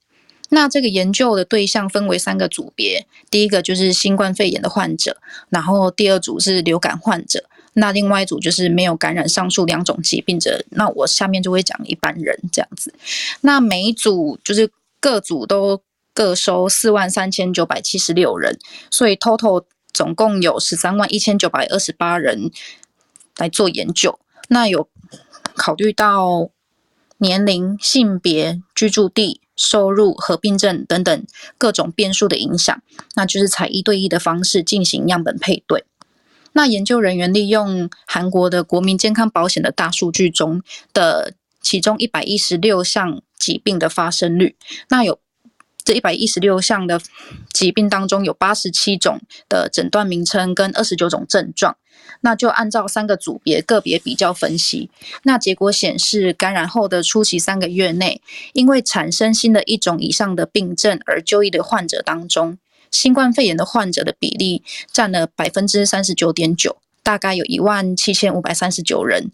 [0.50, 5.18] 那这个研究的对象分为三个组别，第一个就是新冠肺炎的患者，
[5.50, 7.44] 然后第二组是流感患者。
[7.74, 12.92] 那另外一组就是没有感染上述两种疾病者，那我下面就会讲一般人这样子。
[13.42, 15.82] 那每一组就是各组都
[16.14, 18.58] 各收四万三千九百七十六人，
[18.90, 22.50] 所以 total 总共有十三万一千九百二十八人
[23.36, 24.18] 来做研究。
[24.48, 24.88] 那有
[25.54, 26.50] 考虑到
[27.19, 31.27] 年龄、性别、居住地、收入、合并症等等
[31.59, 32.81] 各种变数的影响，
[33.15, 35.85] 那就是采一对一的方式进行样本配对。
[36.53, 40.62] 那研究人员利用韩国的国民健康保险的大数据中
[40.93, 44.57] 的其中一百一十六项疾病的发生率，
[44.89, 45.20] 那有
[45.89, 47.01] 这一百一十六项的
[47.51, 51.78] 疾病当中，有八十七种的诊断名称跟二十九种症状。
[52.20, 54.90] 那就按照三个组别个别比较分析，
[55.23, 58.20] 那结果显示，感染后的初期三个月内，
[58.52, 62.59] 因为产生新的一种以上的病症而就医的患者当中，
[62.90, 64.62] 新冠肺炎的患者的比例
[64.93, 69.31] 占了百分之三十九点九，大概有一万七千五百三十九人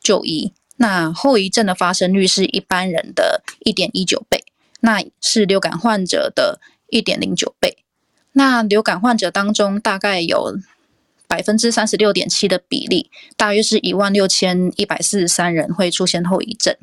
[0.00, 0.54] 就医。
[0.76, 4.42] 那后遗症的发生率是一般人的一点一九倍，
[4.84, 7.78] 那是流感患者的一点零九倍。
[8.32, 10.58] 那流感患者当中，大概有
[11.26, 16.76] 百分之三十六点七的比例，大约是一万六千一百四十三人会出现后遗症。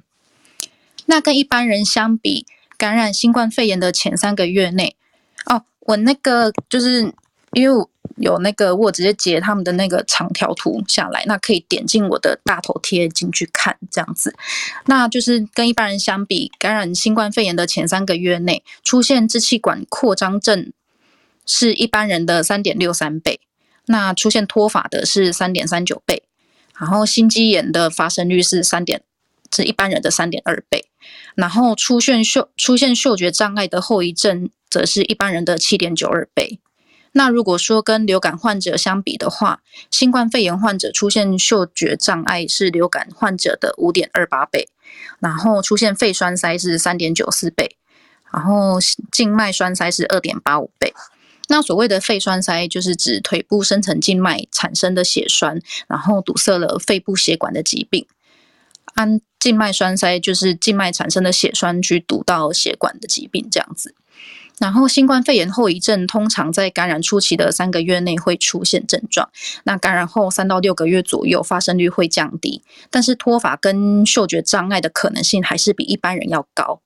[1.06, 4.95] 那跟一般人相比，感染新冠肺炎的前三个月内，
[5.45, 7.14] 哦，我那个就是
[7.53, 14.36] 因为我有那个我直接截他们的那个长条图下来，那可以点进我的大头贴进去看这样子。
[14.86, 20.72] 那就是跟一般人相比，感染新冠肺炎的前三个月内，出现支气管扩张症
[21.45, 23.40] 是一般人的三点六三倍。
[23.88, 26.23] 那出现脱发的是三点三九倍，
[26.78, 29.02] 然后心肌炎的发生率是三点，
[29.53, 30.86] 是一般人的三点二倍，
[31.36, 36.60] 然后出现嗅出现嗅觉障碍的后遗症则是一般人的七点九二倍。
[37.13, 44.69] 那如果说跟流感患者相比的话，新冠肺炎患者出现嗅觉障碍是流感患者的五点二八倍，
[45.19, 47.75] 然后出现肺栓塞是三点九四倍，
[48.31, 48.79] 然后
[49.11, 50.93] 静脉栓塞是二点八五倍。
[51.49, 58.07] 那所谓的肺栓塞，就是指腿部深层静脉产生的血栓，然后堵塞了肺部血管的疾病。
[58.93, 63.95] 安静脉栓塞就是静脉产生的血栓去堵到血管的疾病，这样子。
[64.61, 69.27] 然后新冠肺炎后遗症通常在感染初期的三个月内会出现症状，
[69.63, 72.61] 那感染后三到六个月左右发生率会降低，
[72.91, 76.79] 但是脱发跟嗅觉障碍的可能性还是比一般人要高。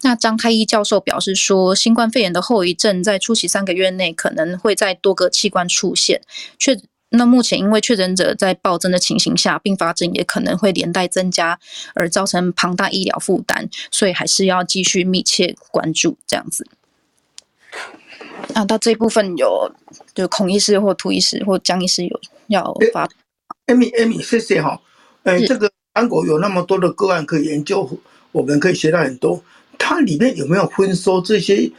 [0.00, 6.22] 那张开一教授表示说，新冠肺炎的后遗症在初期三个月内可能会在多个器官出现。
[6.58, 11.58] 确，那目前因为确诊者在暴增的情形下，并发症也可能会连带增加，
[11.94, 16.66] 而造成庞大医疗负担，所以还是要继续密切关注这样子。
[18.54, 19.70] 啊，到这一部分有
[20.14, 23.08] 就孔医师或涂医师或江医师有要发。
[23.66, 24.80] 艾米，艾米，谢谢哈。
[25.22, 27.88] 哎，这个韩国有那么多的个案可以研究，
[28.32, 29.42] 我们可以学到很多。
[29.78, 31.70] 它里面有没有分说这些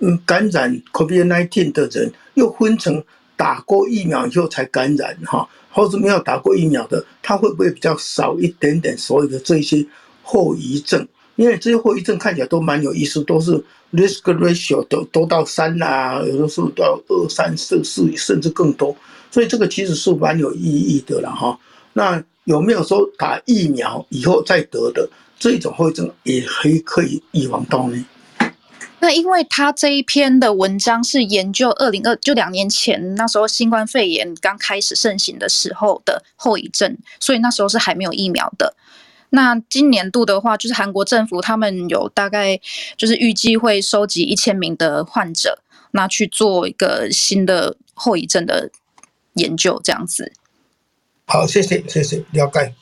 [0.00, 3.02] 嗯感染 COVID-19 的人，又分成
[3.36, 9.86] 打过疫苗以后才感染哈，或者没有打过疫苗的，他会不会比较少一点点所有的这些
[10.22, 11.06] 后遗症？
[11.38, 13.52] 因为这些后遗症看起来都蛮有意思，都是
[13.92, 18.94] risk ratio 都都到三啊，有的时候到二三四四甚至更多，
[19.30, 21.56] 所以这个其实是蛮有意义的了哈。
[21.92, 25.08] 那有没有说打疫苗以后再得的？
[25.38, 28.04] 这种后遗症也可以可以预防到呢。
[28.98, 38.74] 那因为他这一篇的文章是研究二零二就两年前那时候新冠肺炎刚开始盛行的时候的后遗症，所以那时候是还没有疫苗的。
[39.30, 42.60] 那今年度的话，就是韩国政府他们有大概
[42.96, 45.58] 就是预计会收集一千名的患者，
[45.92, 48.70] 那去做一个新的后遗症的
[49.34, 50.32] 研究，这样子。
[51.26, 52.74] 好，谢谢谢谢，了解。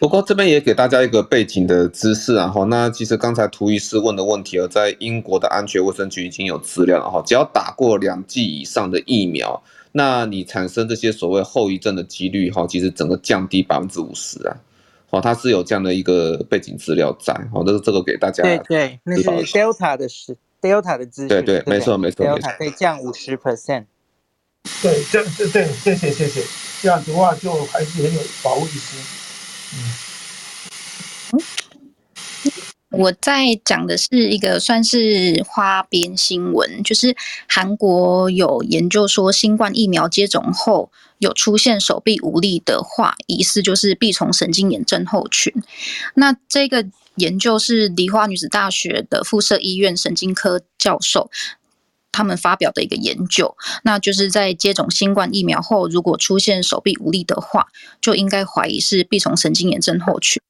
[0.00, 14.56] 不过这边也给大家一个背景的知识，然后那其实刚才涂医师问的问题，在英国的安全卫生局已经有资料了哈，只要打过两剂以上的疫苗，那你产生这些所谓后遗症的几率哈，其实整个降低百分之五十啊，
[15.16, 23.86] 好，它是有这样的一个背景资料在，好，这是这个给大家对对，那是 Delta 的是 Delta 的资讯，对对，没错没错，Delta 可以降五十 percent，
[24.82, 26.42] 对，这这对，谢谢谢谢，
[26.82, 28.98] 这样子的话就还是很有保护意识。
[31.32, 31.40] 嗯，
[32.90, 37.16] 我在讲的是一个算是花边新闻，就是
[37.48, 45.52] 韩国有研究说，新冠疫苗接种后有出现手臂无力的话，疑似就是臂丛神经炎症候群。
[46.14, 46.86] 那这个
[47.16, 51.30] 研究是梨花女子大学的附设医院神经科教授。
[52.12, 57.66] 他们发表的一个研究，那就是在接种新冠疫苗后，如果出现手臂无力的话，
[58.00, 60.40] 就应该怀疑是臂丛神经炎症候群。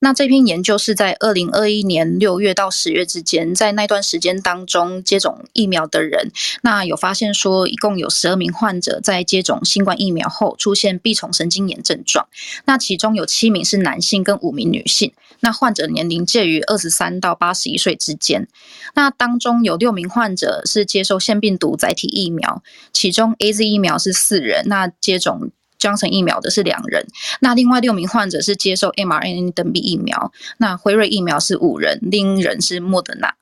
[0.00, 6.30] 那这篇研究是在二零二一年六月到十月之间，在那段时间当中接种疫苗的人，
[6.62, 12.28] 那有发现说，一共有十二名患者在接种新冠疫苗后出现臂丛神经炎症状，
[12.64, 18.46] 那其中有七名是男性跟五名女性，那患者年龄介于二十三到八十一岁之间，
[18.94, 22.62] 那当中有六名患者是接受腺病毒载体疫苗，
[22.92, 25.50] 其中 AZ 疫苗是四人，那接种。
[25.78, 27.06] 江城疫苗的是两人，
[27.40, 33.34] 那另外六名患者是接受 mRNA 登 B 疫苗，那辉瑞疫苗是五人，另一人是莫德纳。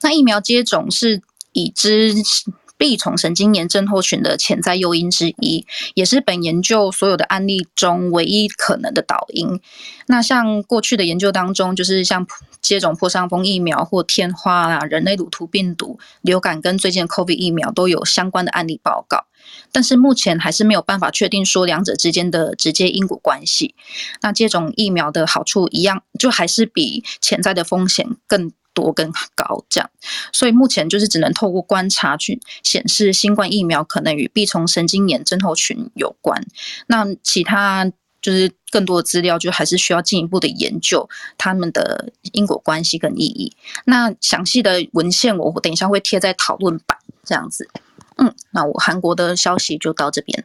[0.00, 1.22] 那疫苗接种是
[1.52, 2.14] 已知
[2.76, 5.64] 臂虫神经炎症候群的潜在诱因之一，
[5.94, 9.60] 也是本研究所有的案例中唯一可能的导因。
[10.06, 12.26] 那像过去的研究当中，就是像
[12.60, 19.26] 接种破伤风疫苗或天花啊、人类乳突病毒、流感跟最近的 COVID 疫苗都有相关的案例报告，
[19.70, 23.74] 但是目前还是没有办法确定说两者之间的直接因果关系。
[24.20, 29.90] 那接种疫苗的好处一样，就还是比潜在的风险更多更高，这样，
[30.32, 36.46] 所以目前就是只能透过观察去显示新冠疫苗可能与臂虫神经炎症候群有关。
[36.86, 37.90] 那其他
[38.22, 41.06] 就是更多的资料，就还是需要进一步的研究
[41.36, 43.54] 他们的因果关系跟意义。
[43.84, 47.68] 那详细的文献我等一下会贴在讨论版，这样子。
[48.22, 50.44] 嗯，那我韩国的消息就到这边。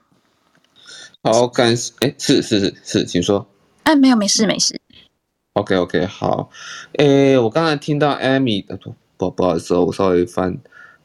[1.22, 1.94] 好，感谢。
[2.00, 3.48] 哎，是是是是，请说。
[3.84, 4.80] 哎，没有，没事没事。
[5.54, 6.50] OK OK 好，
[6.94, 10.58] 诶、欸，我刚才听到 Amy 不不不好意思，我稍微翻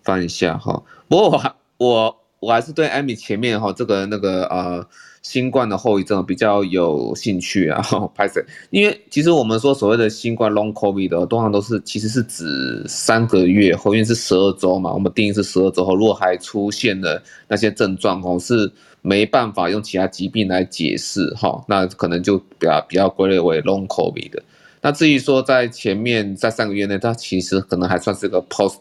[0.03, 0.83] 翻一下哈。
[1.09, 4.87] 不过我还我我还是对 Amy 前面哈这个那个呃
[5.23, 7.83] 新冠的后遗症比较有兴趣啊。
[8.15, 18.71] 拍摄，因为其实我们说所谓的新冠 Long COVID 的，通常都是其实是指三个月后，因为是十二周嘛，我们定义是十二周后，如果还出现了那些症状哦是。
[19.05, 24.41] 没办法用其他疾病来解释哈，那可能就比较比较归类为 long COVID 的。
[24.81, 28.79] 那至于说在前面在三个月内，它其实可能还算是个 post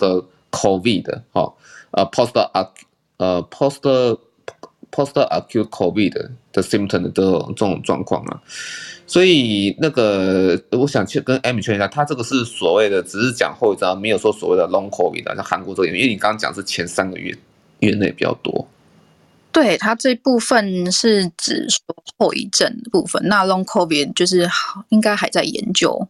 [0.52, 1.52] COVID 的哈，
[1.90, 2.72] 呃 post a
[3.18, 3.80] 呃 post
[4.92, 8.42] post acute COVID 的 symptom 的这种这种状况啊。
[9.08, 17.36] 所以那个我想去跟 Amy 确认一下，他这个是所谓的只是讲后遗症，没有说所谓的 long COVID 的，像韩国这边，因为你刚刚讲是前三个月
[17.80, 18.68] 月内比较多。
[19.52, 21.80] 对，它这部分是指说
[22.18, 24.50] 后遗症的部分，那 Long COVID 就是
[24.88, 26.08] 应该还在研究。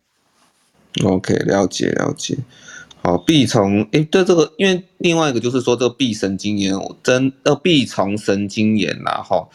[1.03, 2.37] OK，了解了解。
[3.03, 6.73] 好，臂虫，哎，对这个，因为另外一个就是说这个臂神经炎，
[7.03, 9.47] 真呃臂虫神经炎啦，哈，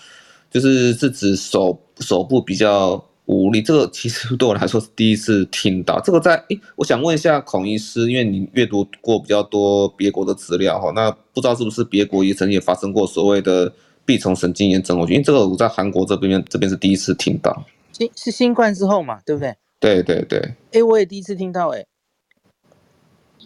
[0.50, 3.62] 就是是指手手部比较无力。
[3.62, 6.00] 这个其实对我来说是第一次听到。
[6.00, 13.72] 这个在，哎，我想问一下孔医师，因为你阅读过比较多别国的资料哈，那不知道是不是别国也曾经也发生过所谓的。
[14.06, 19.52] 臂虫神经炎症候群，因为这个我在韩国这边这边是第一次听到，新是新冠之后嘛，对不对？
[19.80, 20.54] 对对对。
[20.70, 21.84] 哎，我也第一次听到，哎，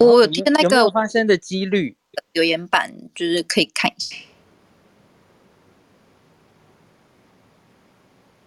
[0.01, 1.95] 我有听那个有有发生的几率
[2.33, 4.17] 留言板，就是可以看一下。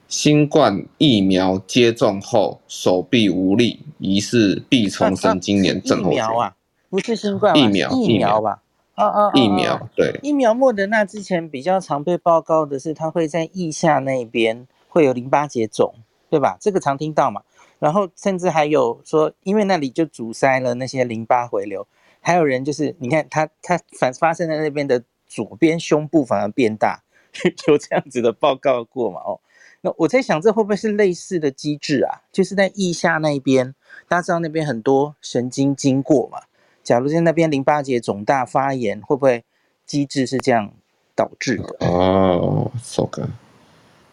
[0.07, 6.13] 新冠疫苗接种后手臂无力，疑似臂丛神经炎症候群。
[6.13, 6.55] 疫苗啊，
[6.89, 8.61] 不是新冠疫苗，疫苗吧？
[8.95, 9.31] 啊啊！
[9.35, 15.93] 疫苗对疫苗，莫德纳之前比较常被报告的是，它会在腋下那边会有淋巴结肿，
[16.29, 16.57] 对吧？
[16.59, 17.41] 这个常听到嘛。
[17.83, 21.85] 然后甚至还有说，因为那里就阻塞了那些淋巴回流。
[22.21, 27.03] 还有人就是，你看他他反发生在那边的左边胸部反而变大，
[27.67, 29.19] 有这样子的报告过嘛？
[29.25, 29.41] 哦，
[29.81, 32.23] 那我在想，这会不会是类似的机制啊？
[32.31, 33.75] 就是在腋下那边，
[34.07, 36.43] 大家知道那边很多神经经过嘛。
[36.81, 39.43] 假如在那边淋巴结肿大发炎，会不会
[39.85, 40.71] 机制是这样
[41.13, 41.85] 导致的？
[41.85, 43.27] 哦，so good，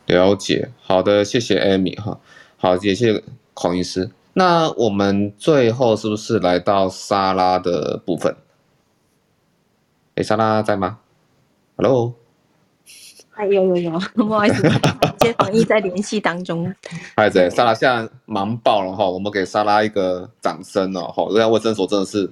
[0.06, 0.70] 了解。
[0.80, 2.18] 好的，谢谢 Amy 哈。
[2.56, 3.22] 好，也谢谢
[3.60, 4.10] 孔医师。
[4.32, 8.34] 那我们最后是不是来到莎拉的部分？
[10.14, 10.98] 哎，莎拉在吗
[11.76, 12.14] ？Hello。
[13.32, 14.62] 哎，有有有， 不好意思，
[15.18, 16.74] 接防疫在联系当中。
[17.16, 21.02] 嗨，在莎拉现在忙爆了哈，我们给莎拉一个掌声哦。
[21.12, 22.30] 哈，这家卫生所真的是。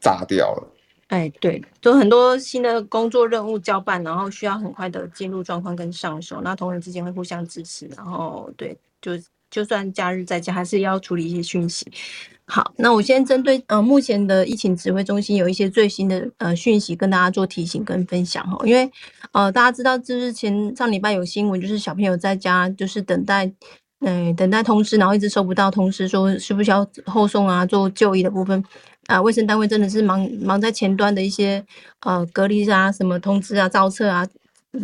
[0.00, 0.68] 炸掉了，
[1.08, 9.12] 哎，对，就很多新的工作任务交办，然后需要很快的进入状况跟上手，那同仁之间会互相支持，然后对，就
[9.54, 11.86] 就算假日在家，还是要处理一些讯息。
[12.46, 18.90] 好，那我先针对呃目前的疫情指挥中心有一些最新的呃讯息跟大家做提醒跟分享哈，因为
[19.30, 23.52] 呃大家知道就是前上礼拜有新闻，就是小朋友在家就是等待。
[24.06, 27.64] 嗯，等待通知，然后一直收不到通知，说需不需要后送啊？
[27.64, 28.62] 做就医的部分，
[29.06, 31.64] 啊，卫生单位真的是忙忙在前端的一些
[32.00, 34.26] 呃隔离啊、什么通知啊、造册啊、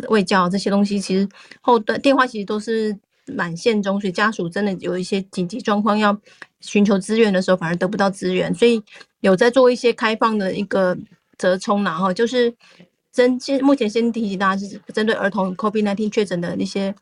[0.09, 1.29] 卫教、这些东西，其实
[1.59, 2.97] 后端电话其实都是
[3.35, 6.17] 满线中，所以家属真的有一些紧急状况要
[6.59, 8.81] 寻求资源的时候，反而得不到资源，所以
[9.21, 10.97] 有在做一些开放的一个
[11.37, 12.53] 折冲，然后就是
[13.11, 16.93] 针先目前先提醒大家，是针对儿童 COVID-19 确诊的那些。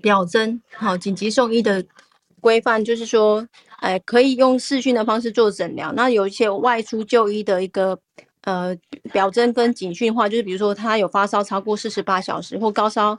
[0.00, 1.84] 表征好，紧急送医的
[2.40, 3.46] 规范就是说，
[3.78, 5.92] 哎，可以用视讯的方式做诊疗。
[5.92, 7.96] 那有一些外出就医的一个
[8.40, 8.76] 呃
[9.12, 13.16] 表征跟警讯化，就是比如说他有发烧超过四十八小时或高烧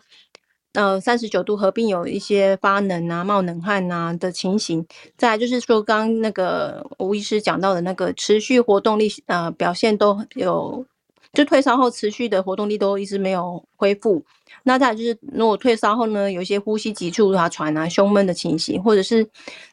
[0.73, 4.85] 呃三十九度合并有一些发冷啊、冒冷汗啊的情形。
[5.17, 10.85] 再来就是说，刚那个吴医师讲到的那个持续活动力呃表现都有，
[11.33, 14.23] 就退烧后持续的活动力都一直没有恢复。
[14.63, 19.27] 那再来就是，如果退烧后呢，有一些呼吸急促啊、喘啊、胸闷的情形，或者是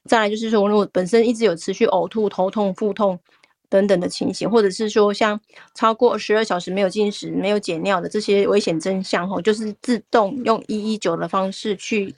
[0.05, 3.19] 再来就是说，如果本身一直有持续呕吐、头痛、腹痛。
[3.71, 5.41] 等等的情形，或者是说像
[5.75, 12.15] 超过十二小时没有进食、没有解尿的这些危险征象，吼，就是自动用一一九的方式去，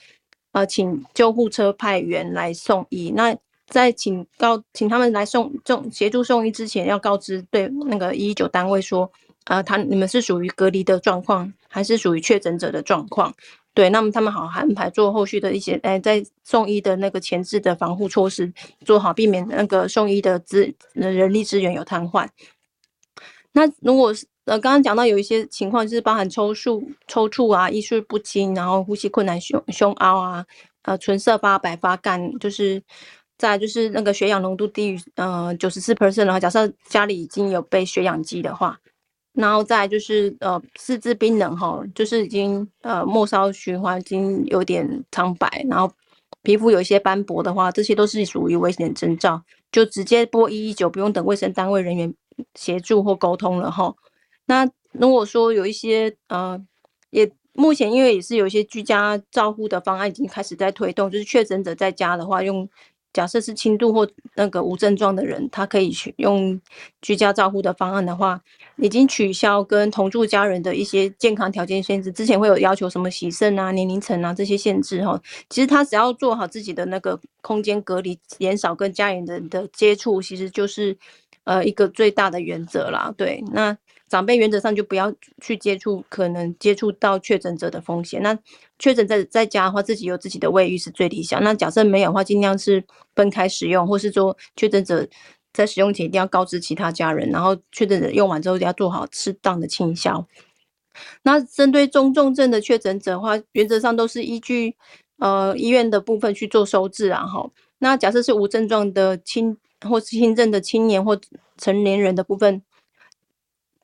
[0.52, 3.12] 呃，请救护车派员来送医。
[3.14, 9.10] 那在请告请他们来送送协助送医之前，要告知对那个一一九单位说，
[9.44, 13.34] 呃，他你们是属于隔离的状况，还是属于确诊者的状况？
[13.74, 18.52] 对，那么他们好安排做后续的一些，哎，在送医的那个前置的防护措施，
[18.84, 22.28] 做好避免那个送医的资人力资源有瘫痪。
[23.52, 30.44] 那如果是呃刚刚讲到有一些情况，就是包含抽搐、抽搐啊、意识不清，然后呼吸困难、胸胸凹啊，
[30.82, 32.82] 呃，唇色发白、发干，就是
[33.38, 38.78] 再就是那个血氧浓度低于呃九十四 percent 的话，假设家里已经有备血氧机的话。
[39.34, 45.90] 然后再就是呃四肢冰冷哈，就是已经呃末梢循环已经有点苍白，然后
[46.42, 52.14] 皮肤有一些斑驳的话，这些都是属于危险征兆，就直接拨一一九，不用等卫生单位人员
[52.54, 53.94] 协助或沟通了哈。
[54.46, 56.62] 那如果说有一些呃，
[57.10, 62.68] 也目前因为也是有一些居家照护的方案已经开始在推动，就是确诊者在家的话用。
[63.12, 66.60] 假设是轻度或那个无症状的人，他可以去用
[67.00, 68.40] 居家照护的方案的话，
[68.76, 72.10] 已经取消跟同住家人的一些健康条件限制。
[72.10, 80.96] 之前会有要求什么洗肾啊、年龄层啊这些限制哈，其实他只要做好自己的那个空间隔离，减少跟家人的的接触，其实就是
[81.44, 83.12] 呃一个最大的原则啦。
[83.16, 83.76] 对，那。
[84.12, 85.10] 长辈原则上就不要
[85.40, 88.20] 去接触可能接触到确诊者的风险。
[88.20, 88.38] 那
[88.78, 91.42] 确诊在在家的话，自己有自己的卫浴是最理想。
[91.42, 92.84] 那假设没有的话，尽量是
[93.16, 95.08] 分开使用，或是说确诊者
[95.54, 100.26] 在使用前一定要告知其他家人，然后确诊者用完之后要做好适当的清消。
[101.22, 104.76] 那针对中重症的确诊者的话，原则上都是依据
[105.20, 107.24] 呃医院的部分去做收治啊。
[107.26, 109.56] 哈，那假设是无症状的轻
[109.88, 111.18] 或是轻症的青年或
[111.56, 112.62] 成年人的部分。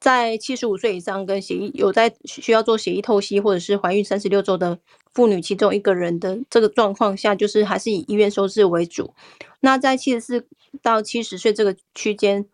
[0.00, 4.78] 在七十五岁以上跟协议有在需要做协议透析，或者是怀孕三十六周的
[5.12, 9.12] 妇女，其中一个人的这个状况下，就是还是以医院收治为主。
[9.60, 10.46] 那在七十四
[10.82, 12.46] 到七十岁这个区间，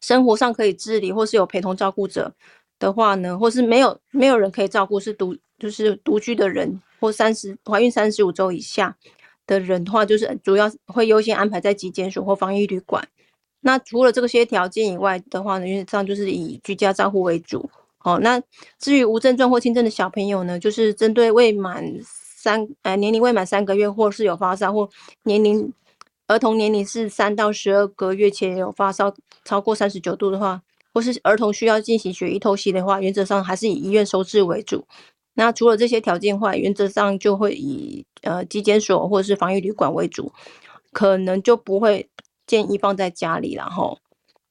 [0.00, 2.34] 生活上可以自理或是有陪同照顾者
[2.78, 8.96] 的话呢，或是没有没有人可以照顾，是独就是独居的人，或三十怀孕三十五周以下
[9.46, 13.06] 的人的话，就是主要会优先安排在急诊所或防疫旅馆。
[13.62, 17.70] 那除了这些条件以外的话呢，原则上就是以居家照护为主。
[17.98, 18.42] 好，那
[18.78, 24.88] 至于无症状或轻症的小朋友呢，就是针对未满三呃年龄未满三个月，或是有发烧，或
[25.24, 25.70] 年龄
[26.26, 29.14] 儿童年龄是三到十二个月且有发烧
[29.44, 30.62] 超过三十九度的话，
[30.94, 34.86] 或是儿童需要进行血液透析的话，原则上还是以医院收治为主。
[35.34, 40.32] 那除了这些条件的话，原则上就会以呃急诊所或是防疫旅馆为主，
[40.92, 42.08] 可能就不会。
[42.50, 44.00] 建议放在家里，然后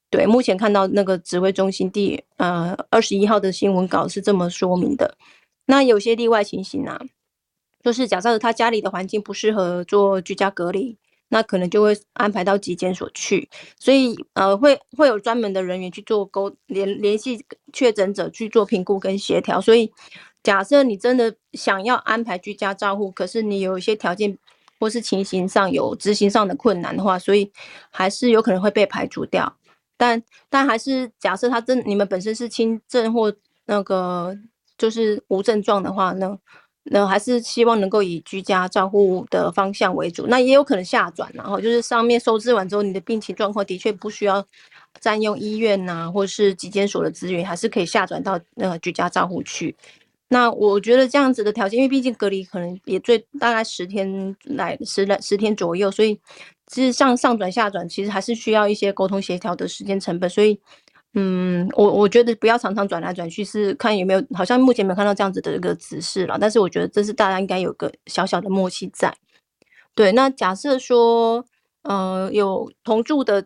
[0.10, 5.18] 对，目前看到那个指挥中心第呃二十一号的新闻稿是这么说明的。
[5.66, 6.98] 那有些例外情形啊，
[7.84, 10.98] 就是假设他家里的环境不适合做居家隔离，
[11.28, 13.50] 那可能就会安排到急诊所去。
[13.78, 17.44] 所以呃，会会有专门的人员去做沟联联系
[17.74, 19.60] 确诊者去做评估跟协调。
[19.60, 19.92] 所以
[20.42, 24.40] 假设你真的想要安排居家照护，可是你有一些条件。
[24.80, 27.52] 或是情形上有执行上的困难的话，所以
[27.90, 29.58] 还是有可能会被排除掉。
[29.98, 33.34] 但但还是假设他真你们本身是轻症或
[33.66, 34.34] 那个
[34.78, 36.38] 就是无症状的话呢，
[36.84, 40.26] 那还是希望能够以居家照护的方向为主。
[40.28, 44.44] 那也有可能下转，然后就是上面收治完之后，你的病情状况的确不需要
[45.02, 49.76] 占用医院呐、或是急诊所的资源，还是可以下转到那个居家照护去。
[50.32, 56.20] 那我觉得这样子的条件，因为毕竟隔离可能也最大概十天来十来十天左右，所以
[56.68, 60.30] 其实上上转下转，其实还是需要一些沟通协调的时间成本。
[60.30, 60.60] 所以，
[61.16, 66.38] 嗯，我我觉得不要常常转来转去，是看有没有，好像目前没有看到这样子的一个指示了。
[66.40, 69.12] 但是我觉得这是大家应该有个小小的默契在。
[69.96, 71.44] 对，那假设说，
[71.82, 73.44] 呃，有同住的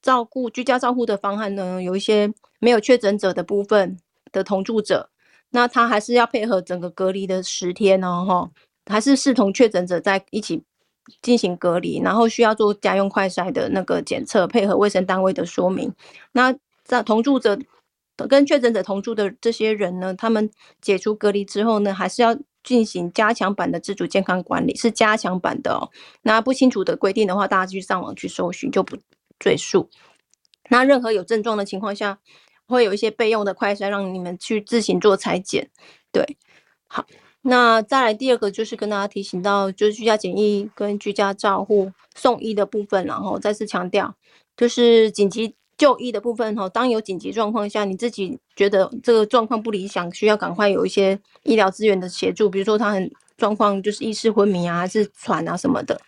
[0.00, 3.98] 照顾居家照护的方案呢，有一些没有确诊者的部分
[4.32, 5.10] 的同住者。
[5.52, 8.50] 那他还是要配合整个隔离的十天哦，哈，
[8.86, 10.64] 还是视同确诊者在一起
[11.20, 15.92] 进行隔离，然后需要做家用快筛的那个检测，配合卫生单位的说明。
[16.32, 16.54] 那
[16.84, 17.58] 在同住者
[18.28, 20.50] 跟确诊者同住的这些人呢，他们
[20.80, 25.90] 解除隔离之后呢，还是要进行加强版的自主健康管理，是加强版的哦。
[26.22, 28.96] 那不清楚的规定的话，大家去上网去搜寻，就不
[29.38, 29.90] 赘述。
[30.70, 32.20] 那任何有症状的情况下，
[32.72, 35.70] 会有一些备用的快筛，让你们去自行做裁剪。
[36.10, 36.36] 对，
[36.88, 37.06] 好。
[37.44, 44.14] 那再来第二个就是跟大家提醒到，就是居家检疫跟居家照护送医的部分，然后再次强调，
[44.56, 46.68] 就是紧急就医的部分哈。
[46.68, 56.00] 当有紧急状况下，你自己觉得这个状况不理想，需要赶快有一些医疗资源的协助，比如说他很状况就是意识昏迷啊，还是喘啊什么的，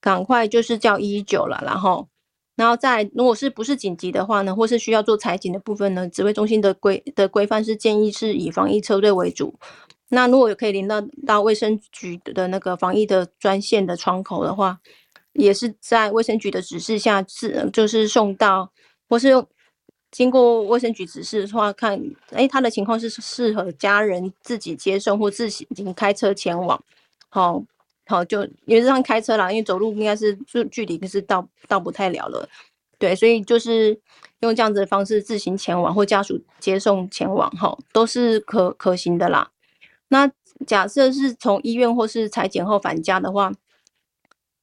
[0.00, 1.62] 赶快就是叫一一九了。
[1.64, 2.08] 然后，
[2.54, 9.54] 然后再如果是不是紧急的话呢，或是需要做采检的部分呢，指挥中心的规的规范是建议是以防疫车队为主。
[10.10, 14.78] 那如果有可以连到到卫生局的那个防疫的专线的窗口的话，
[15.32, 18.70] 也是在卫生局的指示下是就是送到，
[19.08, 19.30] 或是
[20.10, 21.98] 经过卫生局指示的话，看
[22.32, 25.66] 哎他的情况是适合家人自己接送或自行
[25.96, 26.78] 开车前往，
[27.30, 27.64] 好
[28.12, 32.48] 好就原则上开车啦，因为走路应该是距距离就是到到不太了了，
[32.98, 33.98] 对，所以就是
[34.40, 39.50] 用这样子的方式自行前往或家属接送前往，哈，都是可可行的啦。
[40.08, 40.30] 那
[40.66, 43.52] 假设是从医院或是裁剪后返家的话，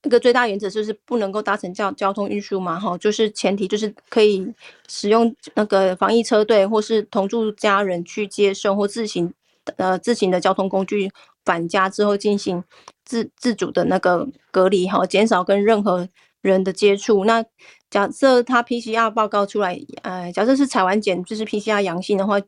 [0.01, 4.47] 这个最大原则就是不能够搭乘交交通运输嘛，哈，就是前提就是可以
[4.87, 9.33] 使用那个防疫车队或是同住家人去接送或自行
[9.75, 11.11] 呃自行的交通工具
[11.49, 12.63] 返家之后进行
[13.03, 16.07] 自自主的那个隔离哈，减少跟任何
[16.41, 17.25] 人的接触。
[17.25, 17.43] 那
[17.89, 22.39] 假设他 PCR 报告出来，呃，假设是采完检就是 PCR 阳性的话。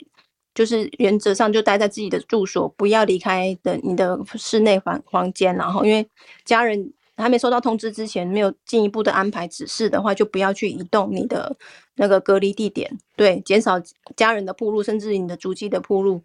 [0.53, 6.06] 就是原则上就待在自己的住所，不要离开的你的室内房房间，然后因为
[6.44, 11.56] 家人还没收到通知之前，没有进一步的安排指示的话，就不要去移动你的
[11.95, 13.82] 那个隔离地点，对，减少
[14.18, 16.22] 家人的铺路，甚至你的足迹的铺路，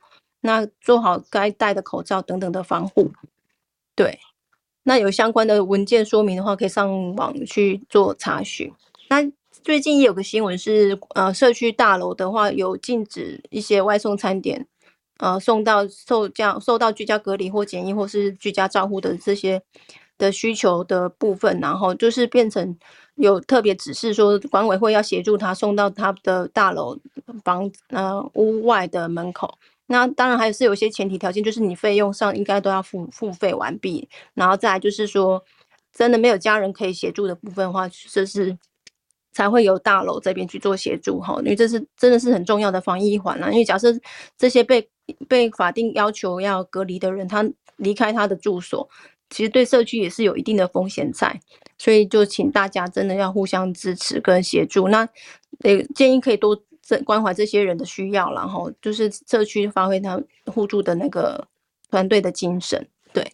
[0.47, 3.11] 那做好该戴的口罩等等的防护，
[3.95, 4.19] 对，
[4.85, 8.73] 那有相关的文件说明的话，可以上网去做查询，
[9.11, 9.31] 那。
[9.65, 14.65] 最近也有个新闻是，呃，社区大楼的话有禁止一些外送餐点，
[15.19, 19.61] 呃，送到受家受到居家隔离或检疫或是居家照护的这些
[20.19, 22.79] 的需求的部分，然后就是变成
[23.17, 26.97] 有特别指示说，管委会要协助他送到他的大楼
[27.43, 29.59] 房呃屋外的门口。
[29.87, 35.45] 那当然还是有一些前提条件，就是你费用上应该都要付付费完毕，然后再来就是说，
[35.93, 38.57] 真的没有家人可以协助的部分的话，这是。
[39.33, 43.51] 才会由大楼这边去做协助哈，因为这是真的是很重要的防疫一环啦。
[43.51, 43.89] 因为假设
[44.39, 44.89] 这些被
[45.29, 47.47] 被法定要求要隔离的人，他
[47.77, 48.89] 离开他的住所，
[49.29, 51.39] 其实对社区也是有一定的风险在，
[51.77, 54.89] 所以就请大家真的要互相支持跟协助。
[54.89, 55.07] 那
[55.65, 61.47] 呃建议可以多这关怀这些人的需要，然后就是社区发挥他互助的那个
[61.91, 62.87] 团队的精神。
[63.13, 63.33] 对，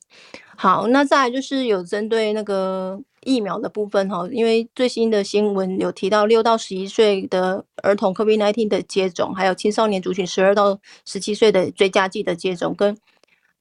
[0.56, 3.02] 好，那再来就是有针对那个。
[3.24, 12.98] 疫苗的部分哈，因为最新的新闻有提到六到十一岁的儿童 COVID-19 的接种，还有青少年族群十二到十七岁的追加剂的接种，跟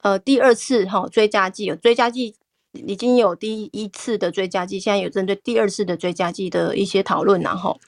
[0.02, 2.34] 呃第二次哈追加剂有追加剂
[2.72, 7.80] 已经有第一次的追加剂，现在有针对第二次的追加剂的一些讨论，然后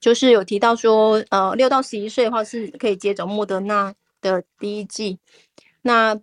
[0.00, 5.18] 就是有提到说呃六到十一岁的话是可以接种莫德纳的第一剂，
[5.82, 6.18] 那。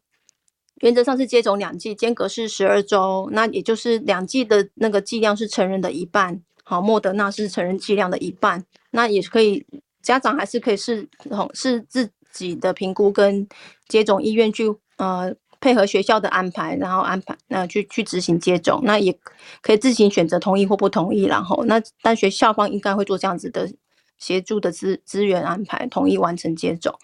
[0.82, 6.40] 原则上是接种两剂，间隔是十二周，那也就是两剂的那个剂量是成人的一半。
[6.64, 9.66] 好，莫德纳是成人剂量的一半，那也是可以，
[10.04, 11.10] 家长还是可以是
[11.56, 13.50] 是自己的评估跟
[13.88, 14.66] 接种医院去
[14.98, 19.18] 呃配合学校的安排，然后安排那去去执行接种，那也
[19.62, 23.72] 可以自行选择同意或不同意，然后那但学校方应该会做这样子的
[24.18, 26.98] 协助的资资源安排，同意完成接种。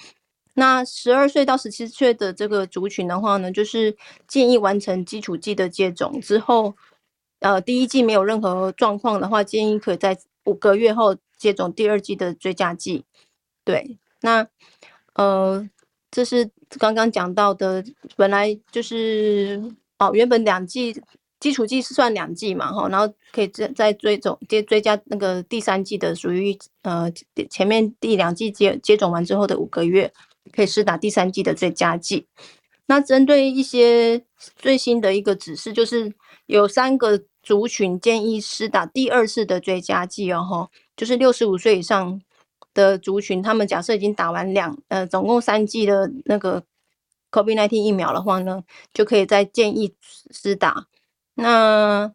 [0.55, 3.97] 那十二岁到十七岁的这个族群的话呢，就是
[4.27, 6.75] 建议完成基础剂的接种之后，
[7.39, 10.15] 呃，第一剂没有任何状况的话，建议可以在
[10.45, 13.03] 五个月后接种第二剂的追加剂。
[13.63, 14.47] 对，那
[15.13, 15.67] 呃，
[16.13, 17.83] 这是刚刚讲到的，
[18.15, 19.61] 本来就是
[19.97, 20.95] 哦，原本两剂
[21.39, 27.11] 基础剂是算两剂嘛，哈，然后可以再再追种接追加那个第三剂的，属于呃
[27.49, 30.13] 前面第两剂接接种完之后的五个月。
[30.51, 32.27] 可以施打第三剂的追加剂。
[32.87, 34.21] 那针对一些
[34.57, 36.13] 最新的一个指示，就是
[36.47, 42.21] 有三个族群建议施打第二次的追加剂哦，吼，就是六十五岁以上
[42.73, 46.63] 的族群，他们假设已经打完两呃总共三剂的那个
[47.31, 48.63] COVID-19 疫苗的话呢，
[48.93, 49.93] 就可以再建议
[50.31, 50.87] 施打。
[51.35, 52.11] 那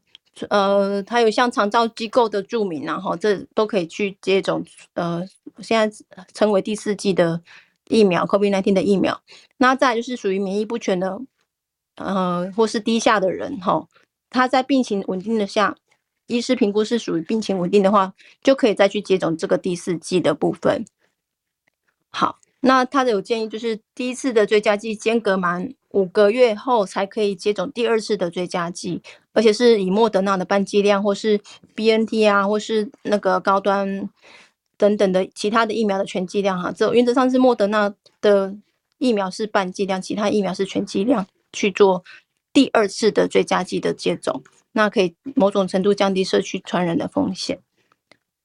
[0.48, 4.64] 呃，还有像长照机构的住民，然后这都可以去接种
[4.94, 5.26] 呃，
[5.60, 7.43] 现在称为第四季的。
[7.90, 9.18] 疫苗，COVID-19 的疫苗，
[9.56, 11.18] 那再就是属于免疫不全的
[11.94, 13.89] 呃或是低下的人哈，
[14.28, 15.74] 他在病情稳定的下，
[16.28, 20.84] 医师评估是属于病情稳定的话，就可以再去接种这个第四剂的部分。
[22.10, 29.02] 好，那他的有建议就是第一次的追加剂间隔满五个月后才可以接种第二次的追加剂，
[29.32, 31.40] 而且是以莫德纳的半剂量或是
[31.74, 34.09] BNT 啊，或是那个高端
[34.76, 36.70] 等等的其他的疫苗的全剂量哈。
[36.70, 38.55] 这原则上是莫德纳的
[38.98, 42.05] 疫苗是半剂量，其他疫苗是全剂量去做
[42.52, 44.42] 第二次的追加剂的接种。
[44.78, 47.59] 那可以某种程度降低社区传染的风险。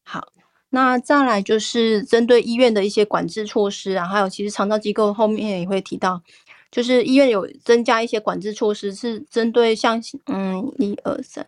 [0.04, 0.30] 好，
[0.72, 6.24] 那再来就是针对医院的一些管制措施啊，还有其实长照机构后面也会提到，
[6.72, 11.48] 就是医院有增加一些管制措施，是针对像嗯一二三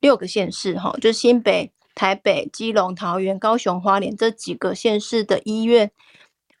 [0.00, 5.90] 六个县市哈，就新北、台北、基隆、桃园、高雄、花莲这几个县市的医院，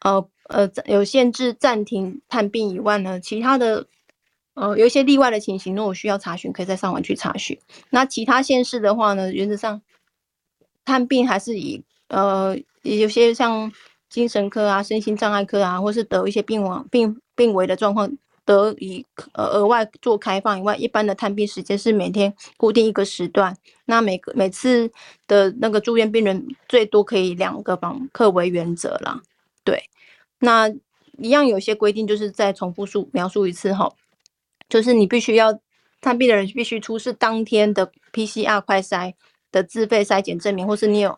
[0.00, 3.86] 呃呃有限制暂停探病以外呢，其他的。
[4.54, 7.58] 呃，有一些例外的情形，如果需要查询，可以在上网去查询。
[7.90, 9.80] 那其他县市的话呢，原则上
[10.84, 13.70] 探病还是以呃，有些像
[14.08, 18.10] 精神科啊、身心障碍科啊，或是得一些病亡、病病危的状况，
[18.44, 23.56] 得以呃额外做开放以外，一般的探病时间是每天固定一个时段。
[23.84, 24.90] 那每个每次
[25.28, 29.22] 的那个住院病人最多可以两个访客为原则啦。
[29.62, 29.84] 对，
[30.40, 30.68] 那
[31.18, 33.92] 一样有些规定，就是再重复述描述一次哈。
[34.70, 35.60] 就是你必须要
[36.00, 39.12] 探病的人必须出示当天的 PCR 快筛
[39.52, 41.14] 的自费筛检证明，或是你有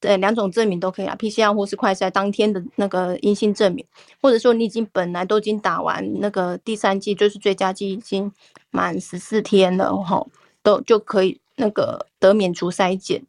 [0.00, 3.84] 对两种证明都可以啊，PCR 或是快筛当天的那个阴性证明，
[4.22, 8.32] 或者说你已经本来都已经打完那个第三剂，就是追加剂已经
[8.70, 10.30] 满十四天了吼，
[10.62, 13.22] 都就可以那个得免除筛检。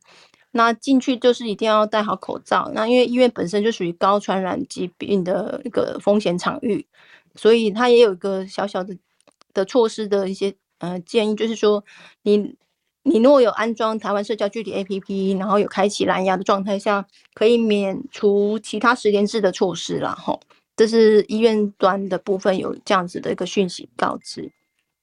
[0.52, 6.86] 那进去就是一定要戴好口罩，那因为医院本身就属于高传染疾病的一个风险场域，
[7.36, 8.96] 所以它也有一个小小的。
[9.54, 11.84] 的措施的一些呃建议，就是说
[12.24, 12.56] 你
[13.04, 20.14] 你若有安装台湾社交距离 APP，然后有开启蓝牙的状态下，可以免除其他实联制的措施啦。
[20.14, 20.40] 吼，
[20.76, 24.52] 这是医院端的部分有这样子的一个讯息告知。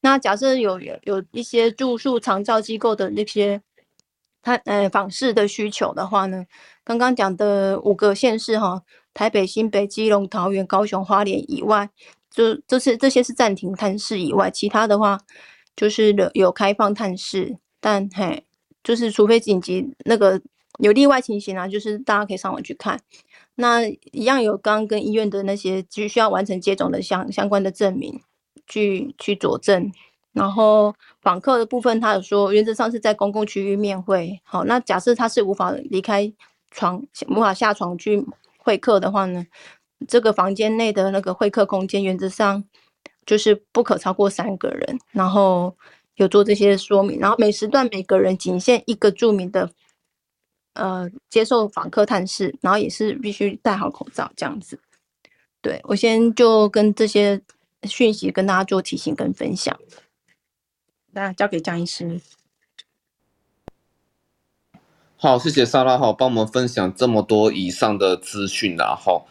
[0.01, 3.61] 那假设有有有一些住宿长照机构的那些
[4.41, 6.45] 他呃访视的需求的话呢，
[6.85, 8.81] 刚刚讲的五个县市哈，
[9.13, 11.89] 台北、新北、基隆、桃园、高雄、花莲以外。
[12.29, 15.19] 就这些这些是暂停探视以外，其他的话
[15.75, 18.45] 就是有有开放探视，但嘿，
[18.83, 20.41] 就是除非紧急那个
[20.79, 22.99] 有例外情形啊，就是大家可以上网去看。
[23.55, 28.21] 那一样有刚刚跟医院的那些只需要完成接种的相相关的证明
[28.67, 29.91] 去去佐证。
[30.31, 34.39] 然后访客的部分，他有说原则上是在公共区域面会。
[34.43, 36.31] 好，那假设他是无法离开
[36.71, 38.23] 床，无法下床去
[38.57, 39.45] 会客的话呢？
[40.07, 42.63] 这个房间内的那个会客空间，原则上
[43.25, 44.99] 就是不可超过三个人。
[45.11, 45.75] 然后
[46.15, 49.69] 有做这些说明，然后每时段每个人仅限一个著名的，
[50.73, 54.79] 呃，接受访客探视，然后也是必须戴好口罩这样子。
[55.61, 57.41] 对，我先就跟这些
[57.83, 59.77] 讯息跟大家做提醒跟分享。
[61.11, 62.21] 那交给江医师。
[65.17, 69.27] 好，谢谢莎拉哈，帮我们分享这么多以上的资讯然后。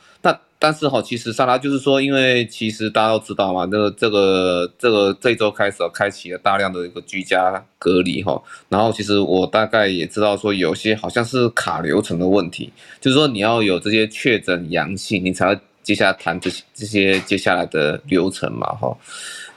[0.61, 18.97] 但是哈，其实莎拉就是说，因为其实大家都知道嘛，这个这个这个这周开始开启了大量的一个居家隔离哈，然后其实我大概也知道说，有些好像是卡流程的问题，就是说你要有这些确诊阳性，你才接下来谈这些这些接下来的流程嘛哈。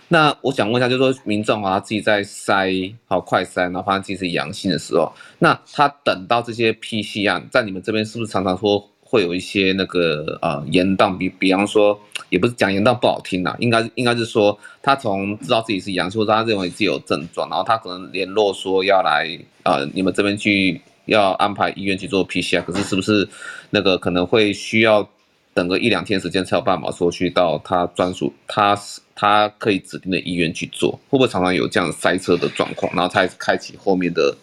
[0.08, 8.88] 那我想问一下，就是说民众啊，自己在筛好快筛，然后发现自己是阳性的时候，那他等到这些 PCR 在你们这边是不是常常说？
[9.12, 23.28] 会有一些那个呃延宕，比比方说，也不是讲延宕不好听呐，应该应该是说他从知道自己是阳性，或者他认为自己有症状，然后他可能联络说要来呃你们这边去要安排医院去做 PCR，可是是不是
[23.72, 25.06] 那个可能会需要
[25.54, 28.80] 等个一两天时间才有办法说去到他专属他
[29.14, 34.34] 他可以指定的医院去做，会不会常常有这样塞车的状况，然后才开启后面的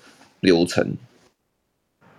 [0.41, 0.95] 流程？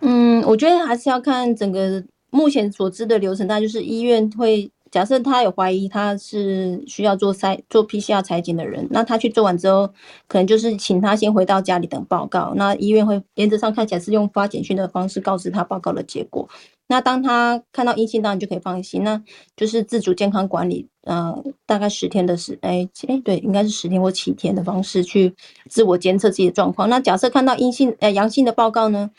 [0.01, 2.03] 嗯，我觉得还是要看整个。
[2.29, 9.87] 目前所知的流程，那就是医院会假设他有怀疑他是需要做筛做 PCR 采检的人，那他去做完之后，
[10.27, 12.53] 可能就是请他先回到家里等报告。
[12.55, 16.49] 那医院会原则上看起来是用发简讯的方式告知他报告的结果。
[16.87, 19.21] 那当他看到阴性，当然就可以放心，那
[19.55, 25.35] 就是自主健康管理，呃，大概十天的时，哎哎，对，应该是十天或七天的方式去
[25.69, 26.89] 自我监测自己的状况。
[26.89, 29.11] 那假设看到阴性呃阳性的报告呢？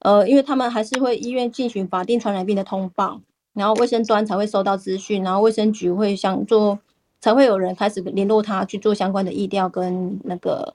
[0.00, 3.20] 呃，因为他们还是会医院进行法定传染病的通报，
[3.52, 6.78] 然后卫生端才会收到资讯，然后卫生局会想做
[7.20, 10.74] 才会有人开始联络他去做相关的疫调跟那个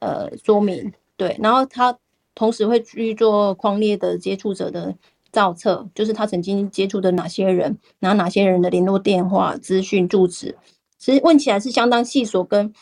[0.00, 1.98] 呃说明，对，然后他
[2.34, 4.94] 同时会去做框列的接触者的
[5.30, 10.56] 造册，就是他曾经接触的哪些人，拿哪些人的联络电话、资讯、住址，
[10.96, 12.72] 其实问起来是相当细琐跟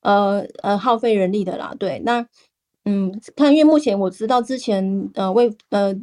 [0.00, 2.26] 呃呃耗费人力的啦，对，那
[2.88, 5.94] 嗯，看因为目前我知道之前呃为呃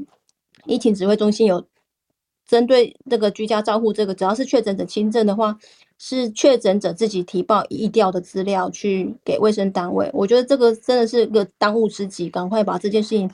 [0.66, 1.66] 疫情指挥中心有。
[2.48, 5.58] 针对这个居家照护，这个只要是确诊者轻症的话，
[5.98, 10.08] 是确诊者自己提报疫调的资料去给卫生单位。
[10.14, 13.28] 我觉得这个真的是个当务之急，赶快把这件事情，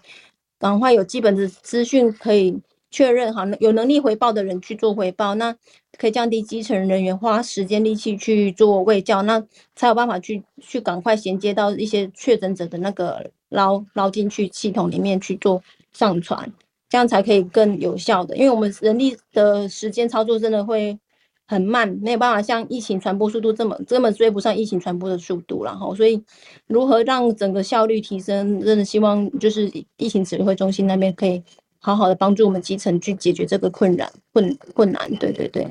[0.58, 2.58] 赶快有基本的资讯可以
[2.90, 5.54] 确认好，有能力回报的人去做回报，那
[5.98, 9.46] 可以降低基层人员花时间力气去做卫教，那
[9.76, 15.62] 才有办法去去赶快衔接到一些确诊者的那个捞捞进去系统里面去做
[15.94, 16.52] 上传。
[16.90, 21.00] 这样才可以更有效的，因为我们人力的时间操作真的会
[21.48, 26.22] 很慢，没有办法像疫情传播速度这么根本追不上疫情传播的速度，然后所以
[26.68, 31.42] 如何让整个效率提升，真的希望就是疫情指挥中心那边可以
[31.80, 35.10] 好好的帮助我们基层去解决这个困难困困难。
[35.16, 35.66] 对对对。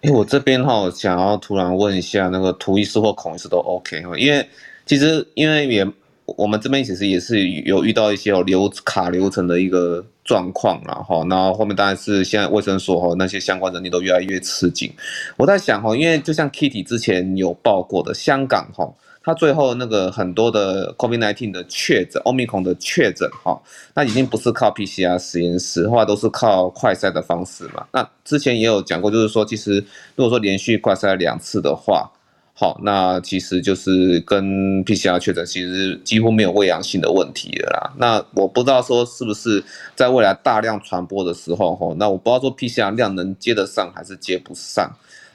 [0.00, 4.48] 哎，我这边哈想要突然问一下，那个涂医师或孔医师都 OK 哈，因为
[4.86, 5.86] 其实因为也
[6.26, 10.04] 我们这边其实也是有遇到一些有流卡流程的一个。
[10.26, 14.92] 状况然后，然后后面当然是现在卫生所哈那些相关人力都越来越吃紧。
[15.36, 18.92] 我在想哈，因为就像 Kitty 之前有报过的，香港哈，
[19.22, 23.56] 它最后那个很多的 COVID-19 的确诊，Omicron 的确诊哈，
[23.94, 27.86] 那已经不是靠 PCR 实验室，后来都是靠快筛的方式嘛。
[27.92, 29.74] 那之前也有讲过，就是说其实
[30.16, 32.10] 如果说连续快筛两次的话。
[32.58, 37.92] 好，那其实就是跟 PCR 确诊其实几乎没有伪阳性的问题了啦。
[37.98, 39.62] 那我不知道说是不是
[39.94, 44.90] 在未来大量传播的时候，吼，那我不知道说 PCR 量能接得上还是接不上。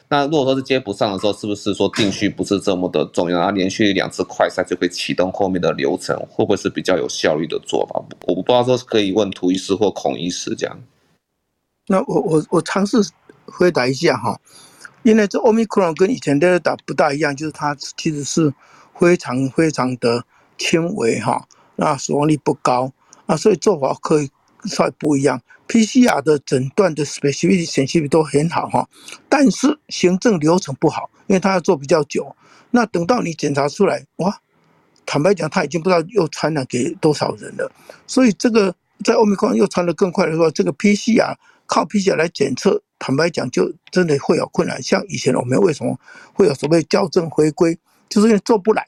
[0.09, 3.37] 那如果说是接不上的时候，是不是说定序不是这么的重要？
[3.37, 8.03] 然后连续两次快筛就可以启动后面的流程，会不会是比较有效率的做法？
[8.25, 10.75] 我不知道说可以问涂医师或孔医师这样。
[11.85, 12.97] 那我我我尝试
[13.45, 14.41] 回答一下哈。
[15.03, 18.53] 因为这奥密克戎跟以前的打不大一样，就是它其实是
[18.99, 20.23] 非常非常的
[20.57, 22.91] 轻微哈，那死亡率不高
[23.25, 24.29] 啊，所以做法可以
[24.65, 25.41] 稍微不一样。
[25.67, 28.87] PCR 的诊断的 specificity、sensitivity 都很好哈，
[29.29, 32.35] 但是行政流程不好，因为它要做比较久。
[32.71, 34.37] 那等到你检查出来，哇，
[35.05, 37.71] 坦白讲，他已经不知道又传染给多少人了。
[38.05, 42.81] 所以这个在奥密克戎又传得更快的时候，这个 PCR 靠 PCR 来检测。
[43.03, 44.79] 坦白讲，就真的会有困难。
[44.79, 45.99] 像以前我们为什么
[46.33, 47.75] 会有所谓校正回归，
[48.07, 48.85] 就是因为做不来，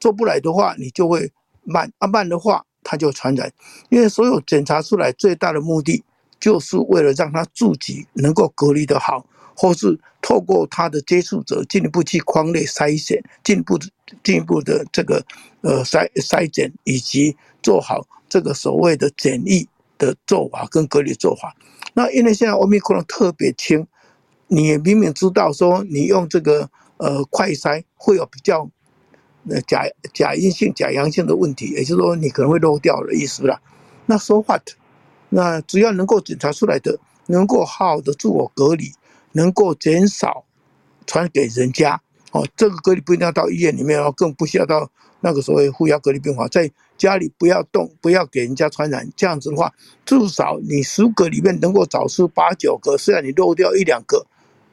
[0.00, 1.30] 做不来的话，你就会
[1.62, 3.52] 慢啊，慢的话它就传染。
[3.88, 6.02] 因为所有检查出来最大的目的，
[6.40, 9.24] 就是为了让他自己能够隔离得好，
[9.56, 13.86] 或是透过他的接触者进一步去框内筛选，进一步的
[14.24, 15.24] 进一步的这个
[15.60, 19.68] 呃筛筛检，以及做好这个所谓的检疫
[20.04, 21.54] 的做法跟隔离做法。
[21.94, 23.86] 那因为现在欧米克戎特别轻，
[24.48, 28.68] 你也明明知道说你用这个呃快筛会有比较
[29.44, 33.60] 那假假阴性、假阳性的问题，也就是说你可能会漏掉的意思啦。
[34.06, 34.62] 那 so what？
[35.28, 38.92] 那只要能够检查出来的，能够好好的自我隔离，
[39.32, 40.44] 能够减少
[41.06, 42.00] 传给人家
[42.32, 44.90] 哦，这个隔离不一定要到医院里面哦，更不需要到
[45.20, 46.70] 那个所谓负压隔离病房在。
[47.02, 49.08] 家里不要动，不要给人家传染。
[49.16, 49.72] 这样子的话，
[50.06, 54.24] 至少你十个里面能够找出八九个，虽然你漏掉一两个，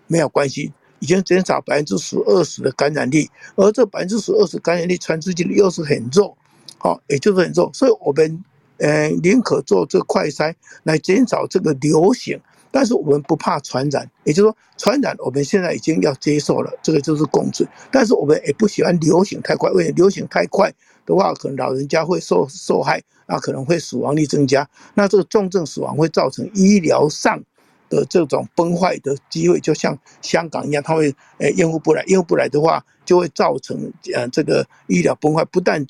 [0.06, 3.28] 没有关系，已经减少百分之十二十的感染力。
[3.56, 6.38] 而这百分之十二十感染力传出去的又是很弱，
[6.78, 7.72] 好，也就是很弱。
[7.74, 8.44] 所以我们
[8.78, 12.40] 呃宁可做这快筛来减少这个流行，
[12.72, 14.10] 但是我们不怕传染。
[14.24, 17.68] 也就是说，传染我们现在已经要接受了，这个就是共治。
[17.92, 20.74] 但是我们也不喜欢流行太快，因为流行太快。
[21.06, 27.42] 的话，可能老人家会受受害，那可能会死亡率增加，那这个重症死亡会造成医疗上
[27.90, 35.84] 的这种崩坏的机会，就像香港一样，他会呃应付不来，应付不来的话，就会造成呃这个医疗崩坏，不但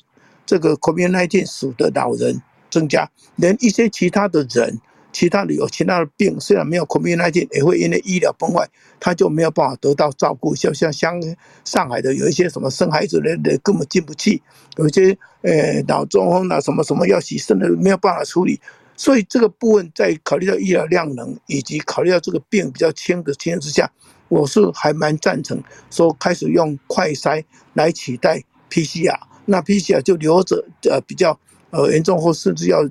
[0.46, 4.80] 这个 COVID-19 死的老人增加，连一些其他的人。
[5.12, 8.68] 其他的有其他的病，虽然没有 COVID-19，也会因为医疗崩坏，
[9.00, 10.54] 他就没有办法得到照顾。
[10.54, 11.20] 像像像
[11.64, 14.40] 上海的有一些什么生孩子的人根本进不去，
[14.76, 18.60] 有一些呃脑中风啊什么什么要洗肾的没有办法处理。
[18.96, 23.90] 所以这个部分在考虑到医疗量能以及考虑到这个病比较轻的情况之下，
[24.28, 31.38] 我是还蛮赞成说开始用快筛来取代 PCR，那 PCR 就留着呃比较
[31.70, 32.88] 呃严重或甚至要。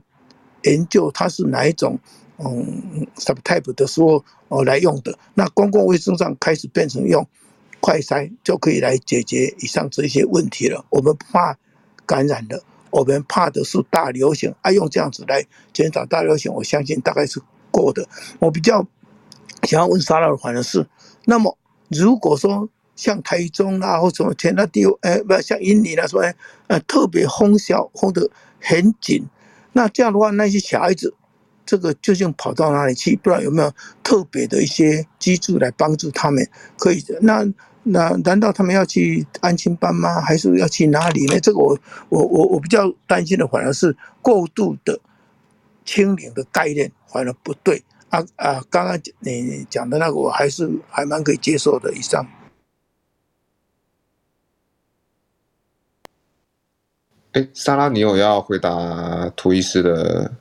[0.64, 1.98] 研究它是哪一种
[2.38, 7.28] 嗯 subtype 的时候哦来用的，那公共卫生上开始变成用
[7.80, 10.86] 快筛就可以来解决以上这些问题了。
[10.90, 11.58] 我们不怕
[12.06, 14.54] 感染的，我们怕的是大流行。
[14.62, 18.08] 啊，用这样子来减少大流行，我相信大概是过的。
[18.40, 18.86] 我比较
[19.64, 20.86] 想要问沙拉的反的是，
[21.26, 21.58] 那么
[21.88, 26.22] 如果说像台中啊或什么其他地，哎，不像印尼来说，
[26.68, 28.30] 呃，特别封校封得
[28.60, 29.26] 很紧，
[29.74, 31.14] 那这样的话，那些小孩子。
[31.66, 33.16] 这个究竟跑到哪里去？
[33.18, 36.44] 不知道有没有特别的一些机制来帮助他们？
[36.80, 37.20] 可以的。
[37.22, 37.46] 那
[37.84, 40.20] 那难道他们要去安亲班吗？
[40.20, 41.40] 还是要去哪里呢？
[41.40, 41.78] 这个我
[42.10, 45.00] 我我我比较担心的，反而是过度的
[45.86, 47.84] 清零的概念，反而不对。
[48.10, 51.94] 啊啊，刚刚你讲的那个，我还是还蛮可以接受的。
[51.94, 52.26] 以上。
[57.40, 60.32] 哎，莎拉，你有要回答图医师的？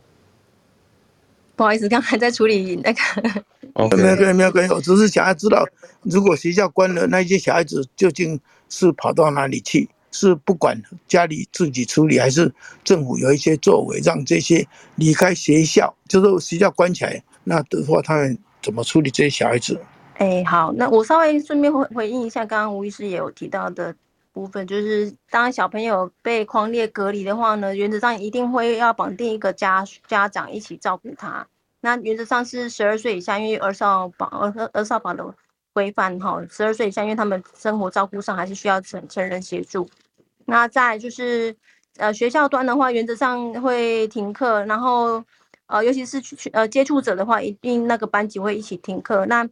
[1.54, 3.42] 不好意思，刚才在处理那个。
[3.74, 3.96] Okay.
[3.96, 5.64] 没有，没有关系，我只是想要知道，
[6.02, 9.88] 如果学校关了，那些小孩子究竟是跑到哪里去？
[10.10, 12.52] 是不管家里自己处理，还是
[12.82, 19.80] 政府有一些作为，让这些离开学校，就是学校关起来，那的话，他们怎么处理这些小孩子？
[20.14, 23.94] 哎，好，那我稍微顺便回回应一下，刚刚吴医师也有提到的。
[24.38, 31.44] 部分就是，当小朋友被框列隔离的话呢，原则上一定会要绑定一个家家长一起照顾他。
[31.80, 35.34] 那原则上是十二岁以下，因为儿少保儿儿少保的
[35.72, 39.88] 规范哈，十二岁以下，因为他们生活照顾上还是需要成成人协助。
[40.46, 41.56] 那再就是，
[41.96, 45.24] 呃，学校端的话，原则上会停课，然后
[45.66, 49.26] 呃，尤其是去呃接触者的话，一定那个班级会一起停课。
[49.26, 49.44] 那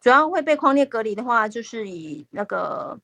[0.00, 2.98] 主要会被框列隔离的话，就是以那个。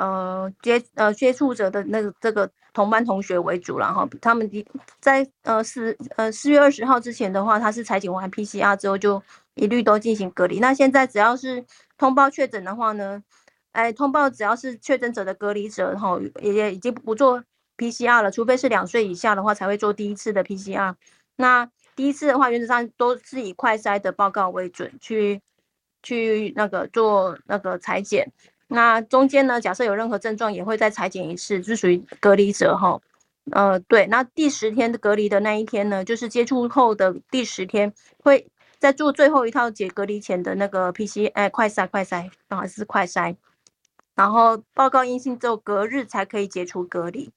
[0.00, 4.66] 呃，接呃接触者的那个这个同班同学为主，然后他们的
[4.98, 9.22] 在呃四呃四月二十号之前的话，他是采检完 PCR 之后就
[9.56, 10.58] 一律都进行隔离。
[10.58, 11.62] 那现在只要是
[11.98, 13.22] 通报确诊的话呢，
[13.72, 17.44] 哎，通报只要是确诊者的隔离者，然后也也已经不做
[17.76, 20.94] PCR 了，除非是两岁以下的话才会做第一次的 PCR。
[21.36, 25.42] 那第一次的话，原则上都是以快筛的报告为准，去
[26.02, 28.32] 去那个做那个采检。
[28.72, 33.00] 那中间呢，假设有任何症状，也会再裁剪一次，就属于隔离者哈。
[33.50, 37.92] 呃，对，那第十天的隔离的那一天呢，就是接触后的第十天，
[38.22, 38.46] 会
[38.78, 43.34] 再做最后一套解隔离前的那个 PCR，哎，快筛，快筛，啊，是快筛，
[44.14, 47.32] 然后报告阴性之后，隔日才可以解除隔离。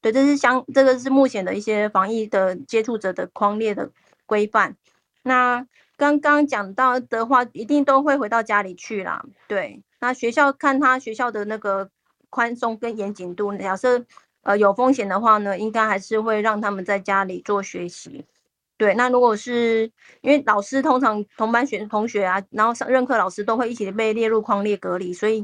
[0.00, 3.88] 对，这是相，这个是目前的一些防疫的接触者的框列的
[4.26, 4.76] 规范。
[5.22, 5.64] 那
[5.96, 9.24] 刚刚讲到的话，一定都会回到家里去啦。
[9.46, 9.80] 对。
[10.02, 11.88] 那学校看他学校的那个
[12.28, 14.04] 宽松跟严谨度，假设
[14.42, 18.26] 呃有风险的话呢，应该还是会让他们在家里做学习。
[18.76, 19.88] 对，那如果是
[20.22, 25.40] 因为老师通常同班学同学啊，然后上任课老师都会一起被列入框列隔离，所以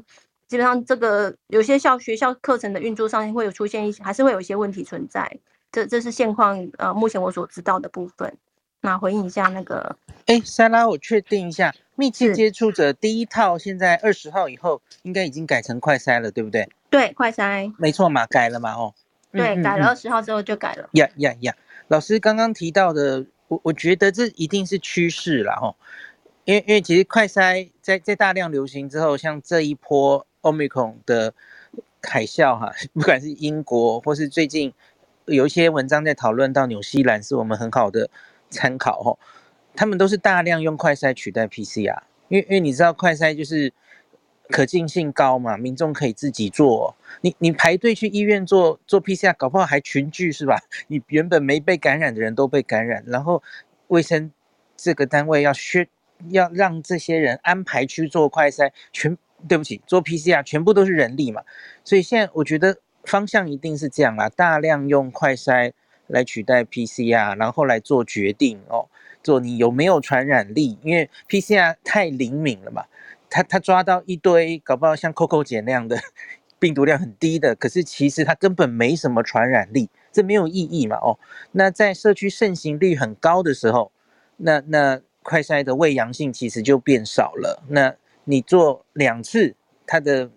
[0.48, 5.38] 基本上这个有些校学校课程的运作上会有出现一些，还是会有一些问题存在。
[5.70, 8.36] 这这是现况，呃，目前我所知道的部分。
[8.80, 16.68] 那回应一下那个，哎，莎拉，我确定一下，密切接触者第一套现在二十号以后应该已经改成快筛了，对不对？
[16.88, 18.94] 对，快筛，没错嘛，改了嘛，哦，
[19.32, 20.88] 对，嗯、改了二十号之后就改了。
[20.92, 21.54] 呀呀呀，
[21.88, 25.74] 老师刚刚提到的，我我觉得这一定是趋势了，哦，
[26.44, 31.34] 因为因为其实快筛在在大量流行之后，像这一波 Omicron 的
[32.02, 34.72] 海啸哈， 不管是英国或是最近
[35.26, 38.08] 有一些文章在讨论到纽西兰，是我们很好的。
[38.50, 39.18] 参考哦，
[39.74, 43.72] 他们都是大量用快筛取代 PCR，因为因为你知道快筛就是
[44.48, 46.96] 可进性高嘛，民众可以自己做。
[47.20, 50.58] 你你排队去医院做做 PCR，搞不好还群聚是吧？
[50.88, 53.42] 你原本没被感染的人都被感染，然后
[53.88, 54.32] 卫生
[54.76, 55.86] 这个单位要宣
[56.30, 61.42] 要让这些人安排去做快筛，全对不起做 PCR 全部都是人力嘛，
[61.84, 65.72] 所以现在我觉得方向一定是这样啦，大量用快筛。
[66.08, 68.88] 来取代 PCR，然后来做决定哦，
[69.22, 72.84] 做你有没有传染力，因为 PCR 太灵敏了嘛，
[73.30, 75.98] 他他抓到一堆搞不好像 Coco 姐那样的
[76.58, 81.18] 病毒量很低的，可是其实它根本没什么传染力，这没有意义嘛哦。
[81.52, 83.92] 那在社区盛行率很高的时候，
[84.38, 89.54] 那那快筛的伪阳性其实就变少了，那你做两次，
[89.86, 90.30] 它的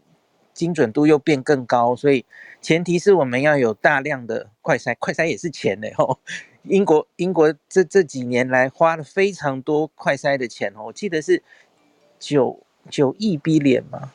[0.54, 2.26] 精准度又变更高，所以。
[2.62, 6.20] 前提是我们要有大量的快筛，快筛也是钱的吼。
[6.62, 11.42] 英国英国这这几年来花了非常多快筛的钱哦，我记得是
[12.20, 14.14] 九九亿 billion 嘛，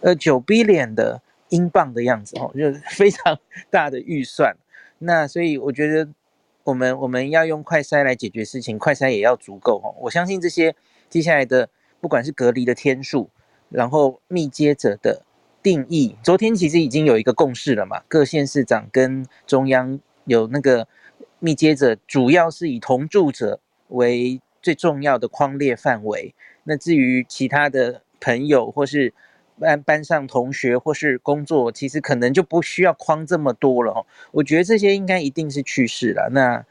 [0.00, 3.38] 呃九 B 脸的英镑的样子哦，就是非常
[3.70, 4.54] 大的预算。
[4.98, 6.06] 那所以我觉得
[6.64, 9.96] 我们我们要用快筛来解决事情，快筛也要足够哦。
[10.02, 10.74] 我相信这些
[11.08, 11.70] 接下来的
[12.02, 13.30] 不管是隔离的天数。
[13.70, 15.22] 然后密接者的
[15.62, 20.88] 定义，昨天其实已经有一个共识了嘛，各县市长跟中央有那个
[21.38, 26.34] 密接者，主要是以同住者为最重要的框列范围。
[26.64, 29.14] 那至于其他的朋友或是
[29.58, 34.06] 班班上同学或是工作，其实可能就不需要框这么多了哦。
[34.32, 36.28] 我觉得这些应该一定是趋势了。
[36.32, 36.64] 那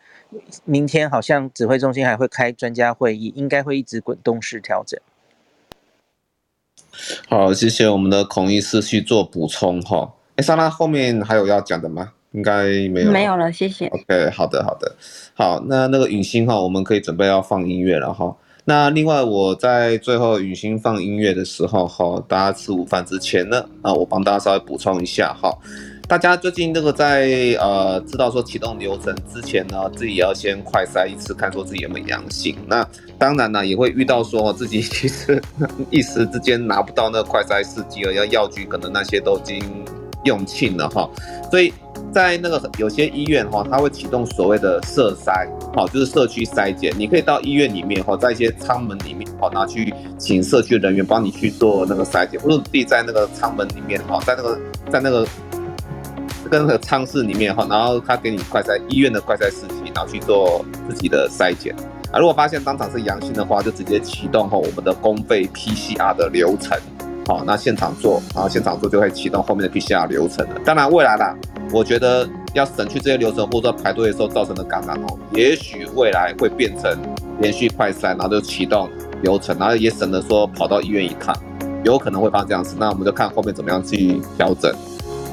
[0.66, 5.00] 明天好像指挥中心还会开专家会议，应该会一直滚动式调整。
[7.28, 10.14] 好，谢谢我们的孔医师去做补充哈。
[10.36, 12.12] 哎，莎拉后面还有要讲的吗？
[12.32, 13.88] 应该没有，没有了，谢谢。
[13.88, 14.96] OK，好的，好的，
[15.34, 18.34] 好，那那个允欣哈，我们可以准备要放音乐了哈。
[18.64, 25.52] 那另外我在最后允欣放音乐的时候哈，大家吃午饭之前呢，啊，我帮大家稍微补充一下哈。
[26.08, 32.56] 大家最近这个在呃知道说启动流程之前呢，自己要先快筛一次，看说自己有没有阳性。
[32.68, 32.88] 那
[33.22, 35.40] 当然呢，也会遇到说自己其 实
[35.92, 39.64] 一时之间拿不到那个快筛试剂了，要药局可能那些都已经
[40.24, 41.08] 用罄了哈。
[41.52, 41.72] 所以
[42.12, 46.92] 在那个有些医院哈，它会启动所谓的社筛，好，就是社区筛检。
[46.98, 54.60] 你可以到医院里面哈，在一些舱门里面好，拿去请社区人员帮你去做那个筛检，或者自己在那个舱门里面哈，在那个
[54.90, 55.28] 在那个。
[56.50, 61.74] 跟那个舱室里面哈，然后他给你快筛医院的快筛试剂，然后去做自己的筛检
[62.12, 62.20] 啊。
[62.20, 66.78] 如果发现当场是阳性的话，就直接启动哈我们的公费 PCR 的流程，
[67.28, 70.56] 好，那现场做，然后现场做就会启动后面的 PCR 流程了。
[70.66, 71.36] 当然未来啦，
[71.72, 76.96] 我觉得要省去这些流程或者排队的时候造成的感染哦，也许未来会变成
[77.40, 78.90] 连续快筛，然后就启动
[79.22, 81.36] 流程，然后也省得说跑到医院一趟，
[81.84, 82.76] 有可能会发生这样子。
[82.80, 84.74] 那我们就看后面怎么样去调整。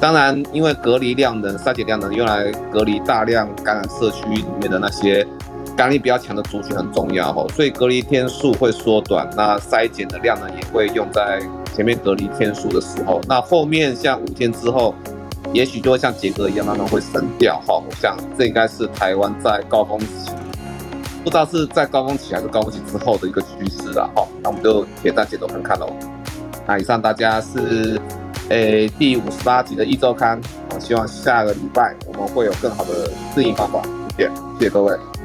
[0.01, 5.27] 当然，因为隔离量能、筛检量能用来隔离大量感染社区里面的那些
[5.79, 11.41] 感染力比较强的族群很重要哈，所以隔离天数会缩短，那筛检的量呢也会用在
[11.73, 14.93] 前面隔离天数的时候，那后面像五天之后，
[15.53, 17.75] 也许就会像杰哥一样慢慢会省掉哈。
[17.75, 20.33] 我想这应该是台湾在高峰期，
[21.23, 24.27] 不知道是在高峰期还是高峰期之后的一个趋势了哈。
[24.43, 25.93] 那我们就且战且走看看喽。
[26.67, 28.01] 那以上大家是。
[28.51, 30.41] 诶、第五十八集的一周刊，
[30.75, 33.83] 我希望下个礼拜我们会有更好的适应方法。
[34.17, 35.18] 谢谢，谢谢各位。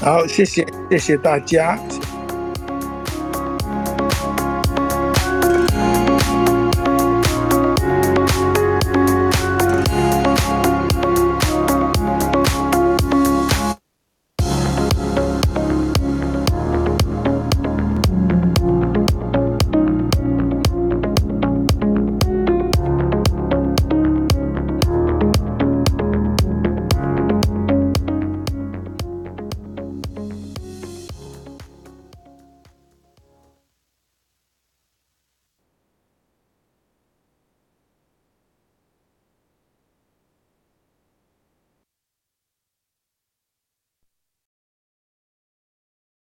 [0.00, 1.78] 好，谢谢，谢谢大家。